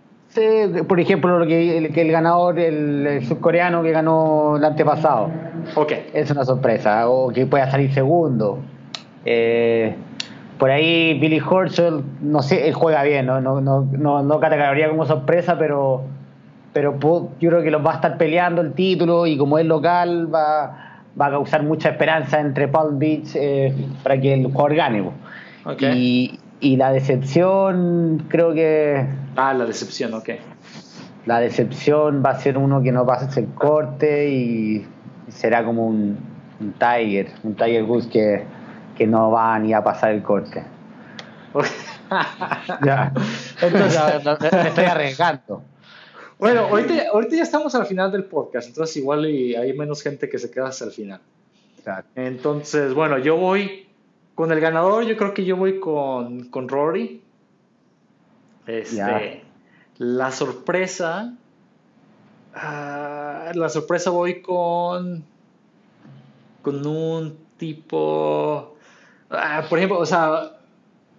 Por 0.88 1.00
ejemplo, 1.00 1.40
lo 1.40 1.46
que, 1.46 1.78
el, 1.78 2.12
ganador, 2.12 2.60
el, 2.60 3.26
subcoreano 3.28 3.84
que 3.84 3.92
ganó 3.92 4.58
el 4.58 4.66
antepasado. 4.66 5.30
Ok. 5.76 5.92
Es 6.14 6.32
una 6.32 6.46
sorpresa. 6.46 7.10
O 7.10 7.30
que 7.30 7.46
pueda 7.46 7.70
salir 7.70 7.94
segundo. 7.94 8.60
Eh, 9.26 9.96
por 10.58 10.70
ahí 10.70 11.18
Billy 11.20 11.40
Horschel, 11.40 12.04
no 12.22 12.42
sé, 12.42 12.68
él 12.68 12.74
juega 12.74 13.04
bien, 13.04 13.26
no, 13.26 13.42
no, 13.42 13.60
no, 13.60 13.88
no, 13.92 14.24
no 14.24 14.40
categoría 14.40 14.90
como 14.90 15.06
sorpresa, 15.06 15.58
pero, 15.58 16.04
pero 16.74 16.98
yo 17.40 17.50
creo 17.50 17.64
que 17.64 17.72
los 17.72 17.86
va 17.86 17.92
a 17.92 17.96
estar 17.96 18.18
peleando 18.18 18.62
el 18.62 18.74
título 18.74 19.26
y 19.26 19.38
como 19.38 19.58
es 19.58 19.66
local 19.66 20.34
va, 20.34 21.02
va 21.20 21.26
a 21.26 21.32
causar 21.32 21.64
mucha 21.64 21.90
esperanza 21.90 22.40
entre 22.40 22.68
Palm 22.68 23.00
Beach 23.00 23.36
eh, 23.36 23.74
para 24.04 24.20
que 24.20 24.34
el 24.34 24.46
jugador 24.46 24.76
gane. 24.76 25.10
Okay. 25.66 26.40
Y 26.60 26.78
la 26.78 26.94
decepción, 26.94 28.24
creo 28.30 28.54
que. 28.54 29.06
Ah, 29.36 29.54
la 29.54 29.66
decepción, 29.66 30.14
ok. 30.14 30.30
La 31.26 31.40
decepción 31.40 32.22
va 32.26 32.32
a 32.32 32.40
ser 32.40 32.58
uno 32.58 32.82
que 32.82 32.92
no 32.92 33.06
pasa 33.06 33.40
el 33.40 33.48
corte 33.54 34.30
y 34.30 34.86
será 35.30 35.64
como 35.64 35.88
un, 35.88 36.18
Tiger, 36.80 37.30
un 37.44 37.56
Tiger 37.56 37.84
Woods 37.84 38.08
que, 38.08 38.44
que 38.98 39.08
no 39.08 39.32
va 39.32 39.58
ni 39.60 39.74
a 39.74 39.84
pasar 39.84 40.12
el 40.12 40.22
corte. 40.22 40.64
ya. 42.86 43.14
Entonces, 43.62 44.52
me 44.52 44.68
estoy 44.68 44.86
arriesgando. 44.86 45.64
Bueno, 46.40 46.62
ahorita, 46.62 46.94
ahorita, 47.14 47.36
ya 47.38 47.44
estamos 47.44 47.74
al 47.76 47.86
final 47.86 48.12
del 48.12 48.26
podcast, 48.26 48.68
entonces 48.68 48.98
igual 48.98 49.26
y 49.30 49.56
hay 49.56 49.72
menos 49.78 50.02
gente 50.02 50.28
que 50.28 50.38
se 50.38 50.52
queda 50.52 50.68
hasta 50.68 50.86
el 50.86 50.92
final. 50.92 51.22
Entonces, 52.16 52.94
bueno, 52.94 53.18
yo 53.18 53.38
voy 53.38 53.88
con 54.36 54.52
el 54.52 54.60
ganador, 54.60 55.06
yo 55.06 55.16
creo 55.16 55.34
que 55.34 55.46
yo 55.46 55.56
voy 55.58 55.80
con, 55.80 56.50
con 56.50 56.68
Rory. 56.68 57.22
Este, 58.68 59.43
La 59.97 60.32
sorpresa. 60.32 61.36
Ah, 62.53 63.51
la 63.53 63.70
sorpresa 63.70 64.09
voy 64.09 64.41
con. 64.41 65.24
Con 66.61 66.86
un 66.86 67.38
tipo. 67.57 68.76
Ah, 69.30 69.64
por 69.70 69.80
ejemplo, 69.80 69.99
o 69.99 70.05
sea, 70.05 70.51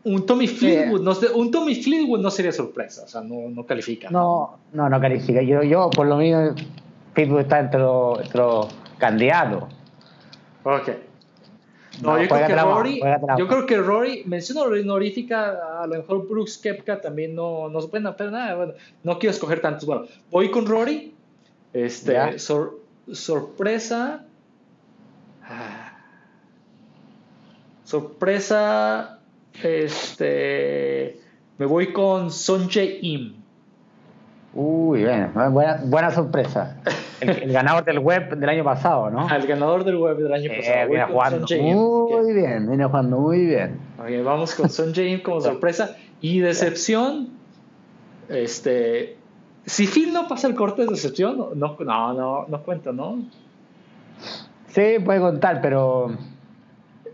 un 0.05 0.27
Tommy 0.27 0.47
Fleetwood, 0.47 1.01
no, 1.01 1.13
un 1.35 1.51
Tommy 1.51 1.75
Fleetwood 1.75 2.21
no 2.21 2.31
sería 2.31 2.53
sorpresa, 2.53 3.03
o 3.05 3.09
sea, 3.09 3.23
no, 3.23 3.49
no 3.49 3.65
califica. 3.65 4.11
No, 4.11 4.59
no, 4.73 4.89
no 4.89 5.01
califica. 5.01 5.43
Yo, 5.43 5.63
yo 5.63 5.91
por 5.91 6.07
lo 6.07 6.17
menos, 6.17 6.55
Fleetwood 7.15 7.41
está 7.41 7.61
entre 7.61 7.81
los, 7.81 8.21
entre 8.21 8.39
los 8.39 8.69
candidatos. 8.99 9.65
Ok. 10.63 10.91
No, 12.03 12.21
yo, 12.21 12.29
creo 12.29 12.47
que 12.47 12.57
Rory, 12.57 13.01
yo 13.39 13.47
creo 13.47 13.67
que 13.67 13.77
Rory, 13.77 14.23
menciono 14.27 14.63
honorífica, 14.63 15.83
a 15.83 15.87
lo 15.87 15.97
mejor 15.97 16.29
Brooks 16.29 16.59
Kepka 16.59 17.01
también 17.01 17.35
no, 17.35 17.69
no 17.69 17.81
se 17.81 17.89
pueden 17.89 18.07
hacer 18.07 18.33
nada. 18.33 18.55
Bueno, 18.55 18.73
no 19.03 19.19
quiero 19.19 19.33
escoger 19.33 19.61
tantos. 19.61 19.87
Bueno, 19.87 20.07
voy 20.31 20.51
con 20.51 20.67
Rory. 20.67 21.15
Este, 21.73 22.39
sorpresa. 23.13 24.25
Ah, 25.43 25.99
sorpresa. 27.85 29.19
Este. 29.63 31.21
Me 31.59 31.67
voy 31.67 31.93
con 31.93 32.31
Sonje 32.31 32.99
Im. 33.03 33.35
Uy, 34.55 35.05
buena, 35.05 35.81
buena 35.85 36.11
sorpresa. 36.11 36.77
El, 37.21 37.53
ganador 37.53 37.85
del 37.85 37.99
web 37.99 38.37
del 38.37 38.49
año 38.49 38.65
pasado, 38.65 39.11
¿no? 39.11 39.29
el 39.35 39.47
ganador 39.47 39.85
del 39.85 39.97
web 39.97 40.17
del 40.17 40.33
año 40.33 40.51
eh, 40.51 40.57
pasado. 40.57 40.89
viene 40.89 41.05
jugando 41.05 41.47
muy 41.59 42.33
bien, 42.33 42.69
viene 42.69 42.85
jugando 42.85 43.19
muy 43.19 43.47
bien. 43.47 43.79
vamos 44.25 44.55
con 44.55 44.69
Son 44.69 44.95
James 44.95 45.23
como 45.23 45.41
sorpresa. 45.41 45.97
Y 46.21 46.41
decepción, 46.41 47.31
este. 48.29 49.17
Si 49.67 49.87
Phil 49.87 50.13
no 50.13 50.29
pasa 50.29 50.47
el 50.47 50.55
corte 50.55 50.83
de 50.83 50.89
decepción, 50.89 51.37
no, 51.55 51.77
no, 51.79 52.13
no, 52.15 52.47
no 52.47 52.63
cuenta, 52.63 52.93
¿no? 52.93 53.19
Sí, 54.69 54.97
puede 55.05 55.21
contar, 55.21 55.61
pero. 55.61 56.13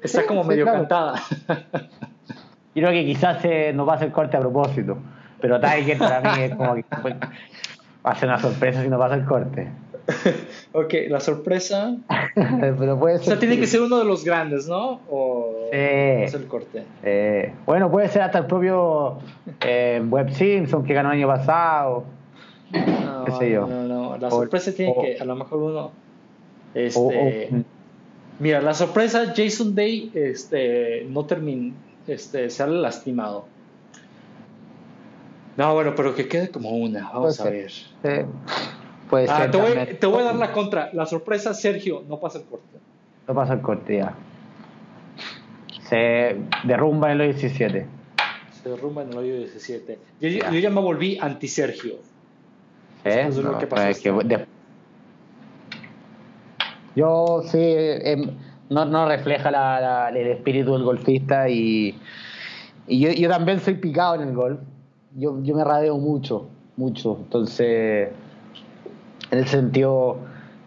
Está 0.02 0.26
como 0.26 0.44
medio 0.44 0.64
cantada. 0.64 1.20
creo 2.74 2.90
que 2.90 3.04
quizás 3.04 3.44
eh, 3.44 3.72
no 3.74 3.86
pasa 3.86 4.04
el 4.04 4.12
corte 4.12 4.36
a 4.36 4.40
propósito. 4.40 4.98
Pero 5.40 5.60
Tiger 5.60 5.98
para 5.98 6.20
mí 6.20 6.42
es 6.42 6.54
como 6.54 6.74
que 6.74 6.84
va 6.90 8.10
a 8.10 8.14
ser 8.14 8.28
una 8.28 8.38
sorpresa 8.38 8.82
si 8.82 8.88
no 8.88 8.98
pasa 8.98 9.14
el 9.14 9.24
corte. 9.24 9.70
ok, 10.72 10.94
la 11.08 11.20
sorpresa. 11.20 11.96
Pero 12.34 12.98
puede 12.98 13.18
ser 13.18 13.26
o 13.26 13.30
sea, 13.30 13.38
tiene 13.38 13.58
que 13.58 13.66
ser 13.66 13.80
uno 13.80 13.98
de 13.98 14.04
los 14.04 14.24
grandes, 14.24 14.68
¿no? 14.68 15.00
O 15.10 15.68
sí. 15.70 15.76
el 15.76 16.46
corte. 16.46 16.84
bueno, 17.66 17.90
puede 17.90 18.08
ser 18.08 18.22
hasta 18.22 18.38
el 18.38 18.46
propio 18.46 19.18
eh, 19.60 20.02
Web 20.08 20.32
Simpson 20.32 20.84
que 20.84 20.94
ganó 20.94 21.10
el 21.12 21.18
año 21.18 21.28
pasado. 21.28 22.04
No, 22.72 23.24
qué 23.24 23.32
sé 23.32 23.50
yo. 23.50 23.66
No, 23.66 23.82
no, 23.84 24.16
La 24.18 24.30
sorpresa 24.30 24.72
tiene 24.72 24.94
que, 25.00 25.18
a 25.20 25.24
lo 25.24 25.36
mejor 25.36 25.58
uno. 25.58 25.92
Este. 26.74 27.64
mira, 28.38 28.60
la 28.60 28.74
sorpresa, 28.74 29.32
Jason 29.36 29.74
Day 29.74 30.10
este, 30.14 31.04
no 31.08 31.24
termina. 31.24 31.74
Este, 32.06 32.48
se 32.50 32.62
ha 32.62 32.66
lastimado. 32.66 33.46
No, 35.56 35.74
bueno, 35.74 35.94
pero 35.94 36.14
que 36.14 36.28
quede 36.28 36.48
como 36.48 36.70
una. 36.70 37.10
Vamos 37.10 37.40
a 37.40 37.50
ver. 37.50 37.70
Puede 39.10 39.28
ah, 39.28 39.38
ser. 39.38 39.50
Te 39.50 39.58
voy, 39.58 39.72
te 39.98 40.06
voy, 40.06 40.22
a 40.22 40.24
dar 40.26 40.36
la 40.36 40.52
contra. 40.52 40.90
La 40.92 41.04
sorpresa, 41.04 41.52
Sergio, 41.52 42.04
no 42.08 42.18
pasa 42.18 42.38
el 42.38 42.44
corte. 42.44 42.78
No 43.26 43.34
pasa 43.34 43.54
el 43.54 43.60
corte 43.60 43.98
ya. 43.98 44.14
Se 45.88 46.36
derrumba 46.64 47.08
en 47.08 47.20
el 47.20 47.20
hoyo 47.22 47.32
17. 47.32 47.86
Se 48.62 48.68
derrumba 48.68 49.02
en 49.02 49.10
el 49.10 49.18
hoyo 49.18 49.36
17. 49.36 49.98
Yo, 50.20 50.28
yo 50.28 50.58
ya 50.58 50.70
me 50.70 50.80
volví 50.80 51.18
anti-Sergio. 51.20 51.94
¿Eh? 53.04 53.26
Eso 53.28 53.40
es 53.40 53.44
lo 53.44 53.58
que 53.58 53.66
pasó. 53.66 54.14
Pues 54.14 54.46
Yo 56.94 57.42
sí, 57.46 57.58
em, 57.60 58.30
no, 58.68 58.84
no, 58.84 59.08
refleja 59.08 59.50
la, 59.50 60.10
el 60.10 60.26
espíritu 60.28 60.74
del 60.74 60.84
golfista 60.84 61.48
y, 61.48 61.98
y 62.86 63.00
yo, 63.00 63.10
yo, 63.10 63.28
también 63.28 63.60
soy 63.60 63.74
picado 63.74 64.16
en 64.16 64.28
el 64.28 64.34
golf 64.34 64.60
yo, 65.16 65.42
yo 65.42 65.54
me 65.54 65.64
radeo 65.64 65.98
mucho, 65.98 66.48
mucho. 66.76 67.18
Entonces, 67.20 68.10
en 69.30 69.38
ese 69.38 69.56
sentido, 69.56 70.18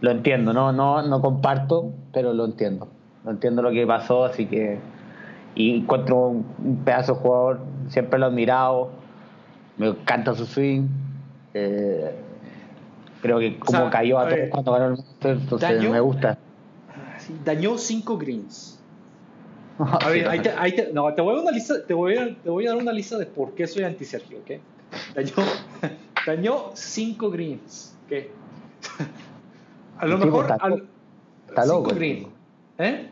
lo 0.02 0.12
entiendo. 0.12 0.54
No, 0.54 0.72
no, 0.72 1.02
no 1.02 1.22
comparto, 1.22 1.92
pero 2.14 2.34
lo 2.34 2.46
entiendo. 2.46 2.88
Lo 3.24 3.32
entiendo 3.32 3.62
lo 3.62 3.72
que 3.72 3.86
pasó, 3.86 4.26
así 4.26 4.46
que. 4.46 4.80
Y 5.56 5.78
encuentro 5.78 6.30
un 6.30 6.82
pedazo 6.84 7.14
de 7.14 7.20
jugador, 7.20 7.60
siempre 7.88 8.20
lo 8.20 8.26
he 8.26 8.30
admirado. 8.30 8.90
Me 9.78 9.88
encanta 9.88 10.34
su 10.34 10.46
swing. 10.46 10.88
Eh, 11.54 12.16
creo 13.22 13.40
que 13.40 13.60
como 13.60 13.90
cayó 13.90 14.20
a, 14.20 14.28
todos 14.28 14.50
cuando 14.50 14.72
ganó 14.72 14.86
el 14.86 14.92
Monster, 14.92 15.32
entonces 15.32 15.90
me 15.90 16.00
gusta. 16.00 16.38
Dañó 17.46 17.78
cinco 17.78 18.18
greens. 18.18 18.80
A 19.80 20.10
ver, 20.10 20.28
ahí 20.28 20.40
te, 20.40 20.50
ahí 20.52 20.76
te, 20.76 20.92
no, 20.94 21.14
te 21.14 21.22
voy 21.22 21.34
a 21.34 21.36
dar 21.36 21.44
una 21.44 21.52
lista, 21.52 21.76
te 21.86 21.94
voy 21.94 22.16
a, 22.16 22.36
te 22.36 22.50
voy 22.50 22.66
a 22.68 22.70
dar 22.70 22.78
una 22.78 22.92
lista 22.92 23.18
de 23.18 23.26
por 23.26 23.54
qué 23.54 23.66
soy 23.66 23.84
anti 23.84 24.06
Sergio, 24.06 24.40
¿ok? 24.40 24.52
Dañó, 25.16 25.34
dañó 26.28 26.72
cinco 26.74 27.32
greens, 27.32 27.96
¿ok? 28.06 28.28
A 30.00 30.06
lo 30.06 30.18
mejor 30.18 30.52
está, 30.52 30.56
al, 30.56 30.88
está 31.48 31.64
cinco 31.64 31.84
greens, 31.84 32.28
¿eh? 32.78 33.10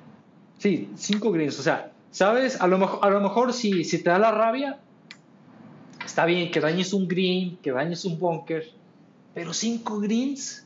Sí, 0.58 0.92
cinco 0.96 1.32
greens, 1.32 1.58
o 1.60 1.64
sea, 1.64 1.92
¿sabes? 2.12 2.60
A 2.60 2.68
lo 2.68 2.78
mejor, 2.78 3.00
a 3.02 3.10
lo 3.10 3.22
mejor 3.22 3.54
si, 3.54 3.84
si 3.84 4.04
te 4.04 4.10
da 4.10 4.20
la 4.20 4.32
rabia, 4.32 4.80
está 6.06 6.26
bien 6.26 6.52
que 6.52 6.60
dañes 6.60 6.94
un 6.94 7.08
green, 7.08 7.58
que 7.58 7.72
dañes 7.72 8.04
un 8.04 8.20
bunker, 8.20 8.66
pero 9.34 9.54
cinco 9.54 10.00
greens, 10.00 10.66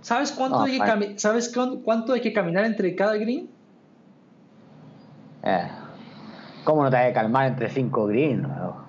¿sabes 0.00 0.32
cuánto, 0.32 0.62
hay, 0.62 0.80
que 0.80 1.18
¿sabes 1.18 1.52
cuánto 1.84 2.12
hay 2.12 2.20
que 2.20 2.32
caminar 2.32 2.64
entre 2.64 2.96
cada 2.96 3.16
green? 3.16 3.48
Eh, 5.44 5.68
¿Cómo 6.64 6.82
no 6.82 6.90
te 6.90 6.96
vas 6.96 7.10
a 7.10 7.12
calmar 7.12 7.46
entre 7.46 7.70
cinco 7.70 8.06
greens? 8.06 8.42
No, 8.42 8.86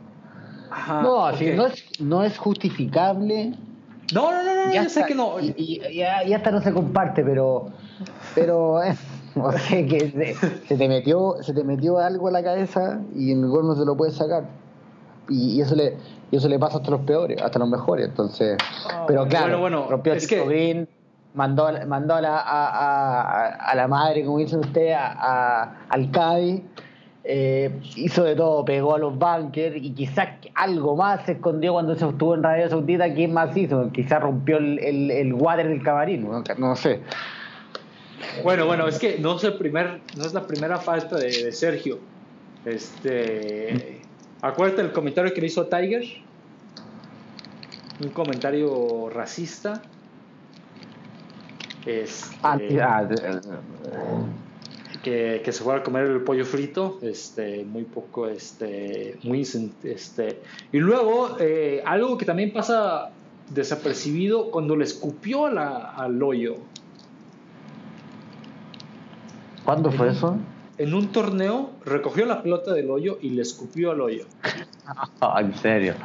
no, 1.04 1.30
es, 1.30 2.02
no 2.02 2.24
es 2.24 2.38
justificable. 2.38 3.54
No, 4.14 4.32
no, 4.32 4.44
no, 4.44 4.66
no, 4.66 4.74
ya 4.74 4.88
sé 4.90 5.06
que 5.06 5.16
no. 5.16 5.40
Y, 5.40 5.82
ya, 5.96 6.22
hasta 6.36 6.52
no 6.52 6.62
se 6.62 6.72
comparte, 6.72 7.24
pero. 7.24 7.68
Pero. 8.36 8.84
Eh, 8.84 8.96
o 9.36 9.52
sea 9.52 9.86
que 9.86 10.36
se, 10.68 10.78
te 10.78 10.88
metió, 10.88 11.36
se 11.42 11.54
te 11.54 11.64
metió 11.64 12.00
algo 12.00 12.28
a 12.30 12.32
la 12.32 12.44
cabeza 12.44 13.02
y 13.16 13.32
en 13.32 13.44
el 13.44 13.50
gol 13.50 13.68
no 13.68 13.76
se 13.76 13.86
lo 13.86 13.96
puedes 13.96 14.16
sacar. 14.16 14.46
Y, 15.30 15.62
eso 15.62 15.76
le 15.76 15.98
eso 16.32 16.50
le 16.50 16.60
pasa 16.60 16.78
hasta 16.78 16.92
los 16.92 17.02
peores, 17.02 17.42
hasta 17.42 17.60
los 17.60 17.70
mejores. 17.70 18.08
Entonces. 18.08 18.58
Ah, 18.90 19.06
pero 19.08 19.28
claro, 19.28 19.60
bueno, 19.60 19.80
bueno, 19.80 19.90
rompió 19.90 20.14
el 20.14 20.18
es 20.20 20.28
green 20.28 20.88
mandó, 21.38 21.70
mandó 21.86 22.16
a, 22.16 22.22
la, 22.22 22.40
a, 22.40 23.48
a, 23.72 23.76
la 23.76 23.88
madre, 23.88 24.26
como 24.26 24.40
dice 24.40 24.58
usted, 24.58 24.92
a, 24.94 25.86
al 25.88 26.12
CADI, 26.12 26.64
eh, 27.30 27.72
hizo 27.96 28.24
de 28.24 28.36
todo, 28.36 28.64
pegó 28.64 28.96
a 28.96 29.00
los 29.00 29.18
bunkers 29.18 29.76
y 29.76 29.92
quizás 29.92 30.30
algo 30.56 30.96
más 30.96 31.26
se 31.26 31.34
escondió 31.34 31.74
cuando 31.74 31.96
se 31.96 32.08
estuvo 32.08 32.34
en 32.36 32.44
Radio 32.44 32.70
Saudita. 32.70 33.14
¿Quién 33.14 33.34
más 33.34 33.56
hizo? 33.56 33.92
Quizás 33.92 34.22
rompió 34.22 34.58
el, 34.58 34.80
el, 34.80 35.12
el 35.12 35.34
water 35.34 35.68
del 35.68 35.84
camarín, 35.84 36.28
no, 36.58 36.76
sé. 36.76 37.02
Bueno, 38.44 38.66
bueno, 38.66 38.88
es 38.88 38.98
que 38.98 39.20
no 39.20 39.36
es, 39.36 39.44
el 39.44 39.56
primer, 39.56 40.00
no 40.16 40.26
es 40.26 40.34
la 40.34 40.48
primera 40.48 40.78
falta 40.78 41.18
de, 41.18 41.44
de 41.44 41.52
Sergio. 41.52 42.00
Este, 42.66 44.02
acuérdate 44.42 44.82
el 44.82 44.92
comentario 44.92 45.34
que 45.34 45.42
le 45.42 45.48
hizo 45.48 45.68
Tiger. 45.68 46.04
Un 48.02 48.10
comentario 48.10 49.10
racista 49.10 49.82
este, 51.88 52.36
ah, 52.44 52.60
ah, 52.84 53.08
que, 55.08 55.42
que, 55.42 55.54
se 55.54 55.64
fuera 55.64 55.80
a 55.80 55.84
comer 55.84 56.06
el 56.06 56.22
pollo 56.22 56.44
frito, 56.44 57.00
este, 57.02 57.64
muy 57.64 57.84
poco, 57.84 58.28
este, 58.28 59.18
muy, 59.24 59.48
este, 59.84 60.42
y 60.74 60.80
luego 60.80 61.38
eh, 61.40 61.82
algo 61.86 62.18
que 62.18 62.26
también 62.26 62.52
pasa 62.52 63.12
desapercibido 63.50 64.52
cuando 64.52 64.76
le 64.76 64.84
escupió 64.84 65.46
al 65.46 66.22
hoyo. 66.22 66.58
¿Cuándo 69.64 69.94
fue 69.94 70.10
eso? 70.10 70.38
En 70.78 70.94
un 70.94 71.08
torneo 71.14 71.70
recogió 71.86 72.26
la 72.26 72.44
pelota 72.44 72.74
del 72.74 72.92
hoyo 72.92 73.18
y 73.22 73.30
le 73.30 73.44
escupió 73.44 73.92
al 73.92 74.02
hoyo. 74.02 74.26
En 75.38 75.54
serio. 75.56 75.96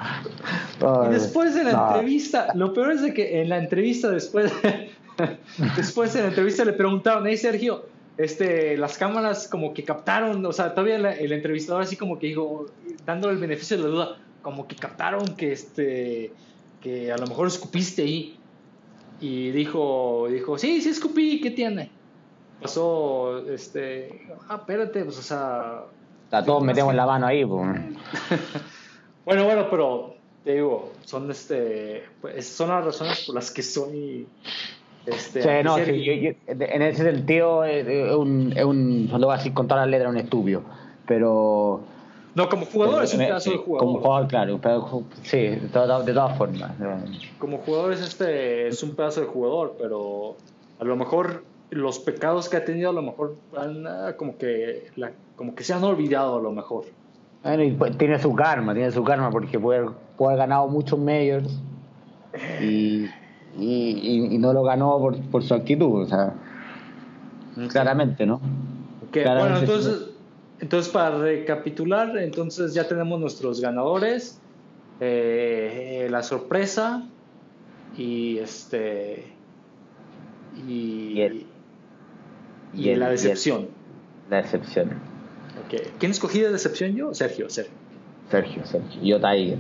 y 1.06 1.12
después 1.12 1.54
de 1.54 1.62
la 1.62 1.70
entrevista, 1.70 2.48
lo 2.56 2.72
peor 2.74 2.90
es 2.90 3.02
de 3.02 3.14
que 3.14 3.40
en 3.40 3.48
la 3.48 3.58
entrevista 3.58 4.10
después 4.10 4.52
Después 5.76 6.14
en 6.16 6.22
la 6.22 6.28
entrevista 6.28 6.64
le 6.64 6.72
preguntaron, 6.72 7.26
hey 7.26 7.36
Sergio, 7.36 7.86
este, 8.18 8.76
las 8.76 8.98
cámaras 8.98 9.48
como 9.48 9.72
que 9.74 9.84
captaron, 9.84 10.44
o 10.44 10.52
sea, 10.52 10.74
todavía 10.74 10.96
el 11.12 11.32
entrevistador 11.32 11.82
así 11.82 11.96
como 11.96 12.18
que 12.18 12.28
dijo, 12.28 12.66
dándole 13.06 13.34
el 13.34 13.40
beneficio 13.40 13.76
de 13.76 13.82
la 13.84 13.88
duda, 13.88 14.18
como 14.42 14.66
que 14.66 14.76
captaron 14.76 15.36
que 15.36 15.52
este, 15.52 16.32
que 16.80 17.12
a 17.12 17.16
lo 17.16 17.26
mejor 17.26 17.46
escupiste 17.46 18.02
ahí. 18.02 18.38
Y 19.20 19.52
dijo, 19.52 20.26
dijo, 20.30 20.58
sí, 20.58 20.80
sí 20.80 20.88
escupí, 20.88 21.40
¿qué 21.40 21.52
tiene? 21.52 21.90
Pasó, 22.60 23.38
este, 23.48 24.26
ah, 24.48 24.56
espérate, 24.56 25.04
pues, 25.04 25.18
o 25.18 25.22
sea... 25.22 25.84
A 26.32 26.44
todos 26.44 26.62
metemos 26.62 26.94
la 26.94 27.06
mano 27.06 27.26
ahí, 27.26 27.44
pues. 27.44 27.68
bueno, 29.24 29.44
bueno, 29.44 29.68
pero 29.70 30.16
te 30.44 30.54
digo, 30.54 30.92
son 31.04 31.30
este, 31.30 32.04
pues, 32.20 32.48
son 32.48 32.70
las 32.70 32.84
razones 32.84 33.24
por 33.26 33.36
las 33.36 33.50
que 33.50 33.62
soy 33.62 34.26
este, 35.06 35.42
sí, 35.42 35.48
no, 35.64 35.76
sí, 35.76 36.36
en 36.46 36.82
ese 36.82 37.02
sentido 37.02 37.64
es, 37.64 38.14
un, 38.14 38.52
es 38.56 38.64
un, 38.64 39.08
lo 39.10 39.26
voy 39.26 39.34
a 39.34 39.36
decir 39.36 39.52
con 39.52 39.66
todas 39.66 39.84
las 39.84 39.90
letras, 39.90 40.10
un 40.10 40.18
estúpido, 40.18 40.62
pero... 41.06 41.80
No, 42.34 42.48
como 42.48 42.64
jugador 42.64 43.04
es 43.04 43.12
un 43.12 43.18
pedazo 43.18 43.50
de 43.50 43.56
jugador. 43.58 43.86
Como 43.86 44.00
jugador, 44.00 44.28
claro, 44.28 44.58
pero, 44.62 45.02
sí, 45.22 45.38
de, 45.38 45.56
todas, 45.70 46.06
de 46.06 46.14
todas 46.14 46.38
formas. 46.38 46.72
Como 47.38 47.58
jugador 47.58 47.92
es, 47.92 48.00
este, 48.00 48.68
es 48.68 48.82
un 48.82 48.94
pedazo 48.94 49.20
de 49.20 49.26
jugador, 49.26 49.76
pero 49.78 50.36
a 50.80 50.84
lo 50.84 50.96
mejor 50.96 51.44
los 51.68 51.98
pecados 51.98 52.48
que 52.48 52.56
ha 52.56 52.64
tenido 52.64 52.90
a 52.90 52.92
lo 52.92 53.02
mejor 53.02 53.36
han, 53.56 53.84
como 54.16 54.38
que 54.38 54.90
la, 54.96 55.12
como 55.36 55.54
que 55.54 55.64
se 55.64 55.74
han 55.74 55.84
olvidado 55.84 56.38
a 56.38 56.40
lo 56.40 56.52
mejor. 56.52 56.84
Bueno, 57.42 57.64
y 57.64 57.72
pues, 57.72 57.98
tiene 57.98 58.18
su 58.18 58.34
karma, 58.34 58.72
tiene 58.72 58.90
su 58.92 59.02
karma 59.02 59.30
porque 59.30 59.58
puede, 59.58 59.88
puede 60.16 60.34
haber 60.34 60.48
ganado 60.48 60.68
muchos 60.68 60.98
majors 60.98 61.60
y, 62.62 63.06
y, 63.58 64.34
y, 64.34 64.38
no 64.38 64.52
lo 64.52 64.62
ganó 64.62 64.98
por, 64.98 65.20
por 65.30 65.42
su 65.42 65.54
actitud, 65.54 66.02
o 66.02 66.06
sea, 66.06 66.34
claramente, 67.68 68.26
¿no? 68.26 68.40
bueno, 69.12 69.58
entonces, 69.58 70.06
entonces 70.58 70.92
para 70.92 71.18
recapitular, 71.18 72.16
entonces 72.18 72.72
ya 72.72 72.88
tenemos 72.88 73.20
nuestros 73.20 73.60
ganadores, 73.60 74.40
eh, 75.00 76.08
la 76.10 76.22
sorpresa 76.22 77.06
y 77.96 78.38
este 78.38 79.26
y, 80.66 81.20
y, 82.72 82.94
la 82.94 83.10
decepción. 83.10 83.68
la 84.30 84.38
decepción. 84.38 84.90
Okay. 85.66 85.90
¿Quién 85.98 86.12
escogí 86.12 86.40
de 86.40 86.52
decepción 86.52 86.94
yo? 86.94 87.12
Sergio, 87.14 87.50
Sergio. 87.50 87.74
Sergio, 88.30 88.64
Sergio. 88.64 89.02
Yo 89.02 89.16
Tiger. 89.20 89.58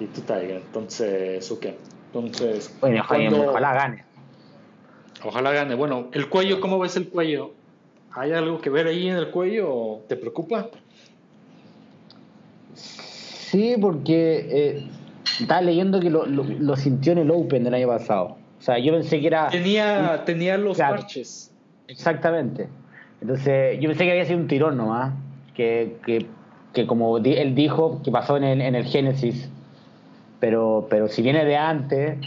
Y 0.00 0.06
tú 0.06 0.20
Tiger. 0.20 0.62
Entonces, 0.66 1.50
ok. 1.50 1.66
Entonces. 2.12 2.76
Bueno, 2.80 3.02
ojalá 3.48 3.74
gane. 3.74 4.04
Ojalá 5.24 5.52
gane. 5.52 5.74
Bueno, 5.74 6.08
el 6.12 6.28
cuello, 6.28 6.60
¿cómo 6.60 6.78
ves 6.78 6.96
el 6.96 7.08
cuello? 7.08 7.52
¿Hay 8.12 8.32
algo 8.32 8.60
que 8.60 8.70
ver 8.70 8.88
ahí 8.88 9.08
en 9.08 9.16
el 9.16 9.30
cuello 9.30 9.72
o 9.72 10.04
te 10.08 10.16
preocupa? 10.16 10.68
Sí, 12.74 13.76
porque 13.80 14.46
eh, 14.50 14.88
estaba 15.40 15.60
leyendo 15.60 16.00
que 16.00 16.10
lo, 16.10 16.26
lo, 16.26 16.76
sintió 16.76 17.12
en 17.12 17.18
el 17.18 17.30
Open 17.30 17.62
del 17.62 17.74
año 17.74 17.88
pasado. 17.88 18.36
O 18.58 18.62
sea, 18.62 18.78
yo 18.78 18.92
pensé 18.92 19.20
que 19.20 19.28
era. 19.28 19.48
Tenía, 19.48 20.24
tenía 20.24 20.56
los 20.56 20.78
parches. 20.78 21.52
Exactamente. 21.86 22.68
Entonces, 23.20 23.78
yo 23.80 23.88
pensé 23.88 24.04
que 24.04 24.10
había 24.12 24.24
sido 24.24 24.38
un 24.38 24.48
tirón 24.48 24.76
nomás. 24.76 25.14
Que, 25.54 25.98
que, 26.06 26.26
que 26.72 26.86
como 26.86 27.18
él 27.18 27.54
dijo, 27.54 28.00
que 28.02 28.10
pasó 28.10 28.36
en 28.36 28.44
el, 28.44 28.60
en 28.60 28.74
el 28.74 28.84
Génesis. 28.84 29.50
Pero, 30.40 30.86
pero 30.90 31.08
si 31.08 31.22
viene 31.22 31.44
de 31.44 31.56
antes. 31.56 32.18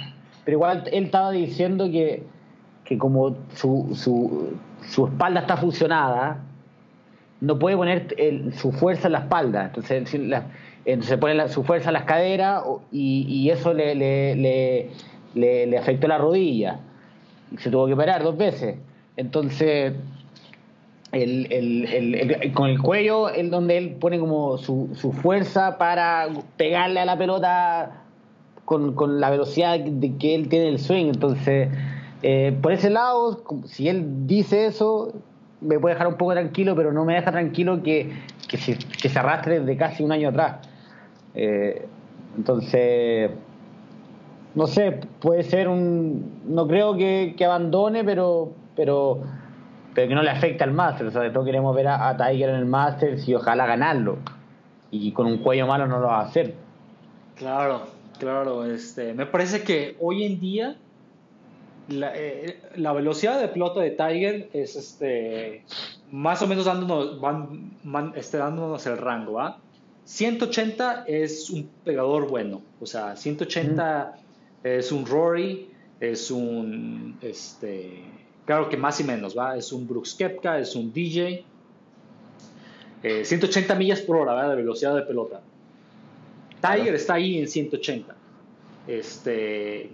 Pero 0.46 0.58
igual 0.58 0.84
él 0.92 1.06
estaba 1.06 1.32
diciendo 1.32 1.90
que, 1.90 2.24
que 2.86 2.98
como 2.98 3.36
su, 3.56 3.90
su, 3.96 4.58
su 4.88 5.08
espalda 5.08 5.42
está 5.42 5.58
fusionada, 5.58 6.40
no 7.42 7.60
puede 7.60 7.76
poner 7.76 8.16
su 8.56 8.72
fuerza 8.72 9.08
en 9.08 9.14
la 9.14 9.20
espalda. 9.20 9.66
Entonces, 9.66 10.10
se 11.02 11.18
pone 11.18 11.48
su 11.50 11.64
fuerza 11.64 11.90
en 11.90 11.94
las 11.94 12.04
caderas 12.04 12.64
y, 12.92 13.26
y 13.28 13.50
eso 13.50 13.74
le, 13.74 13.96
le, 13.96 14.36
le, 15.34 15.68
le, 15.68 15.78
afectó 15.78 16.08
la 16.08 16.18
rodilla. 16.18 16.80
Se 17.58 17.70
tuvo 17.70 17.88
que 17.88 17.94
operar 17.94 18.24
dos 18.24 18.38
veces. 18.38 18.78
Entonces, 19.18 19.94
el, 21.12 21.52
el, 21.52 22.54
con 22.54 22.70
el 22.70 22.82
cuello 22.82 23.30
es 23.30 23.50
donde 23.52 23.78
él 23.78 23.98
pone 24.00 24.20
como 24.20 24.58
su, 24.58 24.90
su 24.96 25.12
fuerza 25.12 25.78
para 25.78 26.28
pegarle 26.58 27.00
a 27.00 27.06
la 27.06 27.18
pelota 27.18 28.03
con, 28.66 28.94
con 28.94 29.20
la 29.20 29.30
velocidad 29.30 29.80
de 29.80 30.18
que 30.18 30.36
él 30.36 30.50
tiene 30.50 30.70
el 30.70 30.80
swing. 30.80 31.08
Entonces, 31.08 31.70
eh, 32.22 32.58
por 32.62 32.72
ese 32.72 32.90
lado, 32.90 33.44
si 33.66 33.90
él 33.90 34.28
dice 34.28 34.66
eso, 34.66 35.14
me 35.62 35.80
puede 35.80 35.96
dejar 35.96 36.08
un 36.08 36.16
poco 36.16 36.34
tranquilo, 36.34 36.76
pero 36.76 36.92
no 36.92 37.06
me 37.06 37.16
deja 37.16 37.32
tranquilo 37.32 37.84
que, 37.84 38.12
que, 38.48 38.58
se, 38.58 38.78
que 38.78 39.10
se 39.10 39.20
arrastre 39.20 39.60
desde 39.60 39.78
casi 39.78 40.04
un 40.04 40.12
año 40.12 40.30
atrás. 40.30 40.68
Eh, 41.36 41.86
entonces, 42.38 43.32
no 44.56 44.68
sé, 44.68 45.02
puede 45.20 45.44
ser 45.44 45.68
un. 45.68 46.42
No 46.48 46.68
creo 46.68 46.96
que, 46.96 47.36
que 47.38 47.46
abandone, 47.46 48.04
pero, 48.04 48.52
pero, 48.76 49.22
pero 49.94 50.08
que 50.08 50.16
no 50.16 50.22
le 50.22 50.30
afecte 50.30 50.64
al 50.64 50.72
Masters. 50.72 51.14
Sobre 51.14 51.32
todo 51.32 51.44
queremos 51.44 51.76
ver 51.76 51.88
a, 51.88 52.16
Tiger 52.18 52.50
en 52.50 52.56
el 52.56 52.66
Masters 52.66 53.28
y 53.28 53.36
ojalá 53.36 53.66
ganarlo. 53.66 54.18
Y 54.92 55.12
con 55.12 55.26
un 55.26 55.40
cuello 55.40 55.66
malo 55.66 55.88
no 55.88 56.00
lo 56.00 56.08
va 56.08 56.20
a 56.20 56.26
hacer. 56.26 56.54
Claro, 57.36 57.82
claro. 58.24 58.66
Este, 58.66 59.14
me 59.14 59.26
parece 59.26 59.64
que 59.64 59.96
hoy 60.00 60.24
en 60.24 60.40
día 60.40 60.78
la, 61.90 62.12
eh, 62.16 62.62
la, 62.76 62.94
velocidad 62.94 63.40
de 63.40 63.48
pelota 63.50 63.82
de 63.82 63.92
Tiger 63.92 64.50
es 64.54 64.76
este 64.76 65.64
más 66.12 66.42
o 66.44 66.48
menos 66.48 66.66
dándonos, 66.66 67.20
van, 67.20 68.14
este, 68.16 68.38
dándonos 68.38 68.86
el 68.86 68.98
rango. 68.98 69.40
180 70.06 71.06
es 71.08 71.50
un 71.50 71.70
pegador 71.84 72.30
bueno, 72.30 72.62
o 72.80 72.86
sea, 72.86 73.16
180 73.16 74.20
es 74.64 74.92
un 74.92 75.06
Rory, 75.06 75.70
es 76.00 76.30
un, 76.30 77.18
este, 77.22 78.04
claro 78.46 78.70
que 78.70 78.78
más 78.78 79.00
y 79.00 79.06
menos, 79.06 79.36
¿va? 79.36 79.58
es 79.58 79.72
un 79.72 79.88
Brooks 79.88 80.14
Kepka, 80.14 80.60
es 80.60 80.76
un 80.76 80.94
DJ. 80.94 81.46
180 83.02 83.74
eh, 83.74 83.78
millas 83.78 84.02
por 84.02 84.18
hora 84.18 84.50
de 84.50 84.56
velocidad 84.56 84.96
de 84.96 85.02
pelota. 85.02 85.42
Tiger 86.64 86.96
está 86.96 87.16
ahí 87.16 87.38
en 87.38 87.48
180. 87.48 88.16
Este, 88.88 89.90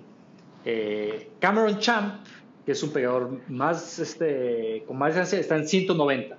eh, 0.66 1.30
Cameron 1.40 1.80
Champ, 1.80 2.26
que 2.66 2.74
es 2.74 2.84
un 2.84 2.92
pegador 2.92 3.42
más, 3.48 3.98
este, 3.98 4.84
con 4.86 4.98
más 4.98 5.10
distancia, 5.10 5.40
está 5.40 5.56
en 5.58 5.68
190. 5.68 6.38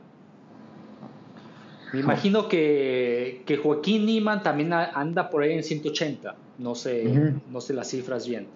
Me 1.93 2.01
imagino 2.01 2.47
que, 2.47 3.43
que 3.45 3.57
Joaquín 3.57 4.07
Niman 4.07 4.45
también 4.45 4.73
anda 4.73 5.29
por 5.29 5.43
ahí 5.43 5.55
en 5.55 5.65
180. 5.65 6.37
No 6.59 6.77
sé, 6.77 7.35
no 7.51 7.61
sé 7.61 7.75
las 7.75 7.91
cifras 7.91 8.29
bien. 8.29 8.47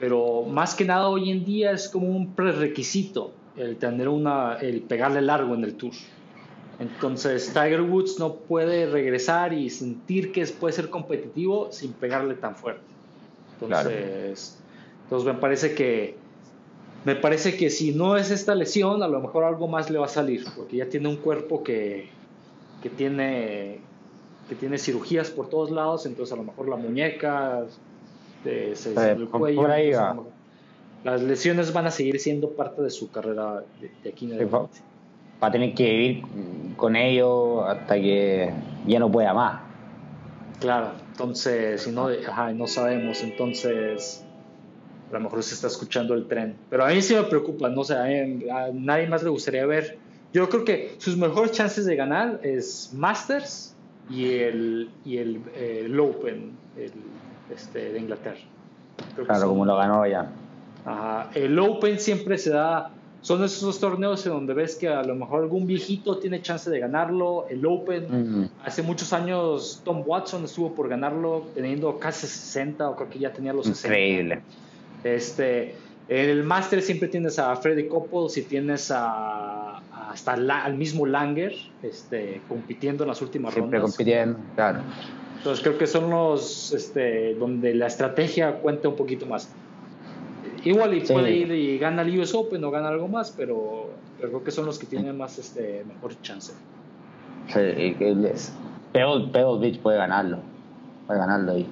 Pero 0.00 0.44
más 0.44 0.74
que 0.74 0.86
nada 0.86 1.08
hoy 1.08 1.30
en 1.30 1.44
día 1.44 1.72
es 1.72 1.88
como 1.88 2.08
un 2.08 2.34
prerequisito 2.34 3.32
el 3.56 3.76
tener 3.76 4.08
una, 4.08 4.54
el 4.54 4.80
pegarle 4.80 5.20
largo 5.20 5.54
en 5.54 5.64
el 5.64 5.74
tour. 5.74 5.92
Entonces 6.82 7.46
Tiger 7.48 7.82
Woods 7.82 8.18
no 8.18 8.34
puede 8.34 8.86
regresar 8.86 9.52
y 9.52 9.70
sentir 9.70 10.32
que 10.32 10.44
puede 10.46 10.72
ser 10.72 10.90
competitivo 10.90 11.70
sin 11.70 11.92
pegarle 11.92 12.34
tan 12.34 12.56
fuerte. 12.56 12.82
Entonces, 13.60 14.58
entonces 15.04 15.32
me 15.32 15.38
parece 15.38 15.74
que 15.74 16.16
me 17.04 17.14
parece 17.14 17.56
que 17.56 17.70
si 17.70 17.94
no 17.94 18.16
es 18.16 18.30
esta 18.30 18.54
lesión, 18.54 19.02
a 19.02 19.08
lo 19.08 19.20
mejor 19.20 19.44
algo 19.44 19.68
más 19.68 19.90
le 19.90 19.98
va 19.98 20.06
a 20.06 20.08
salir, 20.08 20.44
porque 20.56 20.78
ya 20.78 20.88
tiene 20.88 21.08
un 21.08 21.16
cuerpo 21.16 21.62
que, 21.62 22.08
que 22.82 22.90
tiene 22.90 23.80
que 24.48 24.56
tiene 24.56 24.76
cirugías 24.76 25.30
por 25.30 25.48
todos 25.48 25.70
lados, 25.70 26.04
entonces 26.04 26.32
a 26.32 26.36
lo 26.36 26.42
mejor 26.42 26.68
la 26.68 26.76
muñeca, 26.76 27.64
de, 28.44 28.72
el 28.72 29.28
cuello. 29.28 30.26
Las 31.04 31.22
lesiones 31.22 31.72
van 31.72 31.86
a 31.86 31.90
seguir 31.90 32.20
siendo 32.20 32.50
parte 32.50 32.82
de 32.82 32.90
su 32.90 33.10
carrera 33.10 33.64
de, 33.80 34.08
aquí 34.08 34.26
en 34.26 34.34
adelante. 34.34 34.80
Va 35.42 35.48
a 35.48 35.50
tener 35.50 35.74
que 35.74 35.90
vivir 35.90 36.22
con 36.76 36.96
ello 36.96 37.64
hasta 37.64 37.96
que 37.96 38.52
ya 38.86 38.98
no 38.98 39.10
pueda 39.10 39.34
más. 39.34 39.60
Claro, 40.60 40.92
entonces, 41.10 41.82
si 41.82 41.90
no, 41.90 42.08
no 42.54 42.66
sabemos, 42.68 43.22
entonces 43.22 44.24
a 45.10 45.14
lo 45.14 45.20
mejor 45.20 45.42
se 45.42 45.54
está 45.54 45.66
escuchando 45.66 46.14
el 46.14 46.26
tren. 46.26 46.56
Pero 46.70 46.84
a 46.84 46.88
mí 46.88 47.02
sí 47.02 47.14
me 47.14 47.24
preocupa, 47.24 47.68
no 47.68 47.84
sé, 47.84 47.94
a, 47.94 48.70
nadie 48.72 49.06
más 49.08 49.22
le 49.22 49.30
gustaría 49.30 49.66
ver. 49.66 49.98
Yo 50.32 50.48
creo 50.48 50.64
que 50.64 50.94
sus 50.98 51.16
mejores 51.16 51.52
chances 51.52 51.84
de 51.84 51.96
ganar 51.96 52.40
es 52.42 52.92
Masters 52.94 53.74
y 54.08 54.30
el, 54.30 54.90
y 55.04 55.18
el, 55.18 56.00
Open 56.00 56.52
este, 57.54 57.92
de 57.92 57.98
Inglaterra. 57.98 58.40
claro, 59.26 59.48
como 59.48 59.66
lo 59.66 59.76
ganó 59.76 60.06
ya. 60.06 60.30
Ajá. 60.86 61.30
El 61.34 61.58
Open 61.58 61.98
siempre 61.98 62.38
se 62.38 62.50
da, 62.50 62.90
son 63.22 63.44
esos 63.44 63.78
torneos 63.78 64.26
en 64.26 64.32
donde 64.32 64.52
ves 64.52 64.74
que 64.74 64.88
a 64.88 65.02
lo 65.04 65.14
mejor 65.14 65.44
algún 65.44 65.66
viejito 65.66 66.18
tiene 66.18 66.42
chance 66.42 66.68
de 66.68 66.80
ganarlo. 66.80 67.46
El 67.48 67.64
Open, 67.64 68.50
hace 68.64 68.82
muchos 68.82 69.12
años 69.12 69.80
Tom 69.84 70.02
Watson 70.04 70.44
estuvo 70.44 70.74
por 70.74 70.88
ganarlo 70.88 71.46
teniendo 71.54 71.98
casi 72.00 72.26
60 72.26 72.90
o 72.90 72.96
creo 72.96 73.08
que 73.08 73.20
ya 73.20 73.32
tenía 73.32 73.52
los 73.52 73.66
60. 73.66 73.88
Increíble. 73.88 74.42
Este, 75.04 75.76
en 76.08 76.30
el 76.30 76.42
máster 76.42 76.82
siempre 76.82 77.08
tienes 77.08 77.38
a 77.38 77.54
Freddy 77.54 77.86
Couples 77.86 78.36
y 78.38 78.42
tienes 78.42 78.90
a, 78.90 79.80
hasta 80.10 80.32
al 80.32 80.74
mismo 80.74 81.06
Langer 81.06 81.54
este, 81.82 82.40
compitiendo 82.48 83.04
en 83.04 83.08
las 83.08 83.22
últimas 83.22 83.54
siempre 83.54 83.80
compitiendo, 83.80 84.38
claro. 84.56 84.80
Entonces 85.38 85.62
creo 85.62 85.78
que 85.78 85.86
son 85.86 86.10
los 86.10 86.72
este, 86.72 87.34
donde 87.34 87.74
la 87.74 87.86
estrategia 87.86 88.56
cuenta 88.56 88.88
un 88.88 88.96
poquito 88.96 89.26
más. 89.26 89.48
Igual 90.64 90.94
y 90.94 91.00
puede 91.00 91.32
ir 91.32 91.50
y 91.52 91.78
gana 91.78 92.02
el 92.02 92.18
US 92.20 92.34
Open 92.34 92.62
o 92.64 92.70
gana 92.70 92.88
algo 92.88 93.08
más, 93.08 93.32
pero, 93.36 93.90
creo 94.20 94.44
que 94.44 94.50
son 94.50 94.66
los 94.66 94.78
que 94.78 94.86
tienen 94.86 95.16
más 95.16 95.38
este, 95.38 95.84
mejor 95.86 96.20
chance. 96.22 96.52
Sí, 97.48 97.96
Pebble 98.92 99.58
Beach 99.60 99.80
puede 99.80 99.98
ganarlo. 99.98 100.38
Puede 101.06 101.18
ganarlo 101.18 101.52
ahí. 101.52 101.66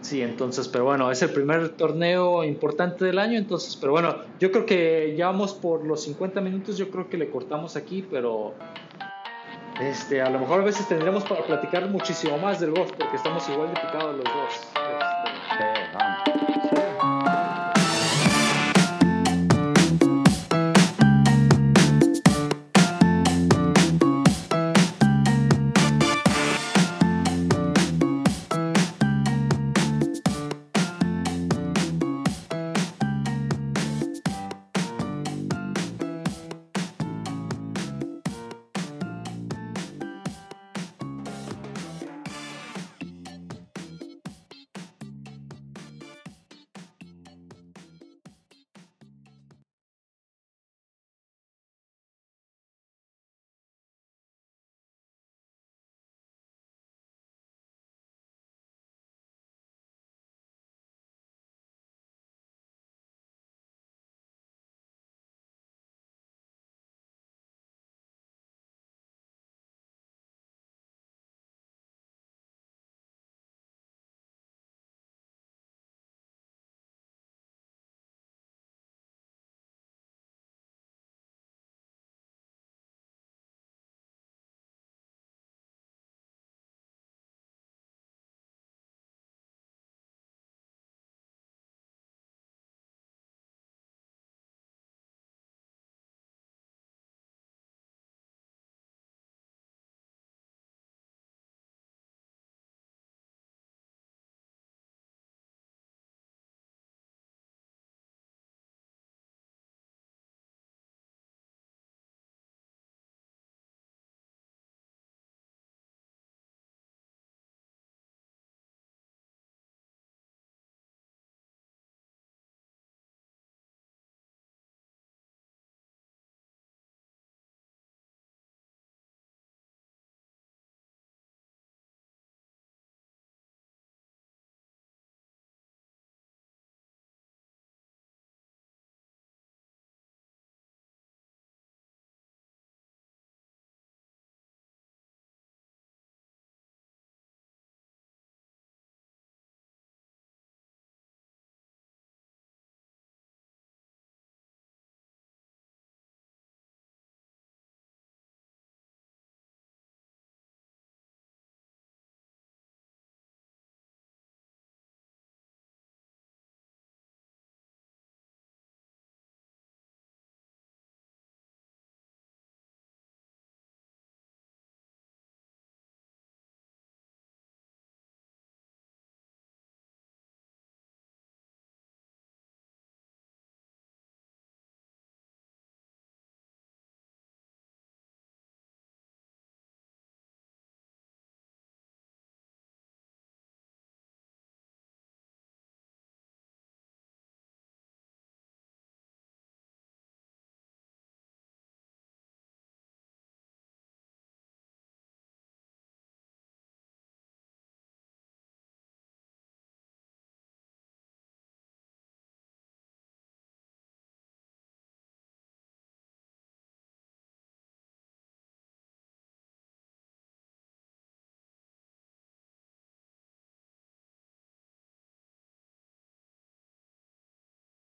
Sí, 0.00 0.22
entonces, 0.22 0.68
pero 0.68 0.84
bueno, 0.84 1.10
es 1.10 1.22
el 1.22 1.30
primer 1.30 1.70
torneo 1.70 2.44
importante 2.44 3.04
del 3.04 3.18
año, 3.18 3.36
entonces, 3.36 3.76
pero 3.76 3.92
bueno, 3.92 4.16
yo 4.38 4.52
creo 4.52 4.64
que 4.64 5.14
ya 5.16 5.26
vamos 5.26 5.54
por 5.54 5.84
los 5.84 6.04
50 6.04 6.40
minutos, 6.40 6.78
yo 6.78 6.88
creo 6.90 7.08
que 7.08 7.18
le 7.18 7.28
cortamos 7.30 7.74
aquí, 7.76 8.06
pero 8.08 8.54
este, 9.80 10.22
a 10.22 10.30
lo 10.30 10.38
mejor 10.38 10.60
a 10.60 10.64
veces 10.64 10.86
tendremos 10.88 11.24
para 11.24 11.42
platicar 11.42 11.88
muchísimo 11.88 12.38
más 12.38 12.60
del 12.60 12.70
golf, 12.70 12.92
porque 12.92 13.16
estamos 13.16 13.48
igual 13.48 13.68
de 13.68 13.80
picados 13.80 14.16
los 14.16 14.24
dos. 14.24 14.52
Sí. 14.52 14.87